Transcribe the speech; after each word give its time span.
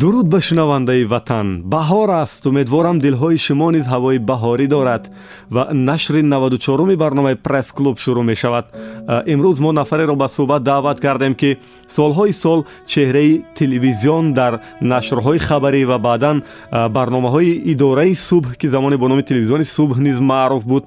дуруд 0.00 0.26
ба 0.28 0.40
шунавандаи 0.40 1.04
ватан. 1.04 1.62
Баҳор 1.62 2.10
аст. 2.22 2.46
Умедворам 2.46 2.98
дилҳои 2.98 3.38
шумо 3.38 3.70
низ 3.70 3.86
ҳавои 3.86 4.18
баҳорӣ 4.18 4.66
дорад 4.66 5.04
ва 5.50 5.68
нашри 5.72 6.22
94уми 6.22 6.96
барномаи 6.96 7.36
пресс-клуб 7.46 7.96
шурӯъ 8.04 8.22
мешавад. 8.22 8.64
Имрӯз 9.32 9.60
мо 9.60 9.72
нафареро 9.72 10.16
ба 10.16 10.28
суҳбат 10.36 10.62
даъват 10.62 10.98
кардем 11.00 11.34
ки 11.34 11.58
солҳои 11.96 12.32
сол 12.32 12.64
чеҳраи 12.92 13.44
телевизион 13.54 14.32
дар 14.32 14.52
нашрҳои 14.82 15.38
хабарӣ 15.38 15.84
ва 15.90 15.98
баъдан 15.98 16.42
барномаҳои 16.96 17.62
идораи 17.72 18.14
субҳ 18.14 18.56
ки 18.60 18.66
замоне 18.68 18.96
бо 18.96 19.08
номи 19.08 19.22
телевизиони 19.22 19.64
субҳ 19.76 19.96
низ 20.06 20.18
маъруф 20.20 20.64
буд 20.72 20.84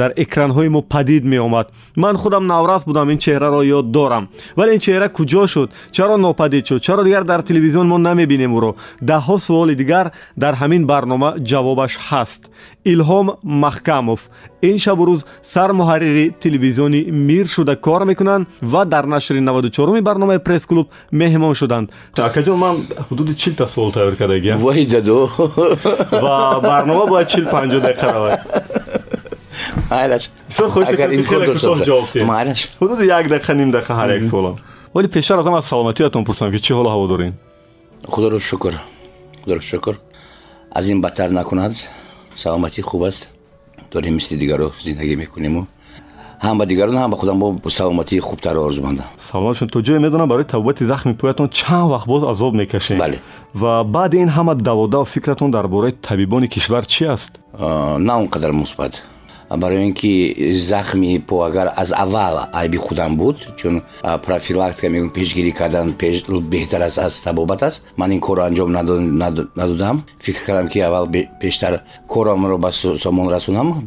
дар 0.00 0.10
экранҳои 0.24 0.68
мо 0.68 0.82
падид 0.82 1.24
меомад. 1.24 1.66
Ман 1.96 2.16
худам 2.16 2.46
наврас 2.46 2.82
будам 2.84 3.10
ин 3.10 3.18
чеҳраро 3.18 3.62
ёд 3.78 3.86
дорам. 3.96 4.28
Вале 4.56 4.74
ин 4.76 4.80
чеҳра 4.86 5.08
куҷо 5.08 5.46
шуд? 5.46 5.68
Чаро 5.92 6.16
нопадид 6.16 6.66
шуд? 6.68 6.82
Чаро 6.82 7.02
дигар 7.04 7.24
дар 7.24 7.42
телевизион 7.42 7.86
мо 7.88 8.07
намебинем 8.08 8.52
ӯро. 8.58 8.72
Даҳҳо 9.10 9.36
суоли 9.46 9.74
дигар 9.82 10.06
дар 10.42 10.54
ҳамин 10.60 10.82
барнома 10.92 11.30
ҷавобаш 11.50 11.92
ҳаст. 12.08 12.42
Илҳом 12.92 13.26
маҳкамов. 13.64 14.20
Ин 14.68 14.76
шабу 14.84 15.02
рӯз 15.08 15.20
сармуҳаррири 15.54 16.26
телевизиони 16.44 17.00
мир 17.28 17.46
шуда 17.54 17.74
кор 17.86 18.02
мекунанд 18.10 18.44
ва 18.72 18.82
дар 18.84 19.04
нашри 19.14 19.40
94уми 19.40 20.00
барномаи 20.08 20.38
пресс-клуб 20.46 20.86
меҳмон 21.20 21.54
шуданд. 21.60 21.86
Акаҷон 22.28 22.58
ман 22.64 22.74
ҳудуди 23.08 23.34
чилта 23.42 23.66
суол 23.74 23.90
тайёр 23.96 24.14
кардагиам 24.20 24.58
вай 24.66 24.86
даду. 24.94 25.18
Ва 26.24 26.60
барнома 26.70 27.04
бояд 27.12 27.28
чил 27.32 27.44
панҷо 27.54 27.78
дақиқа 27.88 28.08
равад 28.14 28.40
ҳудуди 32.80 33.04
як 33.18 33.26
дақиқа 33.34 33.52
ним 33.60 33.70
дақиқа 33.76 33.94
ҳар 34.00 34.08
як 34.16 34.24
суолам. 34.24 34.56
Вале 34.94 35.08
пештар 35.08 35.38
аз 35.38 35.46
ҳам 35.46 35.56
аз 35.58 35.66
саломатиятон 35.66 36.24
пурсам 36.24 36.50
ки 36.52 36.58
чӣ 36.58 36.72
ҳоло 36.78 36.90
ҳаво 36.94 37.06
дорем 37.08 37.32
худоро 38.06 38.38
шукр. 38.40 38.74
Худоро 39.44 39.60
шукр. 39.60 39.98
Аз 40.70 40.88
ин 40.88 41.00
бадтар 41.00 41.30
накунад 41.30 41.72
саломатӣ 42.36 42.82
хуб 42.82 43.02
аст. 43.02 43.28
Дорем 43.92 44.14
мисли 44.14 44.36
дигаро 44.36 44.72
зиндагӣ 44.84 45.16
мекунему. 45.16 45.66
Ҳам 46.42 46.58
ба 46.58 46.66
дигарон 46.66 46.96
ҳам 46.96 47.10
ба 47.10 47.16
худам 47.16 47.38
бо 47.38 47.70
саломатии 47.70 48.20
хубтар 48.20 48.56
орзумандам 48.56 49.06
саломатшон. 49.18 49.68
То 49.68 49.80
ҷое 49.80 49.98
медонам 49.98 50.28
барои 50.28 50.44
табобати 50.44 50.84
захми 50.84 51.14
пӯятон 51.14 51.48
чанд 51.50 51.90
вақт 51.90 52.06
боз 52.06 52.22
азоб 52.22 52.54
мекашем. 52.54 52.98
Бале. 52.98 53.18
Ва 53.54 53.82
баъди 53.84 54.18
ин 54.18 54.28
ҳама 54.28 54.54
даводаву 54.54 55.04
фикратон 55.04 55.50
дар 55.50 55.66
бораи 55.68 55.92
табибони 55.92 56.48
кишвар 56.48 56.86
чи 56.86 57.04
аст? 57.04 57.32
На 57.58 58.18
он 58.20 58.28
қадар 58.28 58.52
мусбат 58.52 59.02
барои 59.56 59.86
ин 59.86 59.94
ки 59.94 60.54
захми 60.54 61.20
по 61.20 61.42
агар 61.42 61.72
аз 61.76 61.92
аввал 61.92 62.48
айби 62.52 62.76
худам 62.76 63.16
буд 63.16 63.48
чун 63.56 63.82
профилактика 64.02 64.88
мегӯям 64.88 65.10
пешгирӣ 65.10 65.52
кардан 65.52 65.94
беҳтар 66.52 66.82
аст 66.82 66.98
аз 66.98 67.20
табобат 67.20 67.62
аст. 67.62 67.82
Ман 67.96 68.12
ин 68.12 68.20
корро 68.20 68.42
анҷом 68.42 68.70
надодам. 69.56 70.04
Фикр 70.20 70.44
кардам 70.46 70.68
ки 70.68 70.78
аввал 70.78 71.08
пештар 71.40 71.82
коромро 72.08 72.58
ба 72.58 72.72
сомон 72.72 73.28
расонам 73.28 73.86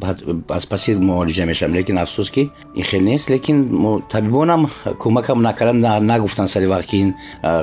аз 0.50 0.66
паси 0.66 0.96
муолиҷа 0.96 1.46
мешавам. 1.46 1.76
Лекин 1.76 1.98
афсус 1.98 2.30
ки 2.30 2.50
ин 2.76 2.84
хел 2.84 3.02
нест. 3.02 3.30
Лекин 3.30 4.02
табибонам 4.10 4.70
кӯмакам 4.86 5.42
накардан 5.42 6.06
нагуфтанд 6.06 6.50
сари 6.50 6.66
вақт 6.66 6.86
ки 6.86 6.98
ин 6.98 7.14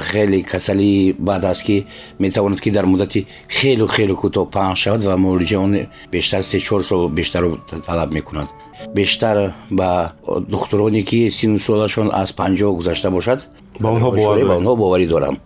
хеле 0.00 0.42
касали 0.42 1.14
бад 1.18 1.44
аст 1.44 1.64
ки 1.64 1.86
метавонад 2.18 2.60
ки 2.60 2.70
дар 2.70 2.86
муддати 2.86 3.26
хелу 3.48 3.86
хелу 3.86 4.14
кӯтоҳ 4.14 4.50
паҳн 4.50 4.74
шавад 4.74 5.02
ва 5.02 5.16
муолиҷа 5.16 5.58
он 5.58 5.86
бештар 6.12 6.42
се 6.42 6.60
чор 6.60 6.82
сол 6.84 7.08
бештарро 7.08 7.58
талаб 7.88 8.10
мекунад 8.12 8.48
бештар 8.94 9.36
ба 9.70 10.12
духтуроне 10.52 11.02
ки 11.02 11.30
сину 11.30 11.58
солашон 11.58 12.08
аз 12.12 12.32
панҷоҳ 12.40 12.72
гузашта 12.78 13.10
бошад 13.10 13.38
ба 13.80 13.88
онҳо 13.94 14.76
боварӣ 14.82 15.06
дорам. 15.14 15.36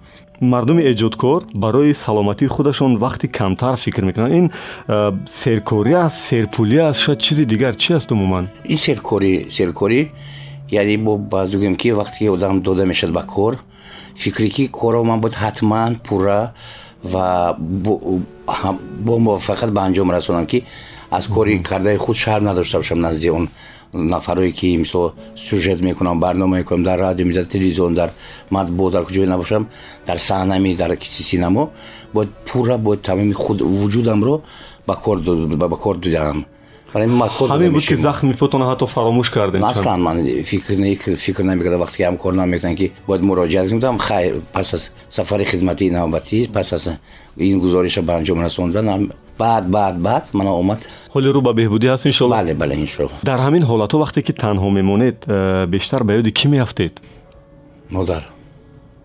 Мардуми 0.41 0.83
эҷодкор 0.93 1.41
барои 1.55 1.93
саломатии 1.95 2.49
худашон 2.55 2.93
вақти 3.05 3.27
камтар 3.39 3.77
фикр 3.85 4.03
мекунанд. 4.09 4.33
Ин 4.39 4.47
серкорӣ 5.43 5.95
аст 6.07 6.19
серпулӣ 6.29 6.79
аст 6.89 7.01
шояд 7.05 7.21
чизи 7.25 7.45
дигар 7.53 7.75
чи 7.83 7.93
аст 7.99 8.09
умуман? 8.13 8.45
Ин 8.73 8.79
серкорӣ 8.87 9.33
серкорӣ 9.57 10.01
яъне 10.81 10.97
бо 11.07 11.13
баъз 11.33 11.51
гӯем 11.51 11.77
ки 11.77 11.89
вақте 12.01 12.19
ки 12.19 12.29
одам 12.37 12.63
дода 12.63 12.87
мешавад 12.87 13.15
ба 13.15 13.23
кор 13.35 13.55
фикре 14.17 14.49
ки 14.49 14.65
корро 14.69 15.05
ман 15.05 15.21
бояд 15.21 15.37
ҳатман 15.45 15.93
пурра 16.07 16.41
ва 17.13 17.57
бо 17.59 19.13
муваффақият 19.27 19.71
ба 19.77 19.81
анҷом 19.87 20.11
расонам 20.11 20.47
ки 20.47 20.65
аз 21.13 21.29
кори 21.29 21.63
кардаи 21.63 21.97
худ 21.97 22.17
шарм 22.17 22.45
надошта 22.45 22.79
бошам 22.79 23.01
назди 23.01 23.31
он 23.31 23.49
нафарое 23.93 24.51
ки 24.51 24.77
мисол 24.77 25.13
сюжет 25.37 25.81
мекунам 25.81 26.21
барнома 26.21 26.57
мекунам 26.57 26.85
дар 26.85 26.99
радиоми 26.99 27.35
дар 27.35 27.45
телевизион 27.45 27.95
дар 27.95 28.11
матбуо 28.51 28.91
дар 28.91 29.05
куҷое 29.05 29.27
набошам 29.27 29.69
дар 30.07 30.17
саҳнами 30.17 30.75
дар 30.75 30.97
синамо 31.01 31.71
бояд 32.15 32.31
пурра 32.47 32.79
бояд 32.79 33.03
тамоми 33.03 33.33
худ 33.33 33.61
вуҷудамро 33.61 34.41
ба 34.87 34.97
кор 34.97 35.97
додам 35.99 36.47
ҳамин 36.95 37.73
буд 37.73 37.87
ки 37.87 37.95
захми 37.95 38.33
пӯтона 38.33 38.65
ҳатто 38.71 38.87
фаромӯш 38.87 39.31
кардем 39.31 39.65
аслан 39.65 40.01
ман 40.01 40.17
фикр 41.25 41.43
намекардам 41.43 41.81
вақте 41.85 41.97
ки 41.97 42.03
ҳамкор 42.03 42.33
намекунам 42.33 42.77
ки 42.77 42.93
бояд 43.07 43.23
муроҷиат 43.23 43.69
кунам 43.69 43.99
хайр 43.99 44.35
пас 44.53 44.75
аз 44.75 44.93
сафари 45.09 45.45
хидматии 45.45 45.91
навбатӣ 45.91 46.49
пас 46.53 46.73
аз 46.73 46.89
ин 47.37 47.59
гузориша 47.61 48.03
ба 48.03 48.13
анҷом 48.19 48.41
расондан 48.47 49.13
баъд 49.43 49.65
баъд 49.77 49.97
баъд 50.07 50.25
мана 50.39 50.53
омад. 50.61 50.81
Ҳоли 51.15 51.29
рӯ 51.35 51.41
ба 51.47 51.53
беҳбудӣ 51.59 51.87
ҳаст 51.93 52.05
иншоалло 52.11 52.35
бале 52.39 52.55
бале 52.63 52.75
иншоалло 52.85 53.17
дар 53.31 53.39
ҳамин 53.47 53.63
ҳолатҳо 53.71 53.97
вақте 54.05 54.21
ки 54.27 54.33
танҳо 54.43 54.69
мемонед 54.79 55.17
э, 55.27 55.67
бештар 55.75 56.01
ба 56.07 56.13
ёди 56.21 56.31
кӣ 56.39 56.47
меафтед? 56.55 56.95
Модар. 57.97 58.23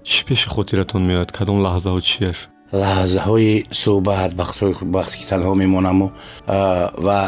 Чӣ 0.09 0.19
пеши 0.27 0.47
хотиратон 0.55 1.01
меояд? 1.09 1.29
Кадом 1.37 1.57
лаҳзаҳо 1.65 1.99
чияш? 2.09 2.39
Лаҳзаҳои 2.81 3.53
суҳбат 3.81 4.31
вақте 4.97 5.15
ки 5.19 5.25
танҳо 5.31 5.53
мемонаму 5.63 6.05
э, 6.11 6.57
ва 7.07 7.19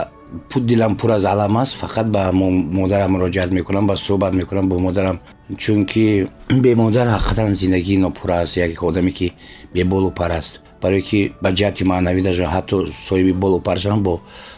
дилам 0.56 0.96
пур 1.00 1.10
аз 1.18 1.26
алам 1.26 1.58
аст 1.58 1.74
фақат 1.82 2.08
ба 2.16 2.22
модарам 2.80 3.12
муроҷиат 3.16 3.52
мекунам 3.58 3.88
ба 3.88 3.96
суҳбат 4.06 4.34
мекунам 4.34 4.66
бо 4.70 4.76
модарам. 4.80 5.18
Чунки 5.58 6.28
бемодар 6.50 7.08
ҳақиқатан 7.16 7.50
зиндагии 7.62 7.98
нопур 7.98 8.30
аст 8.32 8.58
як 8.58 8.84
одаме 8.84 9.12
ки 9.12 9.34
беболу 9.74 10.12
пар 10.12 10.32
аст 10.32 10.62
барое 10.82 11.02
ки 11.02 11.20
ба 11.44 11.50
ҷиҳати 11.58 11.84
маънавӣ 11.92 12.22
даже 12.30 12.44
ҳатто 12.56 12.76
соҳиби 13.08 13.34
болу 13.34 13.60
паршам 13.60 14.00
бо 14.04 14.14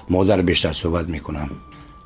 модар 0.09 0.39
бештар 0.49 0.73
суҳбат 0.81 1.07
мекунам. 1.15 1.49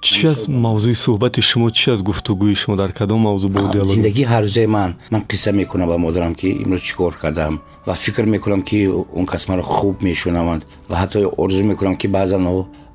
Чӣ 0.01 0.27
аст 0.33 0.45
мавзӯи 0.65 0.95
суҳбати 1.03 1.41
шумо 1.49 1.67
чӣ 1.77 1.87
аст 1.93 2.03
гуфтугӯи 2.09 2.55
шумо 2.61 2.75
дар 2.81 2.91
кадом 2.99 3.19
мавзӯъ 3.27 3.49
бо 3.53 3.59
зиндагии 3.95 4.25
ҳаррӯзаи 4.33 4.67
ман. 4.77 4.91
Ман 5.13 5.21
қисса 5.31 5.51
мекунам 5.61 5.87
ба 5.91 5.97
модарам 6.05 6.33
ки 6.39 6.47
имрӯз 6.63 6.81
чӣ 6.87 6.93
кор 6.99 7.13
кардам. 7.21 7.53
Ва 7.87 7.93
фикр 8.03 8.25
мекунам 8.35 8.61
ки 8.69 8.77
он 9.19 9.25
кас 9.31 9.43
маро 9.49 9.63
хуб 9.75 9.95
мешунаванд. 10.03 10.61
Ва 10.89 10.95
ҳатто 11.01 11.17
орзу 11.43 11.63
мекунам 11.71 11.95
ки 12.01 12.07
баъзан 12.07 12.43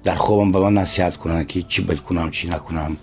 дар 0.05 0.17
хобам 0.17 0.53
ба 0.53 0.59
ман 0.61 0.75
насиҳат 0.81 1.15
кунанд 1.23 1.47
ки 1.51 1.59
чӣ 1.69 1.81
бед 1.89 2.01
кунам 2.01 2.31
чӣ 2.31 2.49
накунам. 2.49 2.97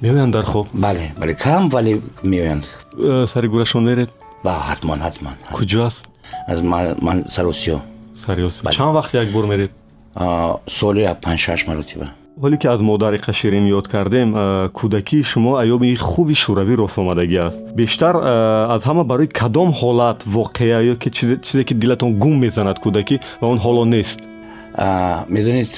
Меоянд 0.00 0.32
дар 0.32 0.44
хоб? 0.44 0.66
Бале 0.72 1.12
бале 1.20 1.34
кам 1.34 1.68
вале 1.68 2.00
меоянд. 2.22 2.64
Э, 2.96 3.26
сари 3.26 3.48
гурашон 3.48 3.84
меред? 3.84 4.10
Ба 4.44 4.52
ҳатман 4.70 5.00
ҳатман. 5.06 5.34
Куҷо 5.52 5.80
аст 5.88 6.07
аз 6.46 6.62
ман 6.62 7.24
саросиё 7.28 7.78
саросиё 8.14 8.70
чанд 8.72 8.94
вақт 8.98 9.12
як 9.22 9.28
бор 9.28 9.46
меред 9.46 9.70
соли 10.66 11.02
панҷшаш 11.22 11.66
маротиба 11.66 12.08
ҳоле 12.42 12.56
ки 12.56 12.66
аз 12.66 12.80
модари 12.80 13.18
қаширин 13.18 13.66
ёд 13.78 13.88
кардем 13.88 14.30
кӯдакии 14.78 15.22
шумо 15.22 15.52
айёми 15.62 15.94
хуби 15.96 16.34
шӯравӣ 16.34 16.74
росомадагӣ 16.82 17.38
аст 17.48 17.60
бештар 17.80 18.14
аз 18.74 18.82
ҳама 18.88 19.04
барои 19.04 19.28
кадом 19.40 19.70
ҳолат 19.80 20.18
воқеа 20.36 20.78
ё 20.92 20.94
ки 21.02 21.08
чизе 21.46 21.64
ки 21.68 21.74
дилатон 21.74 22.10
гум 22.22 22.34
мезанад 22.44 22.78
кӯдакӣ 22.84 23.16
ва 23.40 23.46
он 23.52 23.58
ҳоло 23.58 23.84
нест 23.84 24.20
медонед 25.34 25.72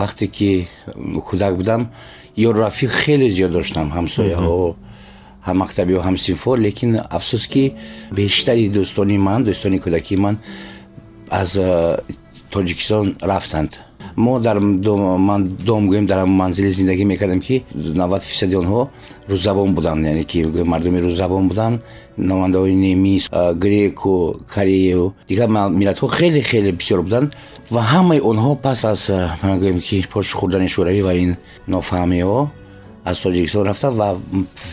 вақте 0.00 0.26
ки 0.36 0.68
кӯдак 1.28 1.56
будам 1.60 1.80
ёр 2.36 2.54
рафиқ 2.66 2.90
хеле 3.02 3.28
зиёд 3.36 3.52
доштам 3.52 3.86
ҳамсояҳо 3.96 4.74
ҳам 5.46 5.56
мактабиҳо 5.62 6.00
ҳам 6.06 6.16
синфҳо 6.24 6.52
лекин 6.66 6.90
афсус 7.16 7.44
ки 7.52 7.64
бештари 8.18 8.64
дӯстони 8.76 9.18
ман 9.18 9.40
дӯстони 9.48 9.78
кӯдакии 9.84 10.16
ман 10.24 10.36
аз 11.30 11.50
тоҷикистон 12.50 13.06
рафтанд. 13.22 13.72
Мо 14.16 14.40
дар 14.40 14.58
ман 14.58 15.40
дом 15.68 15.88
гӯем 15.90 16.06
дар 16.06 16.26
манзили 16.26 16.70
зиндагӣ 16.70 17.04
мекардем 17.04 17.40
ки 17.40 17.64
навад 17.74 18.22
фисади 18.22 18.56
онҳо 18.56 18.88
рӯззабон 19.30 19.74
буданд 19.74 20.06
яъне 20.06 20.24
ки 20.24 20.38
мардуми 20.72 21.00
рӯззабон 21.00 21.48
буданд. 21.48 21.82
Намояндаҳои 22.18 22.74
немис 22.74 23.28
греку 23.64 24.40
кореяу 24.54 25.14
дигар 25.28 25.48
миллатҳо 25.48 26.06
хеле 26.08 26.42
хеле 26.42 26.72
бисёр 26.72 27.02
буданд. 27.02 27.28
Ва 27.70 27.82
ҳамаи 27.92 28.20
онҳо 28.20 28.56
пас 28.56 28.84
аз 28.84 29.10
гӯем 29.62 29.80
ки 29.80 30.04
пошу 30.12 30.38
хӯрдани 30.38 30.68
шӯравӣ 30.74 31.02
ва 31.02 31.14
ин 31.14 31.36
нофаҳмиҳо 31.68 32.48
аз 33.04 33.16
тоҷикистон 33.18 33.66
рафтам 33.66 33.94
ва 33.94 34.16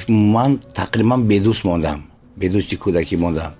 ман 0.07 0.59
тақрибан 0.73 1.21
бедӯст 1.31 1.63
мондам 1.65 1.99
бедӯсти 2.41 2.75
кӯдакӣ 2.83 3.15
мондам 3.17 3.51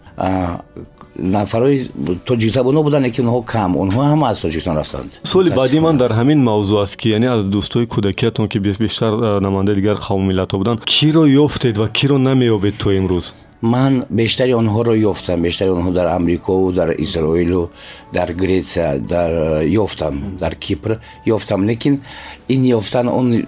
нафарои 1.19 1.89
тоҷикзабоно 2.25 2.83
буданд 2.83 3.05
лекин 3.05 3.25
онҳо 3.27 3.41
кам 3.53 3.71
онҳо 3.83 4.01
ҳама 4.11 4.25
аз 4.31 4.37
тоҷикистон 4.43 4.75
рафтанд 4.81 5.09
суоли 5.23 5.49
баъди 5.49 5.79
ман 5.79 5.97
дар 5.97 6.11
ҳамин 6.19 6.39
мавзӯъ 6.49 6.77
аст 6.85 6.95
ки 6.99 7.07
яъне 7.09 7.27
аз 7.35 7.41
дӯстои 7.55 7.85
кӯдакиятон 7.93 8.47
ки 8.51 8.59
бештар 8.59 9.11
намояндаи 9.45 9.75
дигар 9.75 9.97
қавму 10.07 10.23
миллатҳо 10.31 10.57
буданд 10.61 10.79
киро 10.93 11.23
ёфтед 11.45 11.75
ва 11.81 11.87
киро 11.97 12.17
намеёбед 12.17 12.75
то 12.81 12.89
имрӯз 12.99 13.25
ман 13.61 14.05
бештари 14.09 14.53
онҳоро 14.53 14.95
ёфтам. 14.95 15.41
Бештари 15.41 15.71
онҳо 15.71 15.91
дар 15.91 16.07
амрикову 16.07 16.71
дар 16.71 16.89
изроилу 16.97 17.69
дар 18.13 18.33
гретсия 18.33 18.99
дар 18.99 19.63
э, 19.63 19.67
ёфтам. 19.69 20.37
Дар 20.39 20.55
кипр 20.55 20.99
ёфтам. 21.25 21.65
Лекин 21.67 22.01
ин 22.47 22.63
ёфтан 22.63 23.07
он 23.07 23.47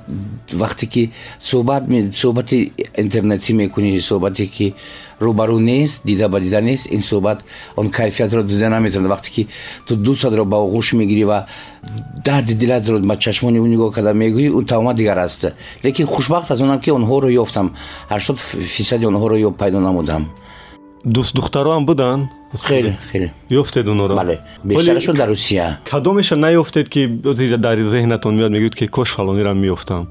вақте 0.52 0.86
ки 0.88 1.12
суҳбат 1.40 1.84
суҳбати 2.14 2.72
интернетӣ 2.98 3.54
мекунӣ 3.54 4.02
суҳбате 4.02 4.46
ки 4.48 4.74
рӯбарӯ 5.20 5.60
нест 5.60 6.02
дида 6.04 6.30
ба 6.30 6.40
дида 6.40 6.62
нест 6.62 6.88
ин 6.92 7.02
суҳбат 7.02 7.40
он 7.76 7.90
кайфиятро 7.90 8.44
дида 8.44 8.70
наметавонад 8.70 9.12
вақте 9.12 9.30
ки 9.30 9.48
ту 9.88 9.96
дӯстатро 9.96 10.46
ба 10.46 10.58
оғӯш 10.58 10.96
мегирӣ 10.96 11.26
ва 11.26 11.48
дарди 12.26 12.54
дилатро 12.54 13.00
ба 13.00 13.18
чашмони 13.18 13.60
ӯ 13.60 13.68
нигоҳ 13.74 13.92
карда 13.94 14.14
мегӯӣ 14.14 14.50
ӯ 14.58 14.66
тавома 14.66 14.94
дигар 14.94 15.18
аст 15.18 15.46
лекин 15.84 16.08
хушбахт 16.08 16.52
аз 16.52 16.62
онам 16.62 16.80
ки 16.80 16.90
онҳоро 16.92 17.30
ёфтам 17.44 17.68
ҳаштод 18.10 18.38
фисади 18.76 19.06
онҳоро 19.06 19.36
ё 19.48 19.52
пайдо 19.52 19.80
намудам 19.80 20.24
дӯст 20.24 20.49
духтароам 21.04 21.86
буданд 21.86 22.30
хеле 22.58 22.98
хеле. 23.12 23.32
Ёфтед 23.50 23.88
онҳоро 23.88 24.16
бале 24.16 24.40
бештарашон 24.64 25.16
дар 25.16 25.30
русия. 25.30 25.80
кадомеша 25.86 26.36
наёфтед 26.36 26.90
ки 26.90 27.08
дар 27.08 27.78
зеҳнатон 27.78 28.36
меояд 28.36 28.52
мегӯед 28.52 28.76
ки 28.76 28.88
кош 28.88 29.10
фалонирам 29.10 29.58
меёфтам? 29.60 30.08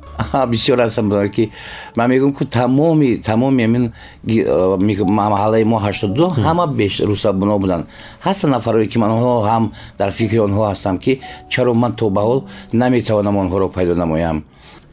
Бисёр 0.47 0.79
ҳастам 0.79 1.09
будар 1.09 1.29
ки 1.29 1.51
ман 1.97 2.11
мегӯям 2.11 2.33
ки 2.33 2.45
тамоми 2.45 3.17
тамоми 3.19 3.65
амин 3.65 3.93
маҳаллаи 4.25 5.65
мо 5.65 5.79
ҳаштоду 5.81 6.31
ҳама 6.37 6.65
русабуно 7.11 7.59
буданд 7.59 7.87
ҳастанд 8.25 8.53
нафарое 8.55 8.87
ки 8.87 8.99
ман 8.99 9.11
онҳо 9.11 9.43
ҳам 9.49 9.73
дар 9.99 10.11
фикри 10.11 10.39
онҳо 10.39 10.63
ҳастам 10.71 10.99
ки 10.99 11.21
чаро 11.51 11.75
ман 11.75 11.93
то 11.93 12.09
ба 12.11 12.23
ҳол 12.23 12.41
наметавонам 12.73 13.37
онҳоро 13.37 13.69
пайдо 13.69 13.95
намоям 13.95 14.45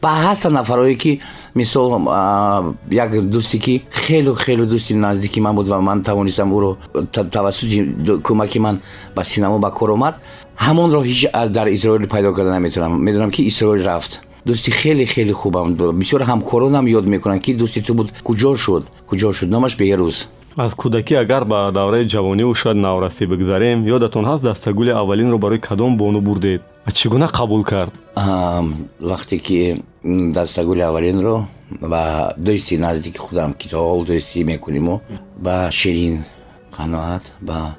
ба 0.06 0.12
ҳастанд 0.26 0.54
нафарое 0.54 0.94
ки 1.02 1.12
мисол 1.54 1.86
як 3.04 3.10
дӯсте 3.34 3.58
ки 3.64 3.74
хелу 3.90 4.34
хелу 4.34 4.64
дӯсти 4.72 4.92
наздики 4.94 5.40
ман 5.40 5.54
буд 5.56 5.66
ва 5.68 5.80
ман 5.80 6.02
тавонистам 6.02 6.48
ӯро 6.56 6.70
тавассути 7.36 7.78
кӯмаки 8.26 8.58
ман 8.58 8.76
ба 9.16 9.22
синамо 9.24 9.58
ба 9.58 9.70
кор 9.78 9.90
омад 9.96 10.14
ҳамонро 10.66 11.00
ҳеҷ 11.08 11.48
дар 11.56 11.66
изроил 11.76 12.06
пайдо 12.14 12.32
карда 12.36 12.50
наметавонам 12.50 13.02
медонам 13.06 13.30
ки 13.30 13.42
изроил 13.50 13.82
рафт 13.84 14.12
дӯсти 14.46 14.70
хеле 14.80 15.04
хеле 15.06 15.32
хубам 15.32 15.66
бисёр 16.00 16.22
ҳамкоронам 16.30 16.84
ёд 16.98 17.04
мекунанд 17.14 17.42
ки 17.42 17.52
дӯсти 17.60 17.80
ту 17.86 17.94
буд 17.98 18.08
куҷо 18.26 18.50
шуд 18.64 18.84
куҷо 19.08 19.32
шуд 19.38 19.48
номаш 19.54 19.72
беҳрӯз 19.80 20.16
аз 20.56 20.72
кӯдакӣ 20.80 21.14
агар 21.24 21.44
ба 21.44 21.70
давраи 21.78 22.08
ҷавониву 22.14 22.54
шояд 22.54 22.78
наврасӣ 22.86 23.22
бигзарем 23.32 23.78
ёдатон 23.96 24.24
ҳаст 24.30 24.42
дастагули 24.48 24.90
аввалинро 24.90 25.38
барои 25.38 25.60
кадом 25.68 25.96
бону 25.96 26.20
бурдед 26.20 26.62
ва 26.86 26.92
чӣ 26.92 27.08
гуна 27.08 27.26
қабул 27.38 27.62
кард 27.72 27.92
вақте 29.10 29.36
ки 29.46 29.82
дастагули 30.06 30.80
аввалинро 30.80 31.48
ба 31.80 32.34
дӯсти 32.38 32.78
наздики 32.78 33.18
худам 33.18 33.54
ки 33.54 33.68
то 33.68 33.76
ҳол 33.78 34.04
дӯстӣ 34.06 34.44
мекунимо 34.44 35.00
ба 35.36 35.68
ширин 35.72 36.24
қаноат 36.76 37.24
ба 37.40 37.76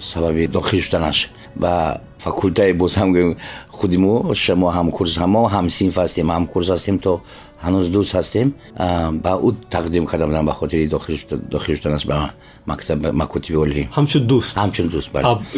сабаби 0.00 0.46
дохил 0.46 0.80
шуданаш 0.80 1.30
ба 1.56 2.00
факултаи 2.18 2.72
боз 2.72 2.96
ҳам 2.96 3.36
худи 3.68 3.98
мо 4.04 4.34
шумо 4.34 4.68
ҳамкурс 4.78 5.14
ҳамо 5.22 5.42
ҳамсинф 5.54 5.94
ҳастем 6.02 6.28
ҳамкурс 6.30 6.68
ҳастем 6.74 6.98
то 6.98 7.20
ҳанӯз 7.64 7.86
дӯст 7.94 8.12
ҳастем 8.18 8.48
ба 9.24 9.32
ӯ 9.46 9.50
тақдим 9.74 10.04
карда 10.10 10.26
будам 10.26 10.46
ба 10.46 10.52
хотири 10.60 10.86
дохил 11.54 11.76
шуданаш 11.76 12.04
ба 12.06 12.16
макотиби 13.22 13.58
олӣ 13.64 13.82
ҳамчун 13.96 14.22
дӯст. 14.30 14.52
ҳамчун 14.62 14.86
дӯст 14.94 15.08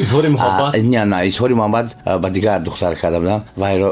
изҳори 0.04 0.28
муҳаббат? 0.34 0.70
Не 0.92 1.04
на 1.12 1.18
изҳори 1.30 1.54
муҳаббат 1.60 1.86
ба 2.22 2.28
дигар 2.36 2.58
духтар 2.68 2.92
карда 3.02 3.18
будам 3.20 3.40
вайро 3.62 3.88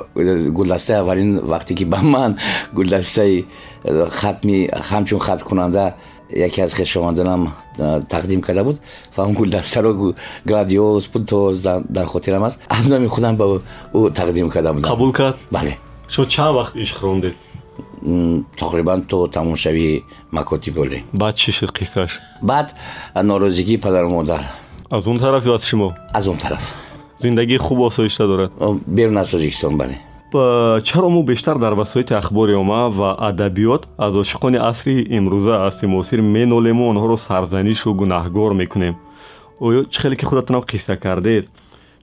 гулдастаи 0.58 0.96
аввалин 1.02 1.30
вақте 1.52 1.72
ки 1.78 1.84
ба 1.84 2.00
ман 2.02 2.30
гулдастаи 2.76 3.46
хатми 4.20 4.58
ҳамчун 4.90 5.20
хаткунанда 5.26 5.94
яке 6.30 6.62
аз 6.62 6.74
хешовандонам 6.74 7.52
тақдим 8.14 8.40
карда 8.40 8.64
буд. 8.64 8.80
Ва 9.16 9.24
он 9.24 9.34
гулдастаро 9.34 10.14
гладиолус 10.44 11.06
буд 11.08 11.28
то 11.28 11.52
дар 11.88 12.06
хотирам 12.06 12.44
аст. 12.44 12.60
Аз 12.68 12.88
номи 12.88 13.08
худам 13.08 13.36
ба 13.36 13.60
ӯ 13.94 14.10
тақдим 14.20 14.50
карда 14.50 14.72
будам 14.72 14.90
қабул 14.90 15.12
кард? 15.12 15.36
Бале. 15.50 15.78
Шумо 16.08 16.28
чанд 16.28 16.56
вақт 16.56 16.74
ишқ 16.84 17.00
рондед 17.02 17.34
тақрибан 18.04 19.00
то 19.06 19.26
тамошави 19.26 20.04
макотиби 20.30 20.78
олӣ 20.84 20.98
баъд 21.12 21.34
чӣ 21.36 21.50
шуд 21.52 21.70
қиссаш? 21.78 22.10
Баъд 22.42 22.74
норозигии 23.22 23.78
падару 23.78 24.10
модар. 24.10 24.42
Аз 24.90 25.06
он 25.06 25.18
тараф 25.18 25.44
ё 25.46 25.54
аз 25.54 25.64
шумо? 25.66 25.94
Аз 26.12 26.26
он 26.28 26.36
тараф. 26.36 26.74
Зиндагии 27.18 27.56
хуб 27.56 27.78
осоишта 27.80 28.26
дорад? 28.26 28.52
Берун 28.86 29.16
аз 29.16 29.28
тоҷикистон 29.28 29.76
бале. 29.76 29.98
Чаро 30.84 31.08
мо 31.10 31.22
бештар 31.22 31.58
дар 31.58 31.72
васоити 31.72 32.12
ахбори 32.14 32.54
омма 32.54 32.88
ва 32.90 33.16
адабиёт 33.20 33.86
аз 33.98 34.14
ошиқони 34.14 34.58
асри 34.70 35.06
имрӯза 35.18 35.66
асри 35.68 35.86
муосир 35.86 36.20
менолему 36.20 36.90
онҳоро 36.92 37.16
сарзанишу 37.16 37.94
гунаҳгор 37.94 38.52
мекунем. 38.54 38.96
Оё 39.60 39.84
чӣ 39.84 40.00
хеле 40.00 40.16
ки 40.16 40.24
худатонам 40.24 40.62
қисса 40.62 40.96
кардед? 40.96 41.48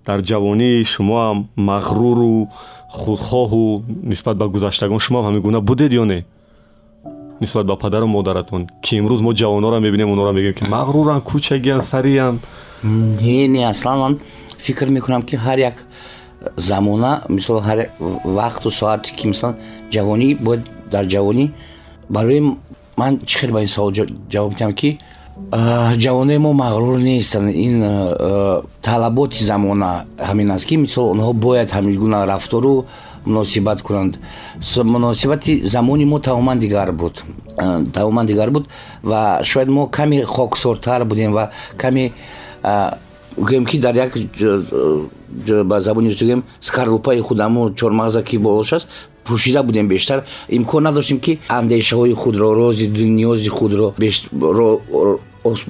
Дар 0.06 0.20
ҷавонии 0.22 0.84
шумоам 0.84 1.50
мағруру 1.58 2.48
худхоҳу 2.92 3.84
нисбат 4.04 4.38
ба 4.38 4.48
гузаштагон 4.48 5.00
шумо 5.00 5.20
ҳамин 5.26 5.42
гуна 5.42 5.60
будед 5.62 5.92
ё 5.94 6.04
не? 6.06 6.26
Нисбат 7.42 7.66
ба 7.66 7.76
падару 7.76 8.08
модаратон 8.08 8.68
ки 8.84 8.96
имрӯз 9.00 9.22
мо 9.22 9.32
ҷавонҳоро 9.34 9.80
мебинем 9.80 10.10
онҳоро 10.14 10.32
мегӯем 10.38 10.54
ки 10.58 10.64
мағруран 10.76 11.22
кӯчагиян 11.30 11.82
сариян 11.82 12.40
не 12.84 13.48
не 13.48 13.64
аслан 13.74 13.98
ман 14.00 14.20
фикр 14.58 14.88
мекунам 14.90 15.22
ки 15.22 15.36
ҳар 15.36 15.58
як 15.60 15.78
замона 16.58 17.24
мисол 17.30 17.58
ҳар 17.68 17.80
вақту 18.38 18.70
соате 18.80 19.10
ки 19.18 19.28
мисалан 19.28 19.56
ҷавонӣ 19.92 20.28
бояд 20.46 20.62
дар 20.92 21.06
ҷавонӣ 21.14 21.46
барои 22.10 22.42
ман 22.98 23.20
чӣ 23.30 23.36
хел 23.40 23.52
ба 23.52 23.62
ин 23.62 23.68
савол 23.68 23.92
ҷавоб 24.34 24.52
диҳам 24.58 24.74
ки 24.74 24.98
ҷавонои 25.50 26.38
мо 26.38 26.54
мағрур 26.54 27.00
нестанд 27.00 27.50
ин 27.50 27.84
талаботи 28.82 29.44
замона 29.44 30.06
ҳамин 30.18 30.52
аст 30.52 30.66
ки 30.66 30.78
мисол 30.78 31.12
онҳо 31.12 31.34
бояд 31.34 31.70
ҳамин 31.72 31.98
гуна 31.98 32.26
рафтору 32.28 32.86
муносибат 33.26 33.82
кунанд. 33.82 34.18
Муносибати 34.84 35.62
замони 35.66 36.06
мо 36.06 36.20
тамоман 36.20 36.60
дигар 36.60 36.92
буд. 36.92 37.24
Тамоман 37.94 38.26
дигар 38.26 38.50
буд 38.52 38.68
ва 39.04 39.42
шояд 39.44 39.68
мо 39.68 39.88
каме 39.88 40.24
хоксортар 40.24 41.06
будем 41.06 41.34
ва 41.34 41.50
каме 41.78 42.14
гӯем 43.38 43.66
ки 43.66 43.80
дар 43.80 43.96
як 43.96 44.18
ба 45.66 45.80
забони 45.82 46.10
гӯем 46.10 46.44
скарлупаи 46.62 47.20
худаму 47.20 47.70
чормағза 47.72 48.24
ки 48.24 48.38
болошаст 48.38 48.88
пӯшида 49.26 49.64
будем 49.64 49.88
бештар. 49.88 50.24
Имкон 50.48 50.84
надоштем 50.84 51.20
ки 51.20 51.40
андешаҳои 51.50 52.14
худро 52.14 52.54
рози 52.54 52.88
ниёзи 52.88 53.50
худро 53.50 53.94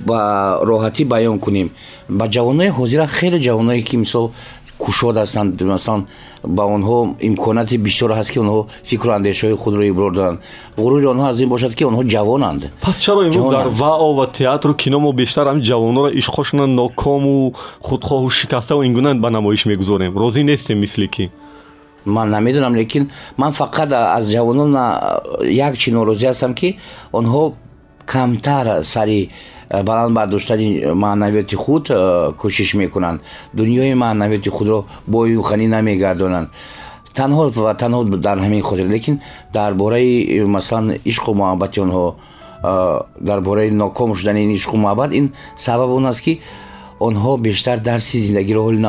ба 0.06 0.60
роҳатӣ 0.70 1.04
баён 1.06 1.40
кунем. 1.40 1.70
Ба 2.10 2.26
ҷавонои 2.28 2.70
ҳозира 2.70 3.08
хеле 3.08 3.40
ҷавоное 3.40 3.82
ки 3.84 3.98
мисол 3.98 4.32
кушод 4.78 5.16
ҳастанд 5.18 5.62
масалан 5.64 6.06
ба 6.44 6.64
онҳо 6.76 6.98
имконияти 7.30 7.78
бисёр 7.88 8.10
ҳаст 8.20 8.32
ки 8.34 8.40
онҳо 8.44 8.60
фикру 8.90 9.12
андешаҳои 9.18 9.56
худро 9.64 9.84
иброр 9.92 10.12
доранд. 10.14 10.40
ғурури 10.78 11.06
онҳо 11.14 11.26
аз 11.32 11.42
ин 11.42 11.50
бошад 11.50 11.74
ки 11.78 11.84
онҳо 11.90 12.04
ҷавонанд. 12.14 12.62
Пас 12.82 12.98
чаро 13.00 13.22
имрӯз 13.28 13.46
дар 13.52 13.68
вао 13.82 14.10
ва 14.20 14.26
театру 14.40 14.74
кино 14.74 15.00
мо 15.00 15.12
бештар 15.22 15.46
ҳам 15.52 15.60
ҷавонҳоро 15.70 16.10
ишқҳошона 16.22 16.66
нокому 16.82 17.54
худхоҳу 17.88 18.30
шикаставу 18.40 18.82
ин 18.88 18.94
гуна 18.98 19.12
ба 19.24 19.30
намоиш 19.38 19.66
мегузорем. 19.66 20.12
Розӣ 20.22 20.42
нестем 20.44 20.78
мисли 20.80 21.08
ки. 21.16 21.26
Ман 22.06 22.30
намедонам 22.30 22.74
лекин 22.76 23.04
ман 23.38 23.52
фақат 23.54 23.90
аз 24.18 24.26
ҷавонон 24.36 24.72
як 25.68 25.74
чи 25.78 25.92
норозӣ 25.92 26.26
ҳастам 26.32 26.54
ки 26.60 26.70
онҳо 27.20 27.54
камтар 28.06 28.84
сари 28.84 29.30
баланд 29.84 30.16
бардоштани 30.16 30.86
маънавияти 30.94 31.56
худ 31.56 31.90
э, 31.90 32.34
кӯшиш 32.40 32.74
мекунанд. 32.76 33.22
Дунёи 33.54 33.94
маънавияти 33.94 34.50
худро 34.50 34.86
бою 35.08 35.42
ғанӣ 35.42 35.68
намегардонанд. 35.68 36.50
Танҳо 37.16 37.52
ва 37.56 37.74
танҳо 37.74 38.04
дар 38.18 38.38
ҳамин 38.40 38.62
хотир 38.62 38.88
лекин 38.88 39.22
дар 39.54 39.74
бораи 39.74 40.44
масалан 40.46 40.96
ишқу 41.06 41.34
муҳаббати 41.34 41.80
онҳо 41.80 42.16
э, 42.64 43.02
дар 43.20 43.42
бораи 43.42 43.70
ноком 43.72 44.16
шудани 44.16 44.44
ин 44.44 44.52
ишқу 44.56 44.76
муҳаббат 44.76 45.12
ин 45.14 45.34
сабаб 45.56 45.90
он 45.90 46.06
аст 46.06 46.22
ки 46.22 46.42
онҳо 47.00 47.38
бештар 47.38 47.78
дарси 47.80 48.18
зиндагиро 48.18 48.62
ҳоли 48.68 48.80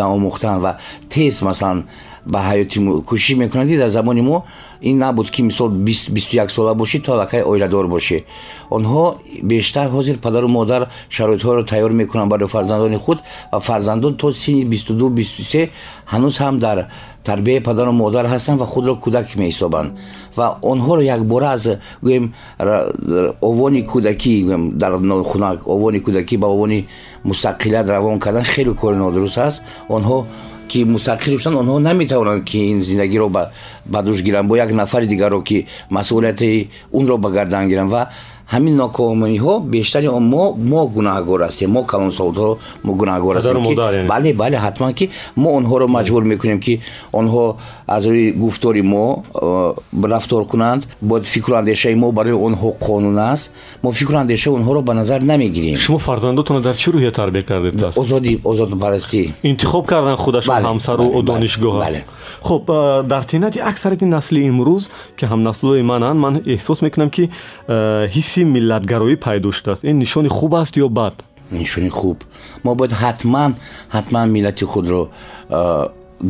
наомӯхтанд 0.00 0.62
ва 0.62 0.72
тез 1.08 1.42
масалан 1.42 1.84
ба 2.26 2.38
ҳаёти 2.38 2.78
кӯшиш 3.08 3.36
мекунанд 3.36 3.68
ки 3.70 3.76
дар 3.76 3.90
замони 3.90 4.22
мо 4.22 4.44
ин 4.80 4.98
набуд 4.98 5.30
ки 5.30 5.42
мисол 5.42 5.68
бисту 5.70 6.36
як 6.36 6.50
сола 6.50 6.74
бошӣ 6.74 7.00
то 7.00 7.16
лакай 7.16 7.42
оиладор 7.42 7.86
бошӣ 7.86 8.24
онҳо 8.70 9.16
бештар 9.42 9.88
ҳозир 9.90 10.16
падару 10.18 10.48
модар 10.48 10.88
шароитҳоро 11.10 11.64
тайёр 11.64 11.92
мекунанд 11.92 12.30
барои 12.30 12.48
фарзандони 12.48 12.96
худ 12.96 13.18
ва 13.52 13.60
фарзандон 13.60 14.14
то 14.16 14.32
ду 15.00 15.08
бисту 15.08 15.44
се 15.44 15.70
ҳанӯз 16.12 16.38
ҳам 16.38 16.58
дар 16.58 16.88
тарбияи 17.24 17.60
падару 17.60 17.92
модар 17.92 18.26
ҳастанд 18.26 18.60
ва 18.60 18.66
худро 18.66 18.94
кӯдак 19.04 19.26
меҳисобанд. 19.36 19.90
Ва 20.36 20.58
онҳоро 20.62 21.02
якбора 21.02 21.48
аз 21.56 21.68
гӯем 22.02 22.24
овони 23.40 23.82
кӯдакӣ 23.92 24.32
дар 24.82 24.92
хунак 25.30 25.58
овони 25.66 25.98
кӯдакӣ 26.06 26.36
ба 26.38 26.46
овони 26.46 26.86
мустақилият 27.24 27.86
равон 27.88 28.18
кардан 28.18 28.44
хеле 28.44 28.74
кори 28.74 28.96
нодуруст 28.96 29.38
аст. 29.38 29.62
Онҳо 29.88 30.26
ки 30.68 30.84
мустақил 30.84 31.38
шуданд 31.38 31.60
онҳо 31.62 31.78
наметавонанд 31.78 32.44
ки 32.44 32.58
ин 32.70 32.82
зиндагиро 32.82 33.28
ба 33.28 34.02
дӯш 34.02 34.22
гиранд 34.22 34.48
бо 34.48 34.56
як 34.56 34.72
нафари 34.72 35.06
дигарро 35.06 35.42
ки 35.42 35.66
масъулияти 35.90 36.70
унро 36.92 37.16
ба 37.18 37.30
гардан 37.30 37.68
гиранд 37.68 37.90
ва 37.90 38.08
ҳамин 38.52 38.74
нокомиҳо 38.82 39.54
бештари 39.74 40.08
мо 40.08 40.44
мо 40.70 40.80
гунаҳгор 40.96 41.40
ҳастем 41.46 41.70
мо 41.76 41.82
калонсолдҳо 41.92 42.50
мо 42.86 42.92
гунаҳгор 43.00 43.34
ҳастем 43.38 43.62
бале 44.12 44.30
бале 44.42 44.56
ҳатман 44.66 44.92
ки 44.98 45.04
мо 45.42 45.48
онҳоро 45.58 45.86
маҷбур 45.96 46.22
мекунем 46.32 46.58
ки 46.64 46.74
онҳо 47.20 47.44
аз 47.96 48.04
рӯи 48.04 48.32
гуфтори 48.42 48.82
мо 48.82 49.06
э, 49.34 50.08
рафтор 50.14 50.42
кунанд 50.46 50.82
бояд 51.00 51.24
фикру 51.24 51.54
андешаи 51.54 51.94
мо 51.94 52.12
барои 52.12 52.36
онҳо 52.48 52.68
қонун 52.86 53.18
аст 53.32 53.50
мо 53.82 53.90
фикру 53.92 54.16
андешаи 54.16 54.52
онҳоро 54.58 54.80
ба 54.88 54.94
назар 54.94 55.20
намегирем 55.22 55.76
шумо 55.76 55.98
фарзандотонро 55.98 56.60
дар 56.60 56.76
чӣ 56.76 56.88
рӯҳия 56.94 57.12
тарбия 57.12 57.42
кардед 57.42 57.72
озодӣ 58.02 58.32
озодпарастӣ 58.44 59.22
интихоб 59.50 59.84
кардан 59.86 60.16
худашон 60.16 60.62
ҳамсару 60.70 61.22
донишгоҳ 61.22 61.74
хуб 62.48 62.70
э, 62.70 63.02
дар 63.02 63.22
тинати 63.24 63.58
аксарияти 63.70 64.04
насли 64.04 64.40
имрӯз 64.50 64.82
ки 65.18 65.24
ҳамнаслҳои 65.32 65.82
мананд 65.82 66.18
ман 66.24 66.34
эҳсос 66.54 66.78
мекунам 66.86 67.10
ки 67.10 67.30
э, 67.68 68.06
ҳисси 68.34 68.44
миллатгароӣ 68.44 69.16
пайдо 69.16 69.50
шудааст. 69.52 69.84
Ин 69.84 69.98
нишони 69.98 70.28
хуб 70.28 70.54
аст 70.54 70.76
ё 70.76 70.88
бад? 70.88 71.14
Нишони 71.50 71.88
хуб. 71.88 72.18
Мо 72.64 72.74
бояд 72.74 72.92
ҳатман 72.92 73.54
ҳатман 73.94 74.30
миллати 74.30 74.64
худро 74.64 75.10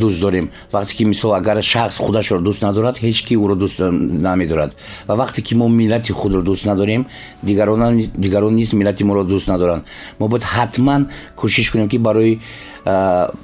дӯст 0.01 0.21
дорем. 0.21 0.51
Вақте 0.73 0.93
ки 0.97 1.05
мисол 1.05 1.33
агар 1.35 1.63
шахс 1.63 1.97
худашро 1.97 2.39
дӯст 2.41 2.61
надорад 2.63 2.97
ҳеҷ 2.99 3.19
ки 3.27 3.35
ӯро 3.37 3.57
дӯст 3.63 3.79
намедорад. 4.27 4.73
Ва 5.09 5.15
вақте 5.23 5.41
ки 5.47 5.55
мо 5.55 5.69
миллати 5.69 6.13
худро 6.13 6.43
дӯст 6.43 6.65
надорем 6.67 7.07
дигарон 7.43 8.55
низ 8.55 8.73
миллати 8.73 9.05
моро 9.05 9.23
дӯст 9.25 9.49
надоранд. 9.49 9.85
Мо 10.19 10.29
бояд 10.29 10.45
ҳатман 10.57 11.09
кӯшиш 11.41 11.71
кунем 11.71 11.89
ки 11.89 11.99
барои 11.99 12.41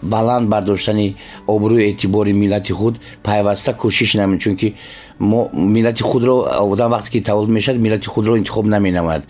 баланд 0.02 0.48
бардоштани 0.48 1.16
обрӯи 1.46 1.82
эътибори 1.90 2.32
миллати 2.32 2.72
худ 2.72 2.94
пайваста 3.22 3.72
кӯшиш 3.72 4.16
намем 4.18 4.38
чунки 4.38 4.74
мо 5.20 5.50
миллати 5.52 6.02
худро 6.02 6.46
одам 6.72 6.92
вақте 6.92 7.10
ки 7.10 7.20
таваллуд 7.20 7.50
мешавад 7.50 7.80
миллати 7.80 8.08
худро 8.08 8.36
интихоб 8.36 8.66
наменамояд. 8.66 9.24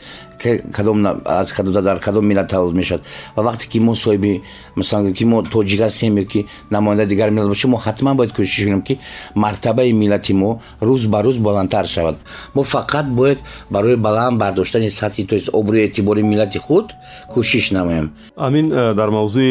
Аз 1.24 1.52
дар 1.52 1.98
кадом 1.98 2.26
миллат 2.26 2.48
таваллуд 2.48 2.74
мешавад. 2.74 3.02
Ва 3.36 3.42
вақте 3.42 3.68
ки 3.68 3.80
мо 3.80 3.94
соҳиби 3.94 4.42
масалан 4.76 5.12
ки 5.12 5.24
мо 5.24 5.42
тоҷик 5.42 5.80
ҳастем 5.80 6.16
ё 6.16 6.24
ки 6.24 6.46
намояндаи 6.70 7.06
дигар 7.06 7.30
миллат 7.30 7.48
бошем 7.48 7.70
мо 7.70 7.78
ҳатман 7.78 8.16
бояд 8.16 8.32
кӯшиш 8.32 8.64
кунем 8.64 8.82
ки 8.82 8.98
мартабаи 9.34 9.92
миллати 9.92 10.32
мо 10.32 10.60
рӯз 10.80 11.08
ба 11.08 11.22
рӯз 11.22 11.38
баландтар 11.38 11.86
шавад. 11.86 12.16
Мо 12.54 12.62
фақат 12.62 13.06
бояд 13.08 13.38
барои 13.70 13.96
баланд 13.96 14.38
бардоштани 14.38 14.90
сатҳи 14.90 15.26
то 15.26 15.36
обрӯи 15.52 15.86
эътибори 15.86 16.22
миллати 16.22 16.58
худ 16.58 16.86
кӯшиш 17.34 17.72
намоем 17.72 18.10
амин 18.36 18.72
э, 18.72 18.94
дар 18.94 19.08
мавзӯи 19.10 19.50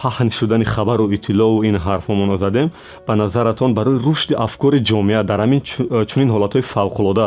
паҳн 0.00 0.30
шудани 0.38 0.64
хабару 0.64 1.10
иттилоъу 1.16 1.62
ин 1.68 1.76
ҳарфҳомоно 1.76 2.36
задем 2.38 2.70
ба 3.06 3.16
назаратон 3.16 3.74
барои 3.74 3.98
рушди 4.06 4.34
афкори 4.46 4.78
ҷомеа 4.90 5.22
дар 5.30 5.40
ҳамин 5.44 5.60
э, 5.78 6.04
чунин 6.10 6.28
ҳолатҳои 6.34 6.62
фавқулода 6.72 7.26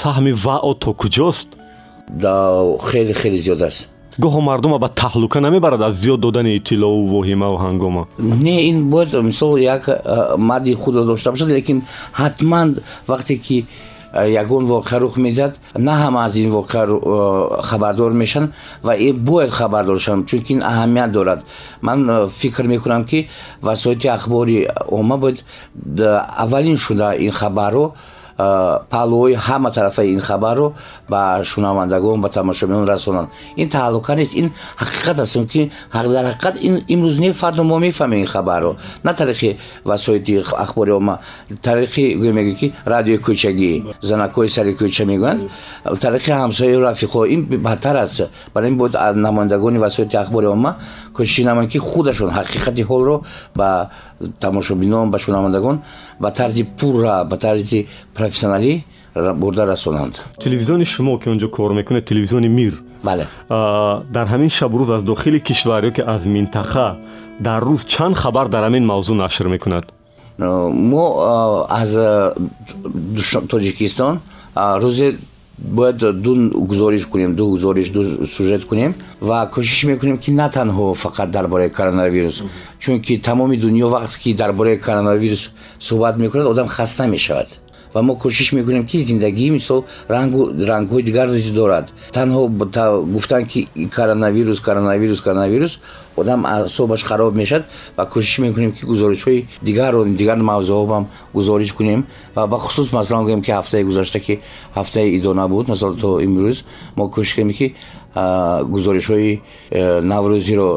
саҳми 0.00 0.32
вао 0.46 0.74
то 0.82 0.90
куҷост 1.00 1.48
хеле 2.88 3.14
хеле 3.20 3.38
зиёд 3.46 3.62
аст 3.68 3.88
гоҳо 4.22 4.40
мардума 4.40 4.78
ба 4.78 4.88
таҳлука 5.02 5.38
намебарад 5.40 5.82
аз 5.82 5.94
зиёд 6.04 6.20
додани 6.20 6.50
иттилоъу 6.58 7.06
воҳимаву 7.14 7.56
ҳангома 7.64 8.02
не 8.18 8.56
ин 8.70 8.90
бояд 8.90 9.12
мисол 9.30 9.56
як 9.58 9.82
мадди 10.36 10.74
худро 10.74 11.04
дошта 11.04 11.30
бошад 11.30 11.48
лекин 11.48 11.82
ҳатман 12.22 12.68
вақте 13.08 13.34
ки 13.46 13.66
ягон 14.14 14.66
воқеа 14.66 14.98
рух 14.98 15.16
медиҳад 15.16 15.58
на 15.76 15.92
ҳама 16.02 16.24
аз 16.24 16.36
ин 16.36 16.50
воқеа 16.50 17.62
хабардор 17.62 18.12
мешаванд 18.12 18.52
ва 18.82 18.96
бояд 19.14 19.50
хабардор 19.50 20.00
шаванд 20.00 20.26
чунки 20.26 20.52
ин 20.52 20.62
аҳамият 20.62 21.12
дорад. 21.12 21.44
Ман 21.82 22.28
фикр 22.30 22.64
мекунам 22.64 23.04
ки 23.04 23.28
васоити 23.62 24.06
ахбори 24.08 24.68
омма 24.88 25.16
бояд 25.16 25.44
аввалин 26.36 26.76
шуда 26.76 27.14
ин 27.16 27.30
хабарро 27.30 27.94
паҳлӯҳои 28.38 29.34
ҳама 29.34 29.70
тарафаи 29.70 30.12
ин 30.14 30.20
хабарро 30.20 30.72
ба 31.08 31.42
шунавандагон 31.44 32.20
ба 32.20 32.28
тамошобинон 32.28 32.86
расонанд. 32.86 33.28
Ин 33.56 33.68
таҳаллука 33.68 34.14
нест 34.14 34.34
ин 34.34 34.50
ҳақиқат 34.78 35.18
аст 35.20 35.36
ки 35.52 35.70
дар 35.92 36.26
ҳақиқат 36.32 36.54
имрӯз 36.94 37.18
не 37.18 37.32
фарду 37.32 37.62
мо 37.64 37.78
мефаҳмем 37.78 38.20
ин 38.20 38.26
хабарро. 38.26 38.76
На 39.02 39.12
тариқи 39.14 39.56
васоити 39.84 40.44
ахбори 40.56 40.92
омма 40.92 41.18
тариқи 41.62 42.14
меги 42.32 42.54
ки 42.54 42.72
радиои 42.86 43.18
кӯчагӣ 43.18 43.70
занакҳои 44.02 44.48
сари 44.48 44.72
кӯча 44.80 45.04
мегӯянд. 45.04 45.40
Тариқи 46.04 46.30
ҳамсояи 46.30 46.76
рафиқо 46.88 47.26
ин 47.34 47.40
бадтар 47.66 47.96
аст. 47.96 48.28
Барои 48.54 48.68
ин 48.68 48.76
бояд 48.76 49.16
намояндагони 49.16 49.78
васоити 49.78 50.16
ахбори 50.16 50.46
омма 50.46 50.76
кӯшиш 51.16 51.44
намоянд 51.44 51.70
ки 51.72 51.78
худашон 51.78 52.30
ҳақиқати 52.30 52.82
ҳолро 52.90 53.22
ба 53.56 53.90
тамошобинон 54.40 55.10
ба 55.10 55.18
шунавандагон 55.18 55.82
ба 56.20 56.30
тарзи 56.30 56.62
пурра 56.64 57.24
ба 57.24 57.36
тарзи 57.36 57.88
профессионалӣ 58.28 58.84
бурда 59.34 59.66
расонанд. 59.66 60.14
Телевизиони 60.38 60.84
шумо 60.84 61.18
ки 61.18 61.28
онҷо 61.28 61.48
кор 61.48 61.72
мекунед 61.72 62.04
телевизиони 62.04 62.48
мир. 62.48 62.82
Бале. 63.02 63.26
Дар 63.48 64.26
ҳамин 64.32 64.50
шабрӯз 64.58 64.90
аз 64.96 65.02
дохили 65.02 65.40
кишвар 65.40 65.84
ё 65.84 65.92
ки 65.92 66.02
аз 66.14 66.22
минтақа 66.24 66.96
дар 67.40 67.62
рӯз 67.62 67.86
чанд 67.86 68.16
хабар 68.16 68.48
дар 68.48 68.62
ҳамин 68.68 68.84
мавзӯъ 68.84 69.14
нашр 69.14 69.46
мекунад? 69.48 69.84
Мо 70.38 71.66
аз 71.70 71.90
тоҷикистон 73.52 74.20
рӯзе 74.56 75.16
бояд 75.58 75.96
ду 75.96 76.50
гузориш 76.70 77.06
кунем 77.06 77.34
ду 77.34 77.44
гузориш 77.50 77.88
ду 77.90 78.26
сюжет 78.26 78.64
кунем 78.64 78.94
ва 79.20 79.50
кӯшиш 79.54 79.86
мекунем 79.86 80.18
ки 80.18 80.30
на 80.30 80.48
танҳо 80.48 80.94
фақат 80.94 81.30
дар 81.30 81.48
бораи 81.48 81.70
коронавирус. 81.70 82.42
Чунки 82.78 83.18
тамоми 83.18 83.56
дунё 83.56 83.88
вақте 83.88 84.18
ки 84.22 84.34
дар 84.34 84.52
бораи 84.52 84.76
коронавирус 84.76 85.50
суҳбат 85.80 86.16
мекунад 86.18 86.46
одам 86.46 86.68
хаста 86.68 87.06
мешавад 87.06 87.48
ва 87.98 88.02
мо 88.02 88.14
кӯшиш 88.14 88.52
мекунем 88.52 88.86
ки 88.86 88.98
зиндагӣ 88.98 89.50
мисол 89.50 89.84
рангҳои 90.08 91.02
дигар 91.02 91.28
низ 91.28 91.50
дорад. 91.50 91.86
Танҳо 92.12 92.48
гуфтан 93.14 93.44
ки 93.46 93.68
коронавирус 93.96 94.60
коронавирус 94.60 95.20
коронавирус 95.20 95.80
одам 96.16 96.46
асобаш 96.46 97.02
хароб 97.02 97.34
мешавад 97.34 97.64
ва 97.96 98.04
кӯшиш 98.12 98.38
мекунем 98.38 98.72
ки 98.72 98.84
гузоришҳои 98.84 99.46
дигарро 99.62 100.04
дигар 100.04 100.36
мавзӯъҳам 100.36 101.04
гузориш 101.34 101.72
кунем. 101.72 102.06
Ва 102.36 102.46
бахусус 102.46 102.92
масалан 102.92 103.24
гӯем 103.26 103.42
ки 103.42 103.50
ҳафтаи 103.50 103.82
гузашта 103.84 104.20
ки 104.20 104.40
ҳафтаи 104.76 105.16
идона 105.18 105.48
буд 105.48 105.68
масалан 105.68 105.96
то 105.96 106.20
имрӯз 106.20 106.58
мо 106.96 107.04
кӯшиш 107.14 107.34
кардем 107.34 107.52
ки 107.52 107.74
гузоришҳои 108.14 109.40
э, 109.70 110.00
наврӯзиро 110.00 110.68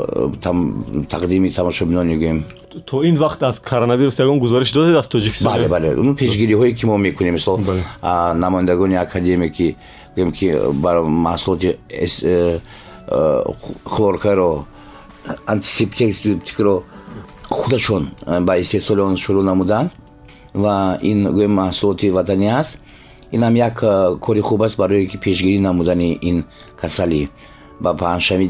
тақдими 1.09 1.50
тамошобинон 1.55 2.07
мегӯем. 2.07 2.43
То 2.85 3.03
ин 3.03 3.17
вақт 3.17 3.43
аз 3.43 3.59
коронавирус 3.59 4.19
ягон 4.19 4.39
гузориш 4.39 4.71
додед 4.71 4.95
аз 4.95 5.07
тоҷикистон? 5.07 5.51
Бале 5.51 5.67
бале. 5.67 5.95
Он 5.95 6.15
пешгириҳое 6.15 6.73
ки 6.73 6.85
мо 6.85 6.97
мекунем. 6.97 7.33
Мисол 7.33 7.59
намояндагони 8.01 8.95
академия 8.95 9.50
ки 9.50 9.75
гӯем 10.15 10.31
ки 10.31 10.53
бар 10.73 11.01
маҳсулоти 11.01 11.77
э, 11.89 12.59
э, 13.07 13.43
хлоркаро 13.85 14.65
антисептикро 15.47 16.83
худашон 17.50 18.09
ба 18.41 18.59
истеҳсоли 18.59 19.01
он 19.01 19.15
шурӯъ 19.15 19.43
намуданд 19.43 19.91
ва 20.53 20.97
ин 21.01 21.19
гӯем 21.35 21.53
маҳсулоти 21.61 22.09
ватанӣ 22.09 22.47
аст 22.59 22.77
инам 23.31 23.55
як 23.55 23.75
кори 24.19 24.41
хуб 24.41 24.63
аст 24.63 24.77
барое 24.77 25.05
ки 25.07 25.17
пешгирӣ 25.17 25.59
намудани 25.59 26.19
ин 26.21 26.43
касалӣ 26.81 27.27
ба 27.79 27.91
паҳншавӣ 27.93 28.45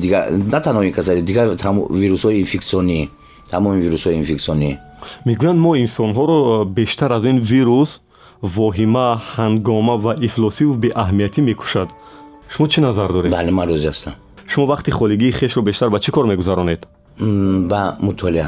на 0.53 0.59
танҳо 0.65 0.81
ин 0.83 0.93
касалӣ 0.93 1.21
дигар 1.21 1.47
вирусҳои 2.03 2.39
инфексионӣ 2.43 3.09
тамоми 3.51 3.81
вирусҳои 3.85 4.15
инфексионӣ 4.21 4.71
мегӯянд 5.25 5.59
мо 5.65 5.71
инсонҳоро 5.85 6.65
бештар 6.77 7.11
аз 7.17 7.23
ин 7.31 7.38
вирус 7.51 7.91
воҳима 8.57 9.07
ҳангома 9.35 9.95
ва 10.05 10.13
ифлосиву 10.27 10.73
беаҳамиятӣ 10.83 11.39
мекушад 11.50 11.89
шумо 12.53 12.65
чӣ 12.71 12.79
назар 12.88 13.09
доред 13.15 13.31
бале 13.31 13.51
ман 13.51 13.67
розӣ 13.69 13.88
ҳастам 13.93 14.13
шумо 14.51 14.65
вақти 14.73 14.89
холигии 15.00 15.31
хешро 15.39 15.61
бештар 15.69 15.89
ба 15.89 16.00
чӣ 16.03 16.11
кор 16.15 16.25
мегузаронед 16.31 16.81
ба 17.71 17.81
мутолиа 18.05 18.47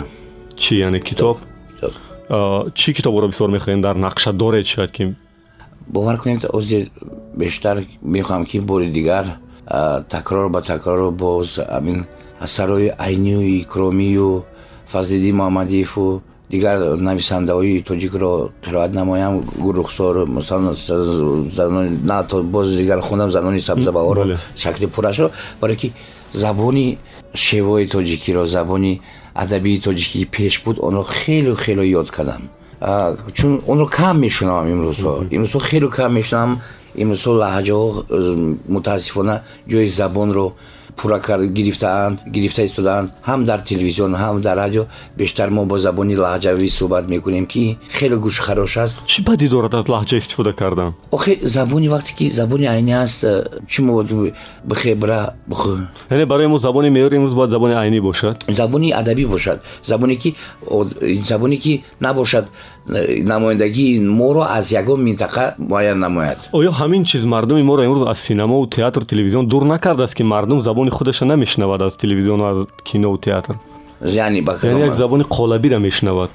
чӣ 0.61 0.73
яъне 0.85 0.99
китоб 0.99 1.37
чӣ 2.79 2.89
китобҳоро 2.97 3.27
бисёр 3.31 3.49
мехоҳед 3.55 3.81
дар 3.87 3.95
нақша 4.05 4.31
доред 4.41 4.65
шояд 4.73 4.91
ки 4.97 5.03
бовар 5.87 6.17
кунед 6.17 6.45
озир 6.53 6.89
бештар 7.35 7.83
мехоҳам 8.01 8.45
ки 8.45 8.59
бори 8.59 8.89
дигар 8.91 9.37
такрор 10.09 10.49
ба 10.49 10.61
такрору 10.61 11.11
боз 11.11 11.59
амин 11.69 12.05
асарои 12.39 12.93
айнию 12.97 13.41
икромию 13.61 14.45
фазлиддин 14.87 15.35
муҳаммадиеву 15.35 16.21
дигар 16.49 16.77
нависандаҳои 17.09 17.83
тоҷикро 17.89 18.51
қироат 18.63 18.91
намоям 18.93 19.43
рухсор 19.79 20.27
на 22.11 22.23
то 22.29 22.43
боз 22.43 22.67
дигар 22.81 22.99
хонам 23.01 23.31
занони 23.31 23.59
сабзабаҳоро 23.59 24.37
шакли 24.55 24.85
пурашро 24.87 25.31
барое 25.61 25.77
ки 25.81 25.93
забони 26.31 26.97
шевои 27.33 27.85
тоҷикиро 27.87 28.45
забони 28.45 29.01
адабии 29.43 29.81
тоҷикӣ 29.87 30.21
пеш 30.35 30.53
буд 30.63 30.77
онро 30.87 31.03
хело 31.03 31.55
хело 31.55 31.83
ёд 31.99 32.09
кардам 32.11 32.43
чун 33.37 33.61
онро 33.71 33.85
кам 33.85 34.15
мешунавам 34.25 34.67
имрӯзҳо 34.73 35.13
имрӯзҳо 35.35 35.59
хело 35.69 35.89
кам 35.97 36.11
мешунавам 36.19 36.51
имрӯзҳо 37.03 37.31
лаҳҷаҳо 37.43 37.87
мутаассифона 38.75 39.35
ҷои 39.71 39.87
забонро 39.99 40.47
пурра 40.95 41.19
гирифтаанд 41.57 42.19
гирифта 42.31 42.63
истодаанд 42.63 43.09
ҳам 43.27 43.45
дар 43.45 43.59
телевизион 43.59 44.13
ҳам 44.13 44.41
дар 44.41 44.57
радио 44.57 44.83
бештар 45.17 45.49
мо 45.49 45.65
бо 45.65 45.77
забони 45.77 46.15
лаҳҷавӣ 46.15 46.67
суҳбат 46.79 47.05
мекунем 47.09 47.45
ки 47.45 47.77
хеле 47.97 48.17
гӯшхарош 48.25 48.77
аст 48.83 48.95
чӣ 49.11 49.19
бадӣ 49.27 49.47
дорад 49.49 49.73
аз 49.75 49.85
лаҳҷа 49.93 50.15
истифода 50.17 50.53
кардан 50.53 50.93
охе 51.11 51.33
забони 51.43 51.87
вақте 51.95 52.11
ки 52.17 52.25
забони 52.39 52.65
айнӣ 52.75 52.93
аст 53.03 53.23
э, 53.23 53.33
чӣ 53.71 53.81
мо 53.81 54.03
бихебра 54.69 55.33
яъне 56.11 56.25
барои 56.25 56.47
мо 56.47 56.57
забони 56.57 56.89
меъёри 56.89 57.15
имрӯз 57.19 57.33
бояд 57.33 57.51
забони 57.55 57.73
айнӣ 57.73 57.99
бошад 58.01 58.35
забони 58.59 58.91
адабӣ 58.91 59.25
бошад 59.27 59.57
забоне 59.83 60.15
ки 60.15 60.35
забоне 61.29 61.57
ки 61.63 61.83
набошад 61.99 62.45
намояндагии 62.85 63.99
моро 63.99 64.41
аз 64.49 64.71
ягон 64.71 65.03
минтақа 65.03 65.55
муайян 65.57 65.99
намояд. 65.99 66.49
Оё 66.51 66.71
ҳамин 66.71 67.05
чиз 67.05 67.25
мардуми 67.25 67.63
моро 67.63 67.83
имрӯз 67.83 68.07
аз 68.09 68.19
синамову 68.19 68.67
театру 68.67 69.05
телевизион 69.05 69.47
дур 69.47 69.63
накардааст 69.63 70.15
ки 70.15 70.23
мардум 70.23 70.61
забони 70.61 70.89
худашро 70.89 71.25
намешнавад 71.25 71.81
аз 71.81 71.97
телевизиону 71.97 72.43
аз 72.43 72.57
кинову 72.83 73.17
театр. 73.17 73.55
Яъне 74.05 74.43
як 74.79 74.93
забони 74.93 75.23
қолабиро 75.23 75.77
мешнавад 75.79 76.31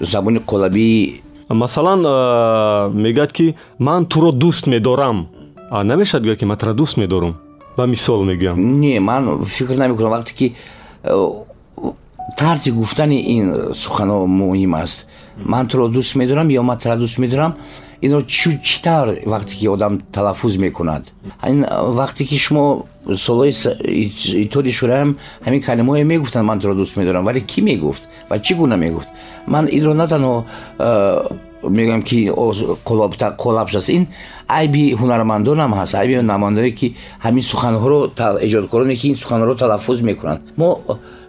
забони 0.00 0.38
қолабӣ 0.38 1.20
масалан 1.50 2.00
мегӯяд 2.94 3.32
ки 3.32 3.54
ман 3.78 4.06
туро 4.06 4.30
дӯст 4.32 4.66
медорам. 4.66 5.28
Намешавад 5.72 6.24
гӯяд 6.26 6.38
ки 6.38 6.44
ман 6.44 6.56
туро 6.56 6.72
дӯст 6.72 6.98
медорам 6.98 7.34
ба 7.76 7.86
мисол 7.86 8.24
мегӯям. 8.24 8.56
Не 8.56 9.00
ман 9.00 9.44
фикр 9.44 9.74
намекунам 9.74 10.12
вақте 10.12 10.34
ки 10.34 10.54
тарзи 12.36 12.70
гуфтани 12.70 13.18
ин 13.36 13.72
суханҳо 13.72 14.26
муҳим 14.26 14.74
аст 14.74 15.06
ман 15.44 15.68
туро 15.68 15.88
дӯст 15.88 16.16
медорам 16.16 16.48
ё 16.48 16.62
ман 16.62 16.78
туро 16.78 16.96
дӯст 16.96 17.18
медорам 17.18 17.54
инро 18.02 18.20
чӣ 18.22 18.82
тавр 18.82 19.08
вақте 19.26 19.54
ки 19.58 19.66
одам 19.68 20.00
талаффуз 20.12 20.56
мекунад. 20.56 21.02
Ин 21.46 21.64
вақте 21.64 22.24
ки 22.24 22.38
шумо 22.38 22.86
солҳои 23.06 23.52
иттиҳоди 23.52 24.72
шӯраам 24.72 25.16
ҳамин 25.46 25.60
калимаое 25.60 26.04
мегуфтанд 26.04 26.46
ман 26.46 26.60
туро 26.60 26.74
дӯст 26.74 26.96
медорам 26.96 27.24
вале 27.24 27.40
кӣ 27.40 27.60
мегуфт? 27.62 28.08
Ва 28.30 28.38
чӣ 28.38 28.54
гуна 28.54 28.76
мегуфт? 28.76 29.08
Ман 29.46 29.68
инро 29.70 29.94
на 29.94 30.06
танҳо 30.08 30.44
мегӯям 31.62 32.02
ки 32.02 32.30
қолабш 33.42 33.74
аст. 33.76 33.88
Ин 33.88 34.06
айби 34.48 34.94
ҳунармандонам 35.00 35.72
ҳаст. 35.74 35.94
Айби 35.94 36.14
намояндое 36.22 36.70
ки 36.70 36.94
ҳамин 37.24 37.42
суханҳоро 37.42 38.10
эҷодкороне 38.46 38.94
ки 38.96 39.08
ин 39.08 39.16
суханҳоро 39.16 39.54
талаффуз 39.56 40.00
мекунанд. 40.00 40.40
Мо 40.56 40.80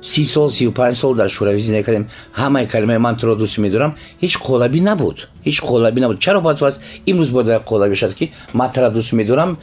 си 0.01 0.25
сол 0.25 0.50
сию 0.51 0.72
панҷ 0.72 0.96
сол 0.96 1.15
дар 1.15 1.29
шӯравӣ 1.29 1.60
зиндагӣ 1.60 1.84
кардем. 1.84 2.06
Ҳамаи 2.34 2.68
калимаи 2.68 2.98
ман 2.98 3.15
туро 3.18 3.36
дӯст 3.36 3.58
медорам. 3.60 3.96
Ҳеҷ 4.22 4.36
қолабӣ 4.48 4.82
набуд. 4.82 5.18
Ҳеҷ 5.46 5.60
қолабӣ 5.70 6.00
набуд. 6.00 6.20
Чаро 6.20 6.41
бояд 6.41 6.60
бояд 6.60 6.77
имрӯз 7.06 7.29
бояд 7.32 7.63
қолабӣ 7.70 7.96
шад 7.96 8.13
ки 8.13 8.32
ман 8.53 8.72
туро 8.72 8.89
дӯст 8.98 9.13
медорам 9.13 9.58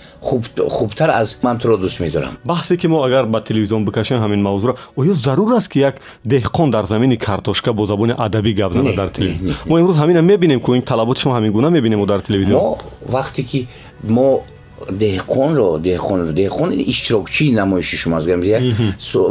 хубтар 0.76 1.10
аз 1.10 1.38
ман 1.42 1.58
туро 1.58 1.76
дӯст 1.76 2.00
медорам. 2.00 2.36
Баҳсе 2.44 2.76
ки 2.76 2.86
мо 2.86 3.02
агар 3.04 3.26
ба 3.26 3.40
телевизион 3.40 3.84
бикашем 3.84 4.18
ҳамин 4.24 4.40
мавзӯъро 4.48 4.74
оё 4.96 5.12
зарур 5.12 5.52
аст 5.56 5.68
ки 5.68 5.78
як 5.78 5.96
деҳқон 6.26 6.70
дар 6.70 6.84
замини 6.86 7.16
картошка 7.16 7.72
бо 7.72 7.86
забони 7.86 8.14
адабӣ 8.18 8.52
гап 8.54 8.72
зана 8.72 8.94
дар 8.94 9.08
телевизион 9.10 9.54
мо 9.66 9.78
имрӯз 9.80 9.96
ҳамина 9.96 10.20
мебинем 10.20 10.60
ку 10.60 10.74
ин 10.74 10.82
талаботи 10.82 11.20
шумо 11.20 11.34
ҳамин 11.38 11.50
гуна 11.50 11.70
мебинем 11.70 12.06
дар 12.06 12.20
телевизион. 12.20 12.60
Мо 12.60 12.78
вақте 13.08 13.42
ки 13.42 13.68
мо 14.02 14.42
деҳқонро 14.90 15.78
деҳқонро 15.78 16.32
деҳқон 16.32 16.70
иштирокчии 16.92 17.52
намоиши 17.52 17.96
шумоаст 17.96 18.26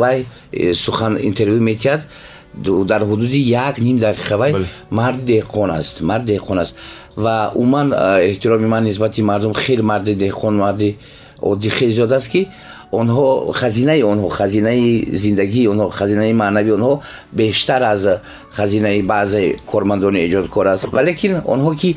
вай 0.04 0.25
э, 0.52 0.74
сухан 0.74 1.18
интервю 1.22 1.60
метиҳад 1.60 2.02
дар 2.92 3.02
ҳудуди 3.04 3.38
як 3.38 3.80
ним 3.80 3.98
дақиқа 4.00 4.36
вай 4.38 4.54
марди 4.90 5.24
деҳқон 5.34 5.70
аст 5.70 6.02
марди 6.02 6.34
деҳқон 6.34 6.58
аст. 6.60 6.74
Ва 7.16 7.52
умуман 7.56 7.94
э, 7.94 8.32
эҳтироми 8.32 8.68
ман 8.68 8.84
нисбати 8.84 9.22
мардум 9.22 9.54
хеле 9.54 9.82
марди 9.82 10.14
деҳқон 10.16 10.54
марди 10.54 10.98
оддӣ 11.42 11.70
хеле 11.70 11.94
зиёд 11.94 12.12
аст 12.12 12.30
ки 12.32 12.48
онҳо 12.92 13.54
хазинаи 13.54 14.02
онҳо 14.04 14.30
хазинаи 14.30 15.08
зиндагии 15.12 15.68
онҳо 15.74 15.90
хазинаи 15.90 16.34
маънавии 16.34 16.74
онҳо 16.78 16.94
бештар 17.34 17.82
аз 17.94 18.08
хазинаи 18.58 19.02
баъзе 19.02 19.56
кормандони 19.72 20.20
эҷодкор 20.28 20.66
аст. 20.74 20.86
Валекин 20.92 21.34
онҳо 21.54 21.72
ки 21.82 21.89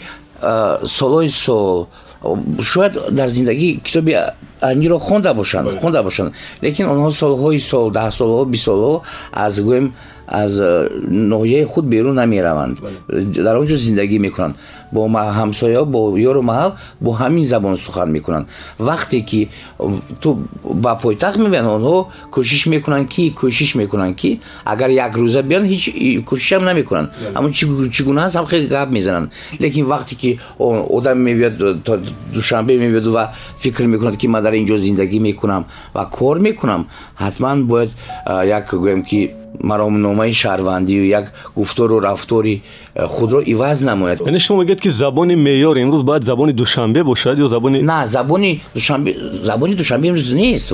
э, 0.42 0.78
солҳои 0.98 1.28
сол 1.28 1.86
шояд 2.62 2.92
дар 3.10 3.28
зиндагӣ 3.28 3.80
китоби 3.84 4.16
аниро 4.60 4.98
хонда 4.98 5.34
бошанд 5.34 5.78
хонда 5.80 6.02
бошанд. 6.02 6.32
Лекин 6.62 6.86
онҳо 6.86 7.10
солҳои 7.12 7.60
сол 7.60 7.92
даҳсолҳо 7.92 8.44
бисолҳо 8.54 9.02
аз 9.32 9.60
гӯем 9.60 9.92
аз 10.26 10.52
ноҳияи 11.32 11.64
худ 11.64 11.84
берун 11.84 12.14
намераванд. 12.14 12.76
Дар 13.46 13.56
он 13.56 13.66
ҷо 13.66 13.76
зиндагӣ 13.76 14.18
мекунанд 14.18 14.54
бо 14.92 15.08
ҳамсоя 15.08 15.84
бо 15.84 16.16
ёру 16.18 16.42
маҳал 16.42 16.72
бо 17.00 17.10
ҳамин 17.12 17.44
забон 17.44 17.76
сухан 17.76 18.10
мекунанд 18.10 18.46
вақте 18.78 19.20
ки 19.20 19.48
ту 20.20 20.38
ба 20.64 20.94
пойтахт 20.96 21.38
мебианд 21.38 21.68
онҳо 21.68 22.06
кӯшиш 22.32 22.66
мекунанд 22.66 23.08
ки 23.08 23.34
кӯшиш 23.40 23.74
мекунанд 23.74 24.16
ки 24.16 24.40
агар 24.64 24.90
як 24.90 25.14
рӯза 25.16 25.42
биёнд 25.42 25.66
ҳеҷ 25.72 26.24
кӯшишам 26.28 26.64
намекунанд 26.64 27.08
аммо 27.34 27.50
чӣ 27.50 28.02
гуна 28.04 28.24
аст 28.26 28.36
ҳам 28.36 28.46
хеле 28.46 28.66
гап 28.66 28.90
мезананд 28.90 29.32
лекин 29.60 29.84
вақте 29.86 30.14
ки 30.14 30.40
одам 30.58 31.18
мебиёд 31.18 31.54
душанбе 32.34 32.78
мебиёд 32.78 33.06
ва 33.06 33.32
фикр 33.58 33.84
мекунад 33.84 34.16
ки 34.16 34.26
ман 34.26 34.42
дар 34.42 34.54
ин 34.54 34.66
ҷо 34.66 34.76
зиндагӣ 34.78 35.18
мекунам 35.20 35.64
ва 35.94 36.04
кор 36.06 36.38
мекунам 36.38 36.86
ҳатман 37.18 37.58
бояд 39.60 39.66
як 39.66 39.66
гӯем 39.66 39.66
ки 39.66 39.66
маромномаи 39.66 40.32
шаҳрвандию 40.32 41.06
як 41.06 41.32
гуфтору 41.56 42.00
рафтори 42.00 42.62
э, 42.94 43.06
худро 43.06 43.40
иваз 43.40 43.82
намояд 43.82 44.20
яъне 44.20 44.38
шумо 44.38 44.62
мегӯед 44.62 44.80
ки 44.80 44.88
забони 44.88 45.34
меъёр 45.34 45.76
имрӯз 45.76 46.02
бояд 46.02 46.24
забони 46.24 46.52
душанбе 46.52 47.04
бошад 47.04 47.38
ё 47.38 47.48
забони 47.48 47.82
на 47.82 48.06
забони 48.06 48.60
душанбе 48.74 49.16
забони 49.42 49.74
душанбе 49.74 50.08
имрӯз 50.08 50.34
нест 50.34 50.72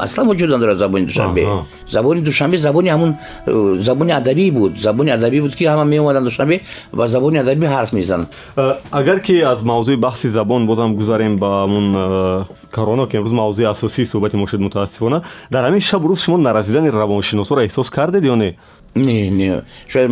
аслан 0.00 0.28
вуҷуд 0.28 0.50
надорад 0.50 0.78
забони 0.78 1.06
душанбе 1.06 1.46
забони 1.88 2.20
душанбе 2.20 2.58
забони 2.58 2.88
ҳамун 2.88 3.14
э, 3.46 3.82
забони 3.82 4.12
адабӣ 4.12 4.50
буд 4.50 4.78
забони 4.78 5.10
адабӣ 5.10 5.40
буд 5.40 5.54
ки 5.56 5.64
ҳама 5.64 5.84
меомаданд 5.84 6.24
душанбе 6.24 6.60
ва 6.92 7.08
забони 7.08 7.38
адабӣ 7.38 7.66
ҳарф 7.66 7.92
мезананд 7.92 8.28
э, 8.56 8.74
агар 8.90 9.20
ки 9.20 9.40
аз 9.40 9.62
мавзӯи 9.62 9.96
баҳси 9.96 10.28
забон 10.28 10.66
бозам 10.66 10.96
гузарем 10.96 11.38
ба 11.38 11.46
ҳамун 11.46 12.46
корона 12.72 13.06
ки 13.06 13.16
имрӯз 13.16 13.32
мавзӯи 13.32 13.64
асосии 13.64 14.04
суҳбати 14.04 14.36
мо 14.36 14.46
шуд 14.46 14.60
мутаассифона 14.60 15.22
дар 15.50 15.64
ҳамин 15.70 15.80
шабу 15.80 16.08
рӯз 16.08 16.20
шумо 16.24 16.38
наразидани 16.38 16.90
равоншиносоро 16.90 17.64
эҳсос 17.66 17.90
кардед 18.08 18.24
ё 18.24 18.36
не? 18.36 18.56
Не 18.94 19.28
не. 19.28 19.62
Шояд 19.86 20.10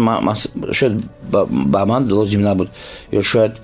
шояд 0.72 1.02
ба 1.22 1.86
ман 1.86 2.12
лозим 2.12 2.42
набуд. 2.42 2.68
Ё 3.10 3.22
шояд 3.22 3.60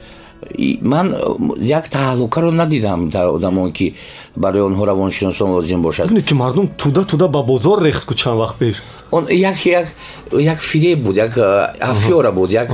ман 0.81 1.15
як 1.59 1.89
таҳаллукаро 1.89 2.51
надидам 2.51 3.11
дар 3.11 3.29
одамон 3.29 3.73
ки 3.73 3.95
барои 4.37 4.63
онҳо 4.63 4.85
равоншиносон 4.87 5.51
лозим 5.51 5.83
бошад. 5.83 6.09
Ки 6.25 6.35
мардум 6.35 6.69
туда 6.69 7.05
туда 7.05 7.29
ба 7.29 7.43
бозор 7.43 7.83
рехт 7.83 8.05
ку 8.05 8.15
чанд 8.15 8.41
вақт 8.41 8.59
пеш. 8.59 8.77
Он 9.11 9.27
як 9.31 9.67
як 9.67 9.87
як 10.33 10.59
фиреб 10.59 10.99
буд 11.01 11.17
як 11.17 11.37
афёра 11.81 12.33
буд 12.33 12.53
як 12.53 12.71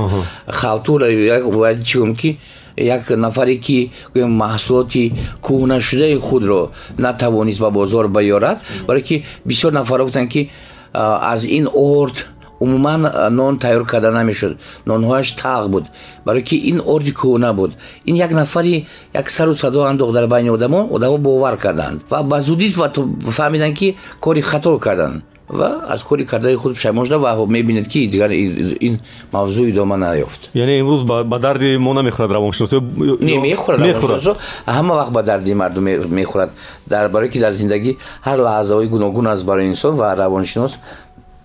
халтура 0.47 1.09
як 1.11 1.83
чигум 1.83 2.15
ки 2.15 2.37
як 2.79 3.09
нафаре 3.09 3.55
ки 3.55 3.91
гӯем 4.15 4.31
маҳсулоти 4.31 5.13
кӯҳнашудаи 5.43 6.19
худро 6.19 6.71
натавонист 6.97 7.59
ба 7.59 7.69
бозор 7.69 8.07
биёрад 8.07 8.59
барое 8.87 9.01
ки 9.01 9.25
бисёр 9.45 9.71
нафарҳо 9.71 10.05
гуфтанд 10.05 10.31
ки 10.31 10.49
аз 10.93 11.45
ин 11.45 11.67
орд 11.73 12.27
умуман 12.59 13.07
нон 13.31 13.57
тайёр 13.59 13.85
карда 13.85 14.11
намешуд. 14.11 14.57
Нонҳояш 14.85 15.35
тағ 15.35 15.67
буд. 15.69 15.85
Барое 16.25 16.41
ки 16.43 16.55
ин 16.55 16.81
орди 16.85 17.11
кӯҳна 17.11 17.53
буд 17.53 17.71
ин 18.05 18.15
як 18.15 18.31
нафари 18.31 18.87
як 19.13 19.29
сару 19.29 19.55
садо 19.55 19.83
андохт 19.83 20.13
дар 20.13 20.27
байни 20.27 20.49
одамон 20.49 20.87
одамон 20.91 21.21
бовар 21.21 21.57
карданд. 21.57 22.01
Ва 22.09 22.23
ба 22.23 22.41
зудӣ 22.41 22.71
фаҳмиданд 22.71 23.75
ки 23.77 23.97
кори 24.19 24.41
хато 24.41 24.77
карданд 24.79 25.23
ва 25.49 25.81
аз 25.87 26.03
кори 26.03 26.25
кардаи 26.25 26.55
худ 26.55 26.73
пушаймон 26.73 27.05
шуда 27.05 27.19
ва 27.19 27.45
мебинед 27.47 27.87
ки 27.87 28.07
дигар 28.07 28.29
ин 28.31 28.99
мавзӯъ 29.33 29.69
идома 29.69 29.97
наёфт 29.97 30.49
яъне 30.53 30.79
имрӯз 30.79 31.03
ба 31.03 31.39
дарди 31.39 31.77
мо 31.77 31.93
намехӯрад 31.93 32.31
равоншиносӣ 32.31 32.81
не 33.21 33.37
мехӯрад 33.39 33.79
равоншиносӣ 33.79 34.35
ҳама 34.67 34.93
вақт 34.99 35.11
ба 35.11 35.23
дарди 35.23 35.53
мардум 35.53 35.83
мехӯрад 36.19 36.49
дар 36.87 37.09
барое 37.09 37.29
ки 37.29 37.39
дар 37.39 37.53
зиндагӣ 37.53 37.97
ҳар 38.25 38.39
лаҳзаҳои 38.39 38.87
гуногун 38.87 39.27
аст 39.27 39.45
барои 39.45 39.65
инсон 39.65 39.95
ва 39.95 40.15
равоншинос 40.15 40.77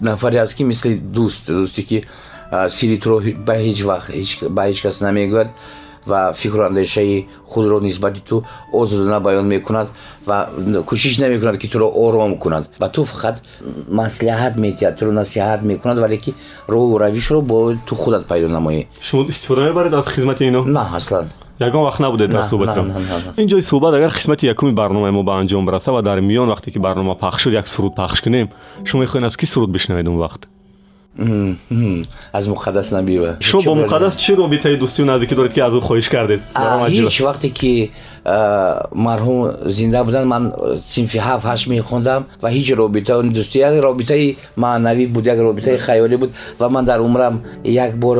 нафаре 0.01 0.39
аст 0.39 0.55
ки 0.57 0.65
мисли 0.65 1.01
дӯст 1.17 1.43
дӯсте 1.49 1.83
ки 1.83 2.05
сири 2.69 2.99
туро 2.99 3.21
ба 3.47 3.55
ҳеҷ 3.55 3.83
вақт 6.07 6.13
ба 6.13 6.29
ҳеҷ 6.29 6.29
кас 6.29 6.29
намегӯяд 6.29 6.29
ва 6.29 6.33
фикру 6.33 6.63
андешаи 6.63 7.27
худро 7.47 7.81
нисбати 7.81 8.21
ту 8.21 8.45
озодона 8.73 9.21
баён 9.21 9.47
мекунад 9.47 9.89
ва 10.27 10.49
кӯшиш 10.87 11.21
намекунад 11.21 11.59
ки 11.59 11.69
туро 11.69 11.89
ором 11.89 12.37
кунад 12.39 12.69
ба 12.79 12.89
ту 12.89 13.05
фақат 13.05 13.37
маслиҳат 13.89 14.57
метиҳад 14.57 14.99
туро 14.99 15.13
насиҳат 15.13 15.63
мекунад 15.63 15.99
вале 15.99 16.17
ки 16.17 16.35
роҳу 16.69 16.99
равишро 16.99 17.41
бо 17.41 17.75
ту 17.87 17.95
худат 17.95 18.27
пайдо 18.27 18.49
намоӣ 18.49 18.87
шумо 19.01 19.29
истифода 19.29 19.63
мебаред 19.63 19.95
аз 19.95 20.07
хизмати 20.09 20.45
ино 20.45 20.65
на 20.65 20.97
аслан 20.97 21.31
ягон 21.61 21.91
вақт 21.91 22.01
набудед 22.01 22.31
дар 22.31 22.45
суҳбат 22.45 22.77
ин 23.39 23.49
ҷои 23.49 23.63
суҳбат 23.63 23.95
агар 23.95 24.13
қисмати 24.13 24.47
якуми 24.47 24.73
барномаи 24.73 25.11
мо 25.11 25.23
ба 25.23 25.41
анҷом 25.41 25.71
раса 25.71 25.93
ва 25.93 26.03
дар 26.03 26.21
миён 26.21 26.49
вақте 26.55 26.73
ки 26.73 26.79
барнома 26.79 27.15
пахш 27.15 27.43
шуд 27.43 27.53
як 27.53 27.69
суруд 27.69 27.95
пахш 27.95 28.21
кунем 28.21 28.51
шумо 28.85 29.05
мехоҳед 29.05 29.25
аз 29.25 29.37
кӣ 29.37 29.47
суруд 29.47 29.71
бишнавед 29.71 30.09
он 30.09 30.19
вақт 30.19 30.54
аз 32.33 32.47
муқаддас 32.47 32.91
набива. 32.91 33.37
Шумо 33.41 33.63
бо 33.63 33.75
муқаддас 33.83 34.17
чӣ 34.17 34.35
робитаи 34.35 34.77
дӯстию 34.77 35.05
наздикӣ 35.05 35.35
доред 35.35 35.53
ки 35.53 35.61
аз 35.61 35.73
ӯ 35.73 35.81
хоҳиш 35.81 36.09
кардед 36.09 36.41
ҳеҷ 36.55 37.23
вақте 37.29 37.49
ки 37.51 37.91
марҳум 38.25 39.53
зинда 39.67 40.05
буданд 40.05 40.27
ман 40.27 40.53
синфи 40.87 41.19
ҳафт 41.19 41.45
ҳашт 41.45 41.67
мехондам 41.69 42.25
ва 42.43 42.49
ҳеҷ 42.49 42.69
робита 42.75 43.23
дӯстӣ 43.23 43.59
як 43.59 43.75
робитаи 43.85 44.37
маънавӣ 44.57 45.07
буд 45.15 45.27
як 45.27 45.39
робитаи 45.39 45.77
хаёлӣ 45.77 46.17
буд 46.17 46.31
ва 46.59 46.69
ман 46.69 46.85
дар 46.85 47.01
умрам 47.01 47.43
як 47.65 47.97
бор 47.97 48.17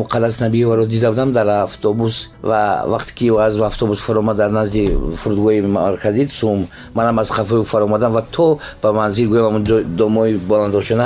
муқаддас 0.00 0.40
набиеваро 0.40 0.86
дида 0.86 1.10
будам 1.10 1.32
дар 1.32 1.48
автобус 1.48 2.30
ва 2.42 2.84
вақте 2.86 3.14
ки 3.14 3.26
аз 3.46 3.56
автобус 3.58 3.98
фаромад 3.98 4.36
дар 4.36 4.50
назди 4.50 4.96
фурудгоҳи 5.22 5.60
марказӣ 5.62 6.28
сум 6.28 6.68
манам 6.94 7.18
аз 7.18 7.30
хафаи 7.30 7.64
фаромадам 7.64 8.12
ва 8.12 8.22
то 8.30 8.58
ба 8.82 8.92
манзил 8.92 9.30
гӯям 9.30 9.86
домои 9.96 10.34
боландошона 10.36 11.04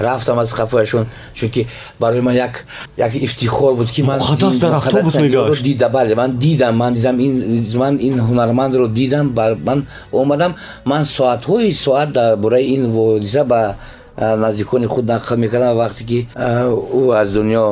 рафтам 0.00 0.38
аз 0.38 0.52
хафояшон 0.52 1.06
чунки 1.34 1.66
барои 2.00 2.20
ман 2.20 2.34
як 2.34 2.64
ифтихор 3.14 3.74
буд 3.74 3.90
ки 3.90 4.02
ман 4.02 4.20
дида 5.62 5.88
бале 5.88 6.14
ман 6.14 6.36
дида 6.38 6.65
дидам 6.66 6.76
ман 6.76 6.94
дидам 6.94 7.16
ман 7.74 7.98
ин 8.00 8.18
ҳунармандро 8.18 8.88
дидам 8.88 9.34
ман 9.64 9.86
омадам 10.12 10.54
ман 10.84 11.04
соатҳои 11.04 11.72
соат 11.72 12.12
дар 12.12 12.36
бораи 12.36 12.74
ин 12.74 12.92
ҳодиса 12.92 13.44
ба 13.44 13.74
наздикони 14.16 14.86
худ 14.86 15.04
нақл 15.04 15.36
мекардам 15.36 15.76
вақте 15.76 16.04
ки 16.04 16.28
ӯ 16.36 17.12
аз 17.20 17.28
дунё 17.30 17.64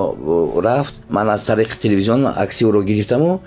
рафт 0.60 0.94
ман 1.08 1.28
аз 1.28 1.42
тариқи 1.42 1.78
телевизион 1.78 2.26
акси 2.26 2.64
ӯро 2.64 2.82
гирифтаму 2.82 3.40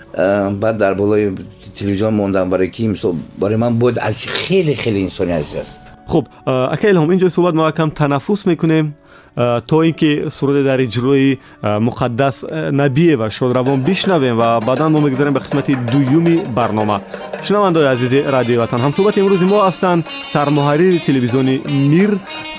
баъд 0.62 0.76
дар 0.76 0.94
болои 0.94 1.34
телевизион 1.78 2.14
мондам 2.14 2.50
барои 2.50 2.70
ки 2.70 2.90
барои 3.38 3.56
ман 3.56 3.74
бояд 3.74 3.98
аз 4.02 4.24
хеле 4.24 4.74
хеле 4.74 5.00
инсони 5.00 5.32
азиз 5.32 5.54
аст 5.62 5.78
хуб 6.06 6.28
ака 6.46 6.90
илҳом 6.90 7.12
ин 7.12 7.18
ҷои 7.18 7.30
суҳбат 7.30 7.54
мо 7.54 7.66
якам 7.66 7.90
танаффус 7.90 8.46
мекунем 8.46 8.94
то 9.68 9.82
ин 9.82 9.94
ки 9.94 10.10
суруде 10.30 10.62
дар 10.62 10.80
иҷрои 10.80 11.38
муқаддас 11.62 12.36
набиева 12.72 13.30
шодравон 13.30 13.82
бишнавем 13.82 14.36
ва 14.36 14.60
баъдан 14.60 14.92
мо 14.92 15.00
мегузарем 15.00 15.34
ба 15.34 15.40
қисмати 15.40 15.76
дуюми 15.92 16.44
барнома. 16.48 17.00
Шунавандаои 17.44 17.86
азизи 17.86 18.24
радиои 18.26 18.58
ватан 18.58 18.80
ҳамсӯҳбати 18.80 19.20
имрӯзи 19.20 19.44
мо 19.44 19.58
ҳастанд 19.68 20.06
сармуҳаррири 20.32 21.04
телевизиони 21.06 21.54
мир 21.92 22.10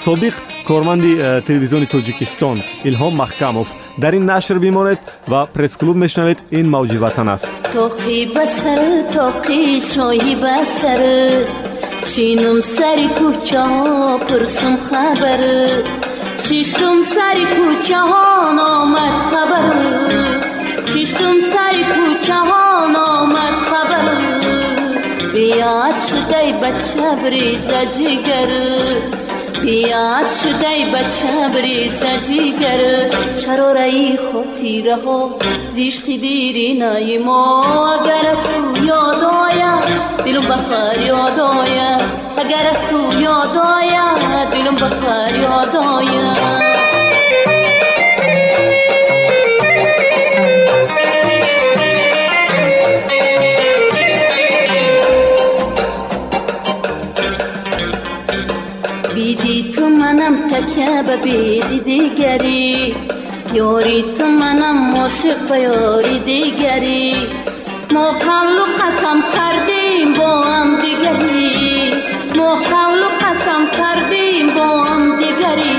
собиқ 0.05 0.35
корманди 0.67 1.11
телевизиони 1.47 1.87
тоҷикистон 1.95 2.57
илҳом 2.89 3.13
маҳкамов. 3.21 3.67
Дар 3.97 4.13
ин 4.13 4.25
нашр 4.25 4.57
бимонед 4.59 4.99
ва 5.27 5.47
пресс-клуб 5.53 5.95
мешунавед 6.03 6.39
ин 6.59 6.65
мавҷи 6.75 6.97
ватан 6.97 7.29
аст 7.35 7.49
тоқи 7.75 8.17
басар 8.35 8.79
тоқи 9.17 9.61
шоҳи 9.91 10.33
басар 10.45 11.01
чинум 12.09 12.59
сари 12.75 13.07
кӯчаҳо 13.17 13.93
пурсум 14.27 14.75
چشتم 16.49 17.01
سر 17.01 17.45
کوچه 17.55 17.97
ها 17.97 18.49
آمد 18.81 19.17
خبر. 19.17 19.73
چشتم 20.85 21.39
سر 21.39 21.75
کوچه 21.93 22.33
ها 22.33 22.85
آمد 23.19 23.57
خبر. 23.57 24.17
بیاد 25.33 25.95
شده 26.09 26.53
بچه 26.53 27.15
بریزه 27.23 27.85
جگر. 27.85 28.49
بیاد 29.61 30.27
شده 30.43 30.85
بچه 30.93 31.49
بریزه 31.53 32.17
جگر 32.17 33.09
شراره 33.45 34.17
خودی 34.17 34.81
رها؟ 34.81 35.35
زیشقی 35.71 36.17
دیری 36.17 36.73
نای 36.73 37.17
ما. 37.17 37.93
اگر 37.93 38.29
از 38.29 38.43
تو 38.43 38.85
یاد 38.85 39.23
آید 39.23 40.23
دلم 40.25 40.41
بخار 40.41 41.01
یاد 41.07 41.39
آید 41.39 42.01
اگر 42.37 42.69
از 42.69 42.81
تو 42.89 43.21
یاد 43.21 43.57
آید 43.57 44.49
دلم 44.51 44.75
به 44.75 44.89
فریاد 44.89 45.75
آید 45.75 46.88
تکه 60.59 61.03
به 61.07 61.17
بیدی 61.17 61.79
دیگری 61.79 62.95
یاری 63.53 64.01
تو 64.17 64.25
منم 64.25 64.95
عاشق 64.95 65.49
به 65.49 65.59
یاری 65.59 66.19
دیگری. 66.19 67.15
ما 67.91 68.11
قول 68.11 68.55
و 68.59 68.65
قسم 68.83 69.23
کردیم 69.35 70.13
با 70.13 70.41
هم 70.41 70.75
دیگری. 70.75 71.93
ما 72.35 72.55
قول 72.55 72.99
و 72.99 73.09
قسم 73.25 73.67
کردیم 73.77 74.55
با 74.55 74.83
هم 74.83 75.15
دیگری. 75.15 75.75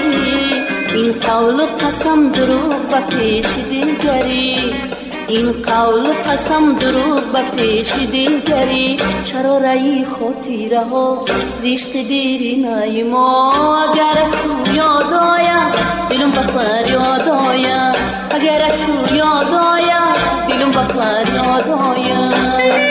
این 0.94 1.12
قول 1.12 1.60
و 1.60 1.66
قسم 1.66 2.28
دروغ 2.28 2.76
به 2.90 3.16
پیش 3.16 3.46
دیگری. 3.70 4.74
این 5.28 5.52
قول 5.52 6.06
و 6.06 6.12
قسم 6.12 6.74
دروغ 6.74 7.22
به 7.32 7.42
پیش 7.56 7.92
دیگری. 7.92 8.98
چرا 9.24 9.58
رای 9.58 10.04
خاطیره 10.50 10.84
ها 10.84 11.24
زیشت 11.58 11.92
دیری 11.92 12.56
نای 12.56 13.02
ما. 13.02 13.52
اگر 13.82 14.22
از 14.22 14.30
تو 14.30 14.74
یاد 14.74 15.12
آید 15.12 15.74
دلم 16.10 16.30
به 16.30 16.40
فریاد 16.40 17.28
آید 17.28 17.96
اگر 18.30 18.62
از 18.62 18.72
تو 18.86 19.14
یاد 19.16 19.54
آید 19.54 20.48
دلم 20.48 20.68
به 20.68 20.94
فریاد 20.94 21.68
آید 21.70 22.89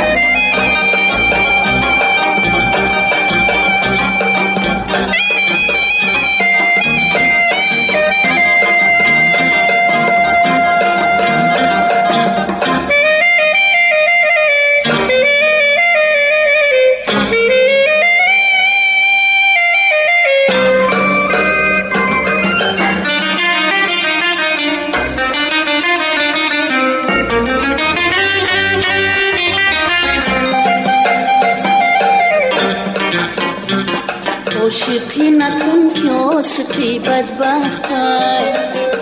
عاشقی 36.60 37.00
بدبختای 37.00 38.46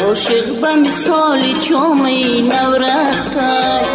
عاشق 0.05 0.61
به 0.61 0.75
مثال 0.75 1.39
جامعی 1.69 2.41
نورختای. 2.41 3.85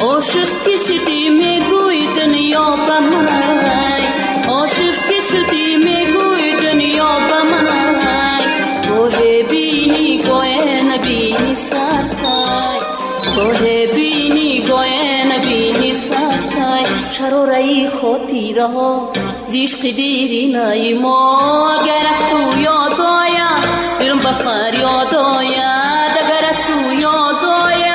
عاشق 0.00 0.62
که 0.64 0.76
شدی 0.86 1.28
میگوی 1.28 2.06
دنیا 2.16 2.76
به 2.76 3.00
منای. 3.00 4.04
عاشق 4.48 5.06
که 5.08 5.20
شدی 5.30 5.76
میگوی 5.76 6.52
دنیا 6.62 7.18
به 7.18 7.42
منای. 7.50 8.44
گوه 8.88 9.42
بینی 9.50 10.18
گوه 10.18 10.82
نبینی 10.82 11.54
سختای. 11.54 12.80
گوه 13.34 13.86
بینی 13.94 14.60
گوه 14.60 15.24
نبینی 15.32 15.94
سختای. 15.94 16.84
چرا 17.10 17.44
رئی 17.44 17.88
خاطیره 17.88 18.66
ها 18.66 19.12
زیشق 19.52 19.80
دیری 19.80 20.46
نای 20.46 20.94
ما 20.94 21.70
اگر 21.70 22.06
از 22.06 22.22
تو 24.31 24.31
یاد 24.31 24.31
آید 24.31 24.31
دلم 24.31 24.33
به 24.33 24.33
فریاد 24.43 25.15
آید 25.15 26.13
اگر 26.23 26.43
از 26.49 26.59
تو 26.67 26.93
یاد 27.01 27.43
آید 27.65 27.87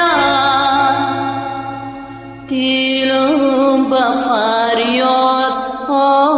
دلم 2.51 3.91
به 3.91 4.05
فریاد 4.25 5.53
آید 5.89 6.33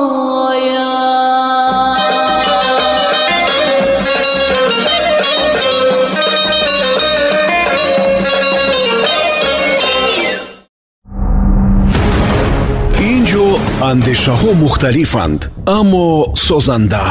инҷо 13.13 13.47
андешаҳо 13.91 14.51
мухталифанд 14.63 15.41
аммо 15.79 16.07
созанда 16.47 17.05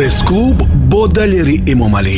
пресс-клуб 0.00 0.73
бо 0.95 1.03
далери 1.17 1.55
эмомалӣ 1.71 2.17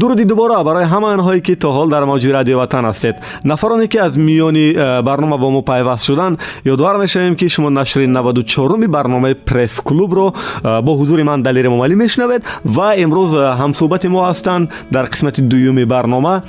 дуруди 0.00 0.24
дубора 0.24 0.64
барои 0.64 0.84
ҳама 0.84 1.08
онҳое 1.16 1.40
ки 1.46 1.54
то 1.62 1.68
ҳол 1.76 1.88
дар 1.94 2.04
мавҷи 2.10 2.28
радио 2.38 2.56
ватан 2.58 2.84
ҳастед. 2.90 3.14
Нафароне 3.44 3.86
ки 3.92 3.98
аз 3.98 4.16
миёни 4.16 4.66
э, 4.72 5.02
барнома 5.02 5.36
бо 5.38 5.50
мо 5.50 5.62
пайваст 5.62 6.04
шуданд 6.08 6.38
ёдовар 6.64 6.96
мешавем 6.98 7.34
ки 7.36 7.48
шумо 7.48 7.70
нашри 7.70 8.06
94уми 8.06 8.86
барномаи 8.86 9.34
пресс-клубро 9.34 10.26
э, 10.62 10.82
бо 10.82 10.92
ҳузури 11.00 11.22
ман 11.22 11.42
далери 11.42 11.68
момалӣ 11.68 11.94
мешунавед 11.94 12.42
ва 12.64 12.88
имрӯз 13.04 13.30
э, 13.34 13.40
ҳамсӯҳбати 13.60 14.08
мо 14.08 14.20
ҳастанд 14.28 14.70
дар 14.90 15.04
қисмати 15.12 15.40
дуюми 15.40 15.84
барнома. 15.84 16.42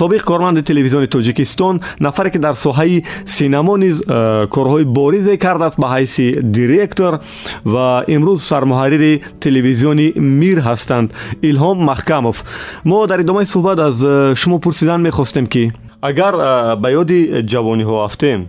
Собиқ 0.00 0.22
корманди 0.30 0.62
телевизиони 0.62 1.06
тоҷикистон 1.06 1.80
нафаре 2.00 2.30
ки 2.30 2.38
дар 2.38 2.54
соҳаи 2.54 3.04
синамо 3.26 3.76
низ 3.76 3.96
корҳои 4.54 4.84
боризе 4.84 5.36
кардааст 5.36 5.78
ба 5.82 5.88
ҳайси 5.94 6.26
директор 6.42 7.12
ва 7.64 8.04
имрӯз 8.08 8.38
сармуҳаррири 8.50 9.22
телевизиони 9.44 10.12
мир 10.16 10.58
ҳастанд. 10.68 11.08
Илҳом 11.50 11.78
маҳкамов 11.90 12.36
мо 12.84 13.06
дар 13.06 13.20
идомаи 13.20 13.46
суҳбат 13.46 13.78
аз 13.78 13.96
э, 14.02 14.34
шумо 14.34 14.58
пурсидан 14.58 15.00
мехостем 15.02 15.46
ки 15.46 15.72
агар 16.00 16.34
э, 16.34 16.76
ба 16.76 16.88
ёди 16.90 17.42
ҷавониҳо 17.52 18.04
афтем 18.08 18.40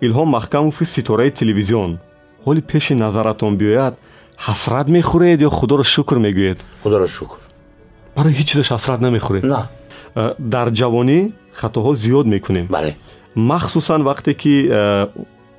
илҳом 0.00 0.28
маҳкамови 0.36 0.84
ситораи 0.84 1.30
телевизион 1.30 1.98
ҳоли 2.46 2.60
пеши 2.70 2.94
назаратон 2.94 3.52
биёяд 3.60 3.94
ҳасрат 4.46 4.86
мехӯред 4.96 5.40
ё 5.48 5.50
худоро 5.58 5.84
шукр 5.94 6.16
мегӯед? 6.26 6.58
Худоро 6.82 7.06
шукр. 7.06 7.38
Барои 8.16 8.34
ҳеҷ 8.38 8.46
чизаш 8.50 8.68
ҳасрат 8.74 9.00
намехӯред? 9.06 9.44
На. 9.44 9.60
Э, 10.14 10.34
дар 10.38 10.68
ҷавонӣ 10.80 11.18
хатоҳо 11.60 11.92
зиёд 12.02 12.26
мекунем. 12.34 12.66
Бале. 12.66 12.96
Махсусан 13.34 14.00
вақте 14.08 14.32
ки 14.34 14.54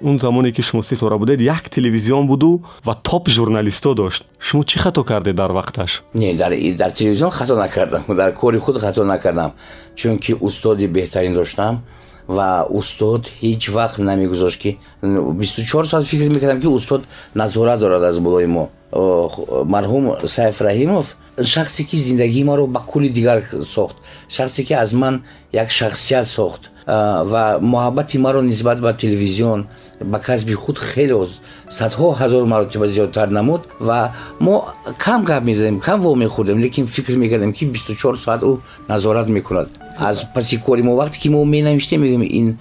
он 0.01 0.19
замоне 0.19 0.51
ки 0.51 0.62
шумо 0.62 0.84
ситора 0.84 1.17
будед 1.17 1.41
як 1.41 1.69
телевизион 1.69 2.27
буду 2.27 2.63
ва 2.84 2.93
топ 2.93 3.29
журналисто 3.29 3.93
дошт. 3.93 4.23
Шумо 4.39 4.63
чӣ 4.63 4.79
хато 4.79 5.03
кардед 5.03 5.36
дар 5.36 5.51
вақташ? 5.51 6.03
Не 6.13 6.34
дар 6.34 6.53
дар 6.77 6.91
телевизион 6.91 7.31
хато 7.31 7.55
накардам. 7.55 8.03
Дар 8.08 8.34
кори 8.34 8.60
худ 8.60 8.79
хато 8.79 9.05
накардам. 9.05 9.51
Чунки 9.95 10.36
устоди 10.39 10.88
беҳтарин 10.88 11.34
доштам 11.34 11.81
ва 12.27 12.65
устод 12.69 13.31
ҳеҷ 13.41 13.69
вақт 13.71 13.99
намегузошт 13.99 14.60
ки 14.60 14.77
бисту 15.01 15.63
чор 15.65 15.88
соат 15.88 16.05
фикр 16.05 16.34
мекардам 16.34 16.62
ки 16.62 16.67
устод 16.67 17.03
назорат 17.34 17.79
дорад 17.79 18.03
аз 18.03 18.19
болои 18.19 18.47
мо. 18.47 18.69
Марҳум 18.93 20.27
сайф 20.27 20.62
раҳимов 20.62 21.15
шахсе 21.43 21.84
ки 21.84 21.95
зиндагии 21.95 22.43
маро 22.43 22.67
ба 22.67 22.79
кулли 22.79 23.10
дигар 23.10 23.43
сохт. 23.65 23.95
Шахсе 24.29 24.63
ки 24.63 24.73
аз 24.73 24.93
ман 24.93 25.23
як 25.53 25.71
шахсият 25.71 26.27
сохт 26.27 26.71
ва 26.88 27.60
муҳаббати 27.62 28.17
маро 28.17 28.41
нисбат 28.41 28.80
ба 28.80 28.93
телевизион 28.93 29.67
ба 30.02 30.19
касби 30.19 30.54
худ 30.54 30.78
хеле 30.80 31.28
садҳо 31.69 32.15
ҳазор 32.21 32.45
маротиба 32.45 32.88
зиёдтар 32.88 33.30
намуд 33.30 33.62
ва 33.80 34.12
мо 34.39 34.65
кам 34.98 35.24
гап 35.24 35.43
мезанем 35.43 35.80
кам 35.80 36.02
во 36.02 36.15
мехӯрдем 36.15 36.60
лекин 36.60 36.86
фикр 36.86 37.13
мекардем 37.13 37.54
ки 37.54 37.65
бисту 37.65 37.95
чор 37.95 38.17
соат 38.17 38.41
ӯ 38.43 38.60
назорат 38.88 39.28
мекунад 39.30 39.67
аз 40.00 40.26
паси 40.34 40.58
кори 40.58 40.84
мо 40.84 40.95
вақте 40.95 41.17
ки 41.17 41.30
мо 41.30 41.43
менавиштем 41.45 42.02
мегӯем 42.02 42.24
ин 42.24 42.58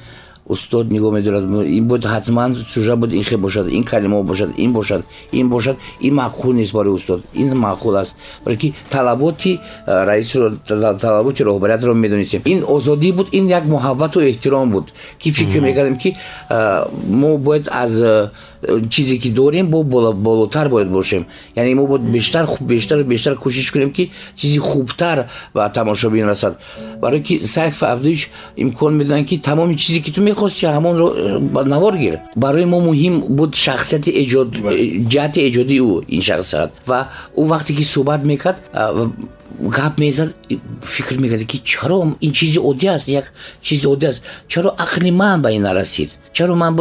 устод 0.46 0.90
нигоҳ 0.90 1.12
медорад. 1.12 1.44
Ин 1.78 1.86
бояд 1.88 2.04
ҳатман 2.04 2.56
сужа 2.68 2.96
бояд 2.96 3.12
ин 3.14 3.24
хел 3.24 3.38
бошад 3.38 3.66
ин 3.68 3.84
калимо 3.84 4.22
бошад 4.22 4.50
ин 4.56 4.72
бошад 4.72 5.04
ин 5.32 5.48
бошад. 5.48 5.76
Ин 6.00 6.14
маъқул 6.14 6.52
нест 6.52 6.72
барои 6.72 6.92
устод. 6.92 7.22
Ин 7.34 7.54
маъқул 7.54 7.96
аст. 7.96 8.14
Балки 8.44 8.74
талаботи 8.90 9.60
раисро 9.86 10.50
талаботи 10.66 11.42
роҳбариятро 11.42 11.94
медонистем. 11.94 12.42
Ин 12.44 12.64
озодӣ 12.66 13.12
буд 13.12 13.28
ин 13.32 13.46
як 13.48 13.64
муҳаббату 13.64 14.20
эҳтиром 14.20 14.70
буд. 14.70 14.92
Ки 15.18 15.30
фикр 15.30 15.60
мекардем 15.60 15.96
ки 15.96 16.16
мо 17.08 17.38
бояд 17.38 17.68
аз 17.70 17.92
чизе 18.90 19.18
ки 19.18 19.28
дорем 19.28 19.68
бо 19.68 19.82
болотар 19.82 20.68
бояд 20.68 20.90
бошем 20.90 21.26
яъне 21.56 21.74
мо 21.74 21.86
бояд 21.86 22.02
бештар 22.02 22.46
бештар 22.60 23.02
бештар 23.04 23.34
кӯшиш 23.36 23.70
кунем 23.72 23.90
ки 23.92 24.10
чизи 24.36 24.58
хубтар 24.58 25.26
ба 25.54 25.68
тамошобин 25.68 26.26
расад 26.26 26.58
барое 27.00 27.20
ки 27.20 27.46
сайф 27.46 27.82
абдуич 27.82 28.30
имкон 28.56 28.96
медонад 28.96 29.26
ки 29.26 29.38
тамоми 29.38 29.76
чизе 29.76 30.00
ки 30.00 30.10
ту 30.10 30.22
мехости 30.22 30.64
ҳамонро 30.64 31.14
э, 31.16 31.64
навор 31.64 31.96
гир 31.96 32.20
барои 32.36 32.64
мо 32.64 32.80
муҳим 32.80 33.20
буд 33.28 33.54
шахсияти 33.54 34.10
эҷод 34.10 34.50
ҷиҳати 35.10 35.40
эҷодии 35.48 35.80
ӯ 35.80 36.04
ин 36.08 36.20
шахсият 36.20 36.72
ва 36.86 37.08
ӯ 37.36 37.42
вақте 37.46 37.72
ки 37.76 37.84
суҳбат 37.84 38.24
мекард 38.24 38.56
гап 39.60 39.98
мезад 39.98 40.34
фикр 40.84 41.18
мекард 41.18 41.46
ки 41.46 41.60
чаро 41.64 42.16
ин 42.20 42.32
чизи 42.32 42.58
оддӣ 42.58 42.88
аст 42.94 43.08
як 43.08 43.32
чизи 43.62 43.86
оддӣ 43.86 44.06
аст. 44.08 44.22
чаро 44.48 44.74
ақли 44.78 45.10
ман 45.10 45.42
ба 45.42 45.50
ин 45.50 45.62
нарасид? 45.62 46.10
чаро 46.32 46.54
ман 46.54 46.74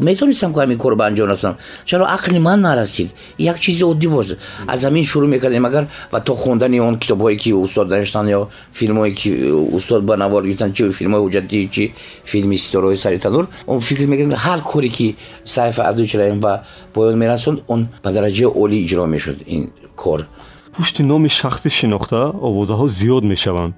метонистам 0.00 0.52
ки 0.54 0.58
ҳамин 0.58 0.76
корро 0.76 0.96
ба 0.96 1.06
анҷом 1.06 1.28
расонам 1.28 1.56
чаро 1.84 2.04
ақли 2.04 2.38
ман 2.38 2.60
нарасид? 2.60 3.10
як 3.38 3.58
чизи 3.60 3.84
оддӣ 3.84 4.08
боз. 4.08 4.26
аз 4.66 4.80
замин 4.80 5.04
шурӯъ 5.04 5.26
мекардем 5.26 5.64
агар 5.66 5.86
ва 6.12 6.20
то 6.20 6.34
хондани 6.34 6.80
он 6.80 6.98
китобҳое 6.98 7.36
ки 7.36 7.52
устод 7.52 7.88
навиштанд 7.88 8.28
ё 8.28 8.48
филмҳое 8.72 9.14
ки 9.14 9.50
устод 9.50 10.04
ба 10.04 10.16
навор 10.16 10.42
гирифтанд 10.42 10.74
чи 10.74 10.90
филмҳои 10.90 11.22
ҳуҷҷатӣ 11.24 11.70
чи 11.70 11.92
филми 12.24 12.56
ситораҳои 12.58 12.96
сари 12.96 13.18
танур 13.18 13.48
он 13.66 13.80
фикр 13.80 14.06
мекардем 14.06 14.38
ҳар 14.38 14.60
коре 14.62 14.88
ки 14.88 15.16
сайф 15.44 15.78
абдуч 15.78 16.14
раим 16.14 16.40
ба 16.40 16.64
поён 16.94 17.16
мерасонд 17.16 17.60
он 17.68 17.88
ба 18.04 18.10
дараҷаи 18.12 18.46
олӣ 18.62 18.76
иҷро 18.84 19.06
мешуд 19.06 19.38
ин 19.46 19.70
кор 19.96 20.26
пушти 20.74 21.02
номи 21.02 21.28
шахсӣ 21.28 21.68
шинохта 21.78 22.20
овозаҳо 22.48 22.86
зиёд 22.98 23.24
мешаванд 23.32 23.74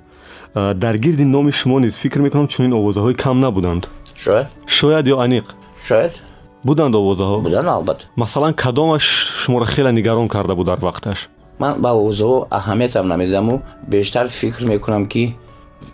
дар 0.55 0.95
гирди 1.05 1.25
номи 1.25 1.51
шумо 1.51 1.79
низ 1.81 1.95
фикр 1.97 2.21
мекунам 2.21 2.49
чунин 2.49 2.73
овозаҳои 2.73 3.15
кам 3.15 3.41
набуданд 3.41 3.89
шояд 4.25 4.47
шояд 4.67 5.05
ё 5.07 5.17
аниқ 5.27 5.47
шояд 5.89 6.13
буданд 6.65 6.95
овозаҳо 6.95 7.41
буданд 7.41 7.69
албатта 7.69 8.05
масалан 8.17 8.55
кадомаш 8.55 9.05
шуморо 9.43 9.67
хеле 9.67 9.93
нигарон 9.93 10.29
карда 10.29 10.55
буд 10.55 10.67
дар 10.67 10.79
вақташ 10.79 11.19
ман 11.59 11.81
ба 11.81 11.91
овозаҳо 12.01 12.47
аҳамиятам 12.59 13.07
намедаму 13.13 13.63
бештар 13.89 14.29
фикр 14.29 14.63
мекунам 14.65 15.07
ки 15.07 15.37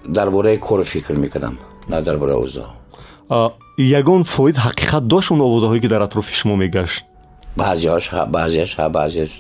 дар 0.04 0.30
бораи 0.30 0.56
кор 0.56 0.84
фикр 0.84 1.14
мекардам 1.14 1.58
на 1.88 2.02
дар 2.02 2.16
бораи 2.18 2.36
овозаҳо 2.40 3.52
ягон 3.78 4.24
фоид 4.24 4.56
ҳақиқат 4.56 5.00
дошт 5.12 5.30
он 5.32 5.40
овозаҳое 5.40 5.80
ки 5.80 5.88
дар 5.88 6.02
атрофи 6.02 6.34
шумо 6.34 6.56
мегашт 6.56 7.04
баъзеаш 7.56 8.10
баъзеаш 8.36 8.76
баъзеаш 8.96 9.32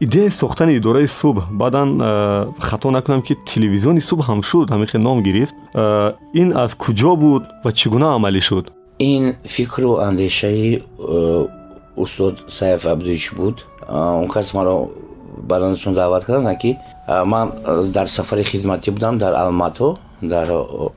идеяи 0.00 0.30
сохтани 0.30 0.76
идораи 0.76 1.06
субҳ 1.06 1.44
баъдан 1.50 1.88
хато 2.60 2.90
накунам 2.90 3.22
ки 3.22 3.34
телевизиони 3.52 4.00
субҳ 4.00 4.22
ҳам 4.28 4.40
шуд 4.42 4.66
ҳамихел 4.70 5.00
ном 5.00 5.22
гирифт 5.22 5.54
ин 6.40 6.48
аз 6.64 6.74
куҷо 6.74 7.12
буд 7.16 7.42
ва 7.64 7.70
чӣ 7.78 7.86
гуна 7.88 8.08
амалӣ 8.16 8.40
шуд 8.48 8.64
ин 8.98 9.34
фикру 9.44 9.92
андешаи 10.08 10.82
устод 11.96 12.34
саиф 12.48 12.86
абдуич 12.86 13.32
буд 13.38 13.66
он 13.88 14.28
кас 14.28 14.54
маро 14.54 14.88
баранашон 15.50 15.94
даъват 15.94 16.24
карданд 16.24 16.58
ки 16.58 16.76
ман 17.24 17.52
дар 17.96 18.08
сафари 18.08 18.44
хидматӣ 18.44 18.90
будам 18.90 19.18
дар 19.18 19.32
алмато 19.34 19.98
дар 20.22 20.48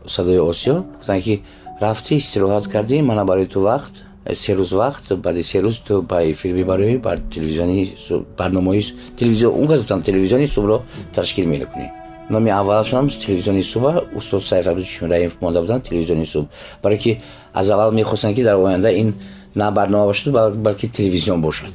садои 0.08 0.40
осиё 0.52 0.84
гуфтанд 0.98 1.24
ки 1.24 1.44
рафтӣ 1.82 2.16
истироҳат 2.16 2.68
кардӣ 2.68 3.02
мана 3.02 3.26
барои 3.26 3.46
ту 3.46 3.60
вақт 3.62 3.96
се 4.34 4.56
рӯз 4.56 4.72
вақт 4.72 5.16
баъди 5.16 5.44
се 5.44 5.60
рӯз 5.62 5.84
ту 5.86 6.02
ба 6.02 6.22
филми 6.34 6.64
барои 6.64 6.98
бар 6.98 7.18
телевизиони 7.34 7.96
барномаи 8.38 8.86
телевизион 9.18 9.54
он 9.62 9.66
газотан 9.66 10.02
телевизиони 10.02 10.48
субҳро 10.48 10.82
ташкил 11.14 11.48
мекунӣ. 11.48 11.92
Номи 12.30 12.50
аввалашонам 12.50 13.10
телевизиони 13.10 13.64
субҳ 13.64 14.16
устод 14.16 14.44
сайф 14.46 14.68
абдушмираев 14.68 15.32
монда 15.42 15.62
буданд 15.62 15.84
телевизиони 15.84 16.26
субҳ. 16.26 16.48
Барое 16.84 16.98
ки 16.98 17.22
аз 17.54 17.70
аввал 17.70 17.92
мехостанд 17.92 18.36
ки 18.36 18.44
дар 18.44 18.56
оянда 18.56 18.92
ин 18.92 19.14
на 19.56 19.72
барнома 19.72 20.06
бошад 20.06 20.58
балки 20.58 20.88
телевизион 20.88 21.42
бошад. 21.42 21.74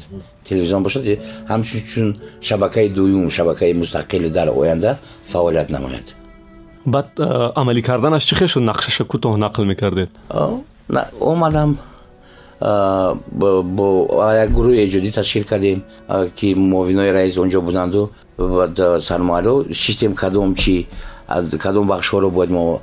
Телевизион 0.49 0.83
бошад 0.83 1.03
ҳамчун 1.49 1.83
чун 1.93 2.21
шабакаи 2.41 2.89
дуюм 2.89 3.31
шабакаи 3.31 3.73
мустақили 3.73 4.29
дар 4.29 4.49
оянда 4.49 4.99
фаъолият 5.27 5.71
намояд 5.71 6.15
баъд 6.87 7.09
амалӣ 7.61 7.83
карданаш 7.83 8.25
чӣ 8.29 8.35
хел 8.37 8.49
шуд 8.49 8.63
нақшаша 8.63 9.05
кӯтоҳ 9.13 9.35
нақл 9.45 9.65
мекардед? 9.65 10.11
Омадам 11.21 11.79
бо 12.61 13.87
як 14.35 14.51
гурӯҳи 14.51 14.87
эҷодӣ 14.87 15.11
ташкил 15.13 15.45
кардем 15.45 15.83
ки 16.37 16.55
муовинои 16.55 17.11
раис 17.11 17.37
онҷо 17.39 17.61
буданду 17.61 18.11
сармояро 19.01 19.65
шиштем 19.73 20.15
кадом 20.15 20.55
чи 20.55 20.87
кадом 21.59 21.87
бахшҳоро 21.89 22.31
бояд 22.31 22.51
мо 22.51 22.81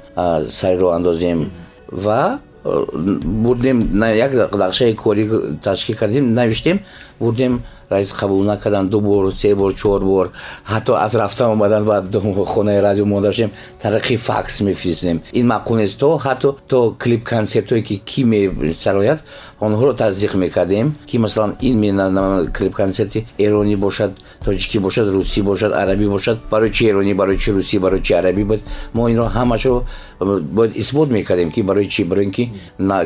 сайро 0.49 0.89
андозем? 0.89 1.51
Ва 1.91 2.39
бурдем 2.63 4.03
як 4.15 4.31
нақшаи 4.34 4.93
корӣ 4.95 5.57
ташкил 5.63 5.95
кардем 5.95 6.34
навиштем 6.34 6.79
бурдем 7.19 7.62
раис 7.91 8.13
қабул 8.13 8.43
накарданд. 8.43 8.89
Ду 8.89 9.01
бор 9.01 9.32
се 9.32 9.56
бор 9.56 9.73
чор 9.73 10.01
бор. 10.01 10.32
Ҳатто 10.65 10.95
аз 10.95 11.15
рафта 11.15 11.47
омадан 11.49 11.86
ба 11.86 12.04
хонаи 12.45 12.80
радио 12.82 13.06
монда 13.06 13.34
шудем 13.34 13.51
тариқи 13.84 14.15
факс 14.17 14.62
мефиристем 14.62 15.21
ин 15.34 15.47
маъқул 15.47 15.75
нест. 15.75 15.99
То 15.99 16.17
ҳатто 16.17 16.56
то 16.67 16.95
клип 16.97 17.23
концертҳое 17.23 17.82
ки 17.82 18.01
ки 18.06 18.23
месарояд 18.23 19.19
онҳоро 19.60 19.93
таздиқ 19.93 20.36
мекардем 20.36 20.95
ки 21.06 21.17
масалан 21.17 21.56
ин 21.62 22.51
клип 22.54 22.73
концерти 22.75 23.27
эронӣ 23.38 23.75
бошад 23.75 24.12
тоҷикӣ 24.45 24.80
бошад 24.80 25.08
русӣ 25.08 25.41
бошад 25.41 25.71
арабӣ 25.73 26.08
бошад. 26.10 26.38
Барои 26.49 26.71
чи 26.71 26.86
эронӣ 26.86 27.13
барои 27.13 27.38
чи 27.38 27.51
русӣ 27.51 27.80
барои 27.80 28.01
чи 28.01 28.13
арабӣ 28.13 28.43
бояд 28.45 28.62
мо 28.93 29.10
инро 29.10 29.25
ҳамашро 29.25 29.84
бояд 30.19 30.71
исбот 30.75 31.10
мекардем 31.10 31.51
ки 31.51 31.62
барои 31.62 31.89
чи 31.89 32.04
барои 32.04 32.25
ин 32.25 32.32
ки 32.32 32.51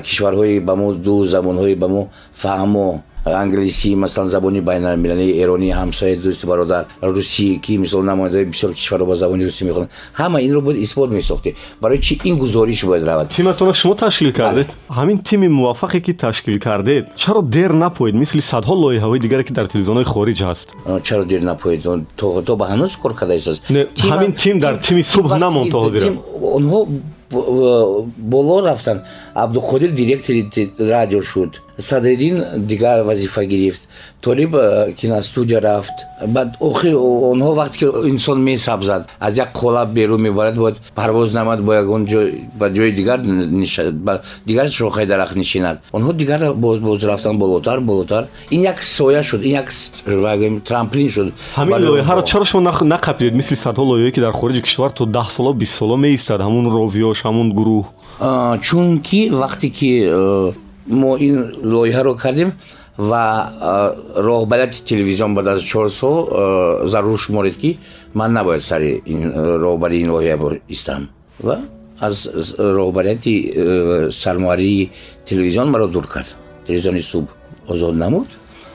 кишварҳои 0.03 0.59
ба 0.59 0.75
мо 0.75 0.93
ду 0.93 1.25
замонҳои 1.25 1.75
ба 1.75 1.87
мо 1.87 2.07
фаҳмо 2.31 3.01
англисӣ 3.25 3.95
масалан 3.95 4.29
забони 4.29 4.61
байналмилалии 4.61 5.33
эронӣ 5.41 5.69
ҳамсояи 5.81 6.15
дӯсти 6.25 6.45
бародар 6.45 6.85
русӣ 7.01 7.59
ки 7.65 7.77
мисол 7.77 8.01
намояндаҳои 8.03 8.45
бисёр 8.53 8.71
кишварҳо 8.73 9.05
ба 9.05 9.15
забони 9.15 9.43
русӣ 9.49 9.63
мехонанд 9.65 9.89
ҳама 10.19 10.37
инро 10.47 10.61
бояд 10.61 10.77
исбот 10.85 11.09
месохтӣ 11.09 11.55
барои 11.81 11.99
чи 11.99 12.19
ин 12.23 12.37
гузориш 12.37 12.85
бояд 12.85 13.03
равад? 13.03 13.29
Тиматонро 13.29 13.73
шумо 13.73 13.95
ташкил 13.95 14.31
кардед? 14.33 14.69
Ҳамин 14.89 15.17
тими 15.29 15.47
муваффақе 15.47 15.99
ки 16.05 16.13
ташкил 16.13 16.59
кардед. 16.59 17.03
Чаро 17.15 17.41
дер 17.41 17.71
напоед 17.85 18.15
мисли 18.15 18.41
садҳо 18.51 18.73
лоиҳаҳои 18.83 19.19
дигаре 19.19 19.43
ки 19.43 19.53
дар 19.53 19.65
телевизионҳои 19.65 20.05
хориҷ 20.13 20.39
ҳаст? 20.49 20.67
Чаро 21.03 21.25
дер 21.25 21.41
напоед? 21.51 21.79
То 22.17 22.55
ба 22.61 22.65
ҳанӯз 22.71 22.91
кор 23.01 23.13
карда 23.19 23.35
истааст 23.35 23.61
ҳамин 24.11 24.31
тим 24.43 24.59
дар 24.59 24.75
тими 24.87 25.01
субҳ 25.13 25.39
намон 25.45 25.69
то 25.69 25.77
ҳозира 25.85 26.07
онҳо 26.57 26.79
боло 28.33 28.55
рафтанд 28.69 29.01
абдуқодир 29.35 29.91
директори 29.91 30.49
радио 30.79 31.21
шуд. 31.21 31.61
Садриддин 31.77 32.43
дигар 32.57 33.03
вазифа 33.03 33.45
гирифт. 33.45 33.81
Толиб 34.21 34.55
э, 34.55 34.93
киностудия 34.93 35.61
рафт. 35.61 35.93
Баъд 36.27 36.55
охир 36.59 36.95
онҳо 36.95 37.53
вақте 37.53 37.77
ки 37.77 38.09
инсон 38.09 38.41
месабзад. 38.43 39.07
Аз 39.19 39.37
як 39.37 39.49
қолаб 39.53 39.91
берун 39.91 40.21
мебарад 40.21 40.55
бояд 40.55 40.77
парвоз 40.95 41.33
намад 41.33 41.61
бо 41.63 41.73
ягон 41.73 42.05
ҷой 42.05 42.47
ба 42.59 42.69
ҷои 42.69 42.91
дигар 42.91 43.19
ба 43.91 44.21
дигар 44.45 44.71
шохаи 44.71 45.05
дарахт 45.05 45.35
нишинад. 45.35 45.79
Онҳо 45.93 46.13
дигар 46.13 46.53
боз 46.53 47.03
рафтан 47.03 47.37
болотар 47.37 47.81
болотар. 47.81 48.27
Ин 48.51 48.61
як 48.61 48.81
соя 48.81 49.21
шуд 49.23 49.43
ин 49.43 49.51
як 49.51 49.69
трамплин 50.63 51.09
шуд. 51.09 51.33
Ҳамин 51.55 51.85
лоиҳаро 51.85 52.23
чаро 52.23 52.45
шумо 52.45 52.71
нақапидед 52.95 53.33
мисли 53.33 53.55
садҳо 53.55 53.83
лоиҳае 53.83 54.11
ки 54.11 54.19
дар 54.21 54.31
хориҷи 54.31 54.61
кишвар 54.61 54.91
то 54.91 55.05
даҳ 55.05 55.29
сола 55.29 55.53
бист 55.53 55.75
сола 55.75 55.97
меистад 55.97 56.39
ҳамун 56.41 56.65
ровиёш 56.71 57.21
ҳамун 57.25 57.51
гурӯҳ. 57.59 57.83
Чунки 58.61 59.24
вақте 59.29 59.69
ки 59.69 59.91
э, 60.05 60.51
мо 60.87 61.17
ин 61.17 61.53
лоиҳаро 61.63 62.15
кардем 62.15 62.51
ва 62.97 63.49
роҳбарияти 64.15 64.83
телевизион 64.83 65.35
баъд 65.35 65.47
аз 65.47 65.61
чор 65.61 65.89
сол 65.89 66.29
зарур 66.87 67.19
шуморид 67.19 67.57
ки 67.57 67.79
ман 68.13 68.33
набояд 68.33 68.63
сари 68.63 69.01
роҳбарии 69.65 70.01
ин 70.03 70.11
лоиҳа 70.11 70.59
истам 70.69 71.09
ва 71.39 71.57
аз 71.99 72.29
роҳбарияти 72.57 74.11
сармуаррии 74.11 74.91
телевизион 75.25 75.69
маро 75.69 75.87
дур 75.87 76.07
кард. 76.07 76.35
Телевизиони 76.67 77.01
субҳ 77.01 77.27
озод 77.67 77.95
намуд. 77.95 78.27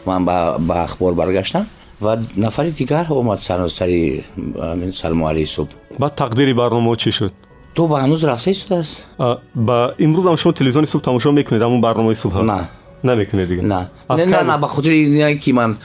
Ман 0.06 0.24
ба 0.24 0.56
ахбор 0.86 1.14
баргаштам 1.14 1.66
ва 2.00 2.18
нафари 2.36 2.70
дигар 2.70 3.06
омад 3.10 3.42
сари 3.42 4.24
сармуаррии 4.94 5.46
субҳ. 5.46 5.74
Баъд 5.98 6.14
тақдири 6.22 6.52
барномаҳо 6.54 6.96
чӣ 6.96 7.10
шуд 7.18 7.32
ту 7.74 7.86
ба 7.88 7.96
ҳанӯз 8.02 8.22
рафта 8.30 8.50
истодааст 8.50 8.96
ба 9.54 9.94
имрӯзам 9.98 10.36
шумо 10.36 10.52
телевизиони 10.52 10.86
субҳ 10.86 11.02
тамошо 11.08 11.32
мекунед 11.32 11.62
ҳамун 11.62 11.80
барномаи 11.80 12.14
субҳ 12.14 12.42
на 12.42 12.68
намекунед 13.02 13.48
дигар 13.48 13.64
на 13.64 14.58
ба 14.58 14.68
хотири 14.68 15.38
ки 15.38 15.52
ман 15.52 15.76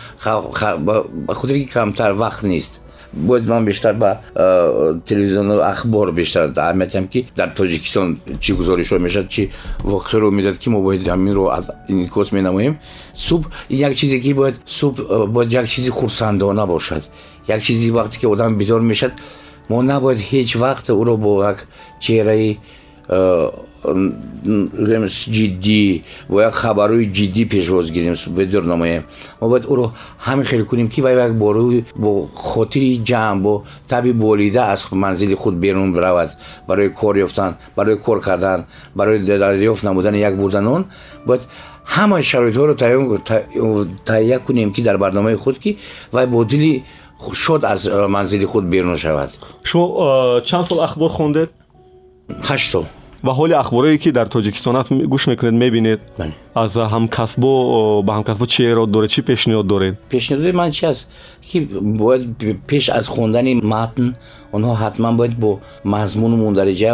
ба 0.79 1.33
хотире 1.35 1.59
ки 1.63 1.69
камтар 1.77 2.13
вақт 2.13 2.43
нест 2.43 2.81
бояд 3.13 3.47
ман 3.47 3.65
бештар 3.65 3.93
ба 3.93 4.19
телевизиону 5.05 5.59
ахбор 5.61 6.11
бештар 6.11 6.49
аҳамиятиам 6.49 7.07
ки 7.07 7.27
дар 7.37 7.49
тоҷикистон 7.55 8.17
чӣ 8.39 8.51
гузоришҳо 8.53 8.99
мешавад 8.99 9.29
чӣ 9.29 9.49
воқеаро 9.83 10.31
медад 10.31 10.57
ки 10.57 10.69
мо 10.69 10.81
бояд 10.81 11.01
ҳаминро 11.07 11.45
инъикос 11.87 12.31
менамоем 12.31 12.75
субҳ 13.15 13.45
як 13.69 13.95
чизе 13.95 14.19
ки 14.19 14.33
бояд 14.33 14.55
субҳ 14.65 15.27
бояд 15.27 15.51
як 15.51 15.67
чизи 15.67 15.89
хурсандона 15.89 16.65
бошад 16.65 17.03
як 17.47 17.61
чизи 17.61 17.91
вақте 17.91 18.19
ки 18.19 18.25
одам 19.69 19.82
бидор 19.82 19.82
мешавад 19.82 19.82
мо 19.82 19.82
набояд 19.82 20.19
ҳеҷ 20.19 20.58
вақт 20.58 20.89
ӯро 20.89 21.17
бо 21.17 21.43
як 21.43 21.67
чеҳраи 21.99 22.58
ҷиддӣ 25.34 26.01
бо 26.30 26.41
як 26.41 26.54
хабарҳои 26.54 27.12
ҷиддӣ 27.13 27.45
пешвоз 27.45 27.91
гирем 27.91 28.15
бедор 28.30 28.63
намоем 28.63 29.04
мо 29.41 29.49
бояд 29.49 29.65
ӯро 29.65 29.91
ҳамин 30.25 30.45
хеле 30.45 30.63
кунем 30.63 30.88
ки 30.88 31.01
вай 31.01 31.15
як 31.15 31.38
бораи 31.38 31.86
бо 31.95 32.28
хотири 32.34 33.04
ҷамъ 33.06 33.41
бо 33.41 33.63
таби 33.88 34.13
болида 34.13 34.71
аз 34.71 34.91
манзили 34.91 35.36
худ 35.36 35.56
берун 35.56 35.95
равад 35.95 36.38
барои 36.67 36.89
кор 36.89 37.15
ёфтан 37.15 37.56
барои 37.75 37.97
кор 37.97 38.21
кардан 38.21 38.65
барои 38.95 39.19
дарёфт 39.19 39.84
намудани 39.84 40.19
як 40.19 40.38
бурданон 40.38 40.86
бояд 41.25 41.47
ҳамаи 41.86 42.23
шароитҳоро 42.23 42.75
таҳия 44.06 44.39
кунем 44.39 44.71
ки 44.73 44.82
дар 44.82 44.97
барномаи 44.97 45.36
худ 45.36 45.60
ки 45.60 45.78
вай 46.12 46.28
бо 46.28 46.45
дили 46.45 46.84
шод 46.84 46.84
аз 46.84 47.04
э, 47.88 48.07
манзили 48.07 48.45
худ 48.45 48.63
берун 48.65 48.97
шавад 48.97 49.31
шумо 49.63 50.39
э, 50.39 50.45
чанд 50.45 50.67
сол 50.67 50.81
ахбор 50.81 51.11
хондед 51.11 51.49
ҳашт 52.41 52.71
сол 52.71 52.85
ва 53.25 53.33
ҳоли 53.39 53.53
ахборое 53.63 53.97
ки 53.97 54.09
дар 54.11 54.27
тоҷикистон 54.35 54.75
аст 54.75 54.89
гӯш 55.13 55.23
мекунед 55.31 55.55
мебинед. 55.63 55.99
Аз 56.63 56.71
ҳамкасбо 56.93 57.51
э, 57.79 58.03
ба 58.05 58.11
ҳамкасбо 58.17 58.45
чӣ 58.53 58.61
эрод 58.71 58.89
доред 58.95 59.09
чӣ 59.15 59.21
пешниҳод 59.29 59.67
доред? 59.73 59.93
Пешниҳоди 60.13 60.51
ман 60.61 60.71
чи 60.71 60.85
аст? 60.85 61.07
Ки 61.47 61.57
бояд 62.01 62.21
пеш 62.69 62.85
аз 62.89 63.05
хондани 63.15 63.53
матн 63.73 64.07
онҳо 64.55 64.73
ҳатман 64.83 65.13
бояд 65.19 65.33
бо 65.43 65.51
мазмуну 65.83 66.35
мундариҷа 66.43 66.91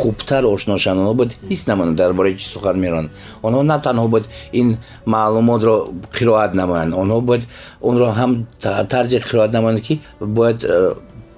хубтар 0.00 0.42
ошно 0.54 0.78
шаванд. 0.84 1.00
Онҳо 1.02 1.14
бояд 1.20 1.32
ҳис 1.50 1.62
намонанд 1.70 1.96
дар 1.96 2.12
бораи 2.18 2.34
чӣ 2.40 2.46
сухан 2.54 2.76
меронанд 2.84 3.10
онҳо 3.46 3.60
на 3.70 3.76
танҳо 3.86 4.06
бояд 4.12 4.26
ин 4.60 4.68
маълумотро 5.14 5.74
қироат 6.16 6.52
намоянд. 6.60 6.92
Онҳо 7.02 7.20
бояд 7.28 7.42
онро 7.88 8.06
ҳам 8.20 8.30
тарҷе 8.92 9.18
қироат 9.28 9.50
намоянд 9.56 9.80
ки 9.86 9.94
бояд 10.20 10.58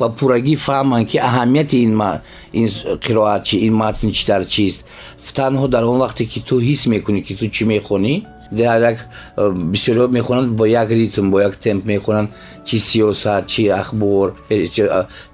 э, 0.00 0.02
ба 0.02 0.08
пуррагӣ 0.08 0.54
фаҳманд 0.56 1.06
ки 1.10 1.18
аҳамияти 1.28 1.76
ин 1.86 2.68
қироат 3.04 3.42
чи 3.48 3.56
ин 3.66 3.74
матн 3.82 4.08
чӣ 4.16 4.24
дар 4.26 4.44
чист 4.54 4.78
танҳо 5.38 5.66
дар 5.68 5.84
он 5.84 5.98
вақте 6.04 6.24
ки 6.32 6.40
ту 6.48 6.54
ҳис 6.60 6.80
мекунӣ 6.92 7.20
ки 7.26 7.34
ту 7.38 7.46
чӣ 7.56 7.64
мехонӣ 7.72 8.14
як 8.52 9.06
э, 9.36 9.52
бисёриҳо 9.72 10.08
мехонанд 10.08 10.48
бо 10.58 10.66
як 10.66 10.90
ритм 10.90 11.30
бо 11.30 11.40
як 11.40 11.56
темп 11.56 11.86
мехонанд 11.86 12.28
чи 12.64 12.76
сиёсат 12.78 13.46
чи 13.46 13.68
ахбор 13.68 14.34
э, 14.50 14.66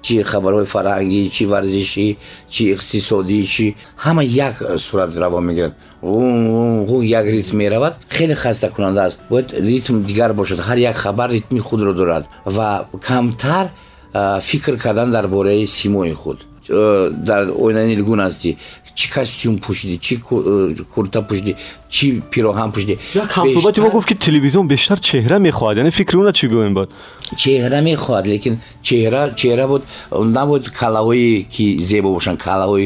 чи 0.01 0.23
хабарҳои 0.23 0.65
фарҳангӣ 0.65 1.29
чи 1.29 1.45
варзишӣ 1.45 2.15
чи 2.49 2.63
иқтисодӣ 2.75 3.45
чи 3.45 3.75
ҳама 4.03 4.23
як 4.23 4.55
сурат 4.77 5.15
раво 5.17 5.41
мегирад 5.41 5.73
як 7.03 7.25
ритм 7.25 7.57
меравад 7.57 7.95
хеле 8.09 8.35
хастакунанда 8.35 9.05
аст 9.05 9.19
бояд 9.29 9.53
ритм 9.53 10.03
дигар 10.03 10.33
бошад 10.33 10.59
ҳар 10.59 10.77
як 10.77 10.95
хабар 10.95 11.31
ритми 11.31 11.59
худро 11.59 11.93
дорад 11.93 12.25
ва 12.45 12.87
камтар 13.01 13.71
фикр 14.41 14.77
кардан 14.77 15.11
дар 15.11 15.27
бораи 15.27 15.65
симои 15.65 16.13
худ. 16.13 16.45
Дар 16.69 17.49
оинаи 17.55 17.87
нилгун 17.95 18.19
ҳастӣ 18.19 18.57
чӣ 18.97 19.07
костюм 19.13 19.55
пӯшидӣ 19.63 19.97
чӣ 20.05 20.15
э, 20.15 20.75
курта 20.93 21.21
пӯшидӣ 21.21 21.53
чӣ 21.95 22.07
пироҳан 22.31 22.69
пӯшидӣ 22.73 22.95
як 23.23 23.29
ҳамсӯҳбати 23.37 23.79
мо 23.85 23.89
гуфт 23.95 24.07
ки 24.09 24.15
телевизион 24.25 24.65
бештар 24.73 24.97
чеҳра 25.09 25.37
мехоҳад 25.47 25.75
яъне 25.81 25.91
фикри 25.99 26.17
уна 26.21 26.31
чӣ 26.39 26.45
гӯем 26.53 26.73
бод 26.79 26.89
чеҳра 27.41 27.79
мехоҳад 27.89 28.25
лекин 28.33 28.55
чеҳра 28.87 29.21
чеҳра 29.39 29.65
буд 29.71 29.83
набояд 30.37 30.65
калаҳое 30.79 31.43
ки 31.53 31.65
зебо 31.89 32.09
бошанд 32.17 32.37
калаҳои 32.47 32.85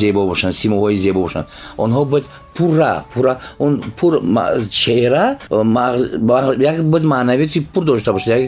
зебо 0.00 0.26
бошанд 0.30 0.54
симоҳои 0.62 0.96
зебо 1.04 1.20
бошанд. 1.26 1.46
Онҳо 1.84 2.04
бояд 2.12 2.24
пурра 2.54 3.04
пурра 3.12 3.38
он 3.58 3.72
пур 3.98 4.12
чеҳра 4.70 5.24
як 6.72 6.78
бояд 6.92 7.04
маънавияти 7.14 7.60
пур 7.72 7.84
дошта 7.84 8.12
бошад 8.12 8.28
як 8.38 8.42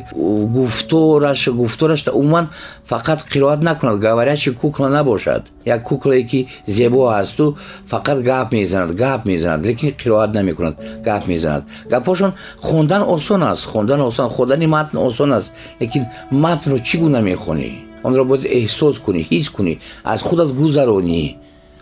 гуфтораш 0.56 1.48
гуфтораш 1.48 2.00
умуман 2.12 2.48
фақат 2.90 3.20
қироат 3.32 3.60
накунад 3.62 3.98
гаварящи 3.98 4.50
кукла 4.52 4.88
набошад 4.88 5.42
як 5.66 5.82
куклае 5.82 6.22
ки 6.22 6.48
зебо 6.66 7.08
асту 7.08 7.56
фақат 7.90 8.22
гап 8.22 8.52
мезанад 8.52 8.94
гап 8.94 9.26
мезанад 9.26 9.66
лекин 9.66 9.90
қироат 9.90 10.32
намекунад 10.32 10.76
гап 11.04 11.26
мезанад. 11.26 11.64
Гапҳошон 11.90 12.32
хондан 12.62 13.02
осон 13.02 13.42
аст 13.42 13.66
хондан 13.66 14.00
осон 14.00 14.30
хондани 14.30 14.66
матн 14.66 14.96
осон 14.96 15.32
аст 15.32 15.52
лекин 15.80 16.06
матнро 16.30 16.78
чӣ 16.78 16.98
гуна 16.98 17.20
мехонӣ? 17.20 17.70
Онро 18.04 18.24
бояд 18.24 18.44
эҳсос 18.44 18.98
кунӣ 19.04 19.26
ҳис 19.30 19.50
кунӣ 19.50 19.78
аз 20.04 20.22
худат 20.22 20.48
гузаронӣ. 20.54 21.36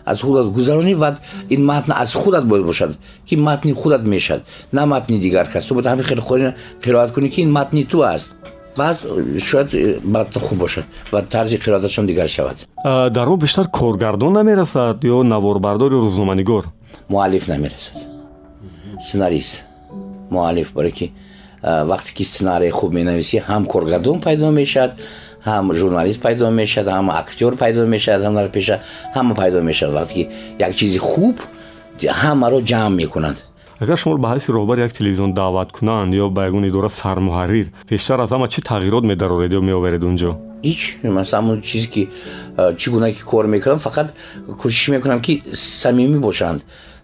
Аз 0.05 0.21
худат 0.21 0.47
гузаронӣ 0.49 0.95
ва 0.95 1.17
ин 1.49 1.65
матн 1.65 1.91
аз 1.91 2.13
худат 2.13 2.45
бояд 2.45 2.65
бошад 2.65 2.97
ки 3.27 3.35
матни 3.37 3.71
худат 3.73 4.03
мешад 4.03 4.41
на 4.71 4.85
матни 4.85 5.19
дигар 5.19 5.47
кас. 5.51 5.65
Ту 5.65 5.75
бояд 5.75 5.87
ҳамин 5.87 6.03
хеле 6.03 6.21
холи 6.21 6.53
қироат 6.83 7.13
кунӣ 7.13 7.29
ки 7.29 7.41
ин 7.41 7.51
матни 7.51 7.85
ту 7.85 8.01
аст 8.01 8.31
баъд 8.77 8.97
шояд 9.43 9.73
э, 9.73 9.99
матн 10.03 10.39
хуб 10.39 10.57
бошад 10.57 10.85
ва 11.11 11.21
тарзи 11.21 11.57
қироаташон 11.57 12.05
дигар 12.05 12.29
шавад 12.29 12.57
дар 12.83 13.27
он 13.29 13.39
бештар 13.39 13.67
коргардон 13.67 14.33
намерасад 14.33 15.03
ё 15.03 15.23
наворбардор 15.23 15.91
ё 15.91 15.99
рӯзноманигор 16.05 16.65
муаллиф 17.09 17.47
намерасад 17.47 17.97
сценарист 19.01 19.63
муаллиф 20.29 20.73
барое 20.73 20.91
ки 20.91 21.13
вақте 21.63 22.13
ки 22.13 22.23
сценарий 22.23 22.69
хуб 22.69 22.93
менависӣ 22.93 23.37
ҳам 23.49 23.65
коргардон 23.65 24.19
пайдо 24.19 24.51
мешавад 24.51 24.91
ҳам 25.45 25.73
журналист 25.73 26.21
пайдо 26.21 26.49
мешавад 26.51 26.87
ҳам 26.93 27.09
актер 27.09 27.55
пайдо 27.55 27.87
мешавад 27.87 28.21
ҳунарпеша 28.27 28.75
ҳама 29.15 29.33
пайдо 29.35 29.61
мешавад 29.61 29.93
вақте 29.99 30.13
ки 30.13 30.29
як 30.59 30.75
чизи 30.75 30.99
хуб 30.99 31.35
ҳамаро 32.21 32.59
ҷамъ 32.71 32.95
мекунанд 33.01 33.37
агар 33.79 33.97
шумо 33.97 34.17
ба 34.17 34.27
ҳайси 34.33 34.51
роҳбари 34.51 34.81
як 34.81 34.93
телевизион 34.93 35.33
даъват 35.33 35.71
кунанд 35.71 36.13
ё 36.13 36.29
ба 36.29 36.45
ягон 36.47 36.63
идора 36.69 36.89
сармуҳаррир 36.89 37.67
пештар 37.89 38.19
аз 38.19 38.29
ҳама 38.31 38.47
чӣ 38.53 38.59
тағйирот 38.71 39.03
медароред 39.11 39.51
ё 39.57 39.61
меоваред 39.69 40.03
унҷо 40.09 40.31
ҳич 40.63 40.81
масалан 41.17 41.43
ҳамун 41.43 41.61
чизе 41.69 41.87
ки 41.93 42.03
чӣ 42.79 42.87
гуна 42.93 43.11
ки 43.11 43.21
кор 43.31 43.45
мекунам 43.55 43.79
фақат 43.87 44.07
кӯшиш 44.61 44.85
мекунам 44.95 45.19
ки 45.25 45.33
самимӣ 45.81 46.19
бошанд 46.27 46.59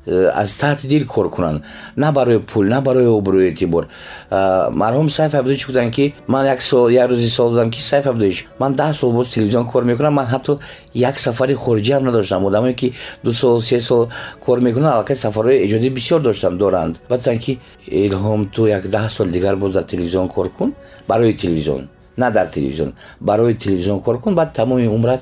аз 0.08 0.58
таҳти 0.58 0.88
дил 0.88 1.08
кор 1.08 1.30
кунанд. 1.32 1.64
На 1.96 2.12
барои 2.12 2.40
пул 2.40 2.64
на 2.64 2.82
барои 2.82 3.06
обрӯи 3.06 3.50
эътибор. 3.50 3.88
Марҳум 4.30 5.10
сайф 5.10 5.34
абдуич 5.34 5.66
буданд 5.68 5.94
ки 5.94 6.14
ман 6.28 6.46
як 6.46 6.62
сол 6.62 6.90
як 6.90 7.10
рӯзи 7.12 7.30
сол 7.30 7.50
будам 7.50 7.72
ки 7.72 7.82
сайф 7.82 8.08
абдуич 8.08 8.48
ман 8.60 8.74
даҳ 8.76 8.94
сол 8.94 9.12
боз 9.14 9.30
телевизион 9.30 9.66
кор 9.68 9.84
мекунам 9.84 10.14
ман 10.14 10.28
ҳатто 10.28 10.60
як 10.94 11.20
сафари 11.20 11.54
хориҷиам 11.54 12.04
надоштам. 12.04 12.46
Одамое 12.46 12.74
ки 12.74 12.94
ду 13.24 13.34
сол 13.34 13.62
се 13.62 13.82
сол 13.82 14.10
кор 14.40 14.60
мекунанд 14.60 14.94
аллакай 14.94 15.16
сафарҳои 15.16 15.64
эҷодӣ 15.66 15.90
бисёр 15.90 16.20
доштам 16.22 16.58
доранд 16.58 17.00
баъд 17.10 17.22
гуфтанд 17.22 17.42
ки 17.42 17.60
илҳом 17.88 18.50
ту 18.54 18.68
як 18.68 18.84
даҳ 18.90 19.10
сол 19.10 19.28
дигар 19.28 19.56
боз 19.56 19.74
дар 19.74 19.84
телевизион 19.84 20.28
кор 20.28 20.50
кун 20.50 20.74
барои 21.08 21.34
телевизион 21.34 21.90
на 22.18 22.32
дар 22.32 22.48
телевизион 22.48 22.94
барои 23.20 23.54
телевизион 23.54 24.02
кор 24.02 24.20
кун 24.20 24.36
баъд 24.36 24.54
тамоми 24.54 24.88
умрат 24.88 25.22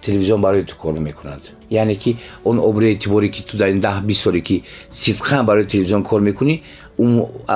телевизион 0.00 0.40
барои 0.40 0.64
ту 0.64 0.76
кор 0.76 0.92
мекунад 0.92 1.40
яъне 1.70 1.94
ки 1.94 2.16
он 2.44 2.58
обрӯи 2.58 2.94
эътиборе 2.94 3.28
ки 3.28 3.42
ту 3.42 3.56
дар 3.56 3.68
ин 3.70 3.80
даҳ 3.80 4.02
бист 4.02 4.22
соле 4.22 4.40
ки 4.40 4.64
сидқан 4.92 5.44
барои 5.44 5.66
телевизион 5.66 6.02
кор 6.02 6.20
мекунӣ 6.20 6.62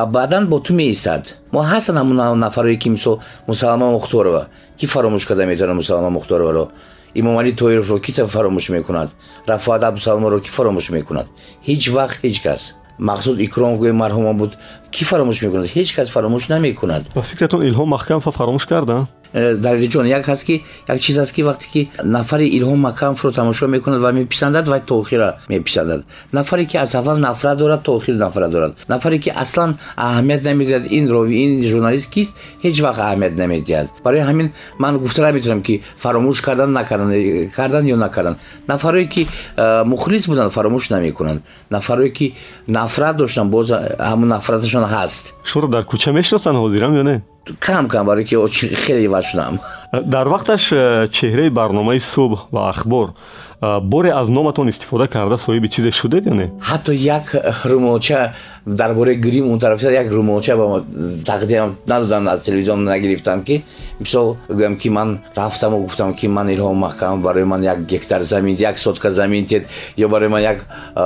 баъдан 0.07 0.47
бо 0.47 0.61
ту 0.61 0.75
меистад 0.75 1.37
мо 1.53 1.61
ҳастанд 1.63 1.99
ҳамун 1.99 2.35
нафарое 2.35 2.77
ки 2.77 2.89
мисол 2.89 3.21
мусаллама 3.47 3.91
мухторова 3.91 4.49
ки 4.79 4.87
фаромӯш 4.87 5.27
карда 5.27 5.47
метавонад 5.47 5.77
мусаллама 5.77 6.11
мухтороваро 6.11 6.69
имомалӣ 7.15 7.53
тоировро 7.53 7.99
ки 8.01 8.13
фаромӯш 8.13 8.71
мекунад 8.71 9.11
рафоат 9.47 9.83
абдусаломро 9.83 10.41
ки 10.41 10.51
фаромӯш 10.51 10.91
мекунад 10.91 11.27
ҳеҷ 11.67 11.83
вақт 11.97 12.17
ҳеҷ 12.25 12.39
кас 12.43 12.75
мақсуд 12.99 13.37
икром 13.47 13.73
гӯи 13.81 13.93
марҳума 14.03 14.33
буд 14.41 14.53
кӣ 14.95 15.03
фаромӯш 15.11 15.39
мекунад 15.45 15.67
ҳеҷ 15.75 15.89
кас 15.97 16.09
фаромӯш 16.15 16.45
намекунад 16.55 17.03
ба 17.15 17.23
фикратон 17.23 17.61
илҳом 17.69 17.89
маҳкамфа 17.95 18.31
фаромӯш 18.39 18.65
карда 18.73 18.97
Э, 19.35 19.55
дариҷон 19.55 20.07
як 20.07 20.26
ҳаст 20.28 20.45
ки 20.45 20.62
як 20.89 21.01
чиз 21.01 21.18
аст 21.18 21.33
ки 21.33 21.43
вақте 21.43 21.66
ки 21.72 21.91
нафари 22.05 22.47
илҳом 22.59 22.80
макамфро 22.80 23.33
тамошо 23.33 23.66
мекунад 23.66 24.01
ва 24.01 24.12
меписандад 24.12 24.68
вай 24.68 24.80
то 24.80 24.99
охира 24.99 25.39
меписандад 25.49 26.05
нафаре 26.33 26.66
ки 26.66 26.76
аз 26.76 26.95
аввал 26.95 27.16
нафрат 27.16 27.59
дорад 27.59 27.83
то 27.83 27.95
охир 27.97 28.14
нафрат 28.14 28.51
дорад 28.51 28.76
нафаре 28.89 29.18
ки 29.18 29.30
аслан 29.30 29.78
аҳамият 29.97 30.43
намедиҳад 30.43 30.85
ин 30.91 31.11
рови 31.11 31.35
ин 31.45 31.62
журналист 31.62 32.11
кист 32.11 32.33
ҳеҷ 32.62 32.76
вақт 32.87 33.01
аҳамият 33.01 33.35
намедиҳад 33.43 33.89
барои 34.05 34.20
ҳамин 34.20 34.51
ман 34.78 34.99
гуфта 34.99 35.22
наметавонам 35.22 35.62
ки 35.62 35.83
фаромӯш 35.97 36.43
кардан 36.43 36.72
накардан 36.72 37.11
э, 37.12 37.49
кардан 37.57 37.85
ё 37.87 37.97
накардан 37.97 38.37
нафарое 38.68 39.07
ки 39.07 39.28
э, 39.57 39.85
мухлис 39.85 40.28
буданд 40.28 40.53
фаромӯш 40.53 40.91
намекунанд 40.91 41.41
нафарое 41.70 42.11
ки 42.11 42.35
нафрат 42.66 43.16
доштанд 43.16 43.51
боз 43.51 43.70
ҳамун 43.70 44.28
нафраташон 44.28 44.85
ҳаст 44.85 45.24
шуро 45.45 45.68
дар 45.68 45.85
кӯча 45.85 46.12
мешиносанд 46.12 46.57
ҳозирам 46.59 46.93
ё 47.01 47.03
не 47.03 47.32
кам 47.59 47.88
кам 47.88 48.07
барои 48.07 48.24
ки 48.24 48.36
хеле 48.74 49.05
иваз 49.05 49.26
шудам 49.26 49.61
дар 49.93 50.26
вақташ 50.28 50.72
э, 50.72 51.09
чеҳраи 51.12 51.51
барномаи 51.51 52.01
субҳ 52.01 52.49
ва 52.51 52.70
ахбор 52.70 53.12
э, 53.61 53.80
боре 53.80 54.11
аз 54.11 54.28
номатон 54.28 54.68
истифода 54.68 55.07
карда 55.07 55.36
соҳиби 55.36 55.68
чизе 55.68 55.90
шудед 55.90 56.24
ё 56.26 56.34
не? 56.34 56.51
Ҳатто 56.61 56.93
як 56.93 57.36
румолча 57.64 58.32
дар 58.66 58.95
бораи 58.95 59.16
грим 59.16 59.51
он 59.51 59.59
тараф 59.59 59.82
як 59.82 60.11
румолча 60.11 60.57
ба 60.57 60.84
тақдимам 61.24 61.74
надодам 61.86 62.28
аз 62.28 62.40
телевизион 62.43 62.84
нагирифтам 62.84 63.43
ки 63.43 63.64
мисол 64.01 64.36
гӯям 64.49 64.76
ки 64.76 64.88
ман 64.88 65.20
рафтаму 65.36 65.82
гуфтам 65.82 66.14
ки 66.14 66.26
ман 66.26 66.49
илҳом 66.49 66.76
маҳкам 66.76 67.22
барои 67.22 67.45
ман 67.45 67.62
як 67.62 67.84
гектар 67.86 68.22
замин 68.22 68.57
як 68.59 68.78
сотка 68.78 69.11
замин 69.11 69.45
дед 69.47 69.66
ё 69.97 70.09
барои 70.09 70.28
ман 70.28 70.43
як 70.43 70.59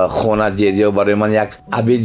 хона 0.09 0.51
дед 0.51 0.75
ё 0.75 0.91
барои 0.91 1.15
ман 1.15 1.31
як 1.31 1.59
абед 1.71 2.01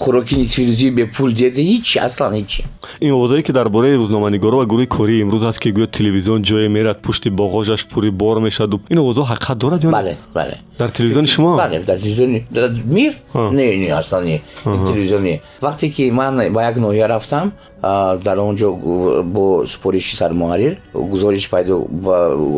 хӯроки 0.00 0.34
нисфирӯзӣ 0.36 0.90
бепул 0.90 1.32
дед 1.32 1.58
ҳич 1.58 1.98
аслан 1.98 2.34
ҳич. 2.34 2.62
Ин 3.00 3.12
овозое 3.12 3.42
ки 3.42 3.52
дар 3.52 3.68
бораи 3.68 3.96
рӯзноманигоро 3.96 4.56
ва 4.56 4.64
гурӯҳи 4.66 4.86
кории 4.86 5.22
имрӯз 5.22 5.42
ҳаст 5.42 5.58
ки 5.58 5.70
гӯё 5.72 5.86
телевизион 6.14 6.42
ҷое 6.42 6.68
мерад 6.68 7.00
пушти 7.02 7.28
боғожаш 7.28 7.88
пури 7.88 8.10
бор 8.10 8.38
мешаду 8.40 8.80
ин 8.88 8.98
овозо 8.98 9.22
ҳақиқат 9.22 9.56
дорад 9.56 9.84
ё 9.84 9.90
бале 9.90 10.16
бале 10.34 10.58
дар 10.78 10.90
телевизиони 10.90 11.26
шумо 11.26 11.56
бале 11.56 11.80
дар 11.80 11.98
телевизиони 11.98 12.46
мир 12.84 13.14
не 13.34 13.76
не 13.76 13.88
аслан 13.88 14.24
не 14.24 14.42
телевизиони 14.64 15.42
вақте 15.60 15.88
ки 15.90 16.10
ман 16.10 16.36
ба 16.52 16.62
як 16.62 16.76
ноҳия 16.76 17.06
рафтам 17.08 17.52
дар 17.82 18.38
он 18.38 18.56
ҷо 18.56 19.22
бо 19.24 19.66
супориши 19.66 20.16
сармуҳаррир 20.16 20.78
гузориш 20.94 21.50
пайдо 21.50 21.86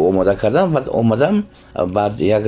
омода 0.09 0.36
кардам 0.36 0.72
баъд 0.72 0.88
омадам 0.92 1.44
баъд 1.86 2.20
як 2.20 2.44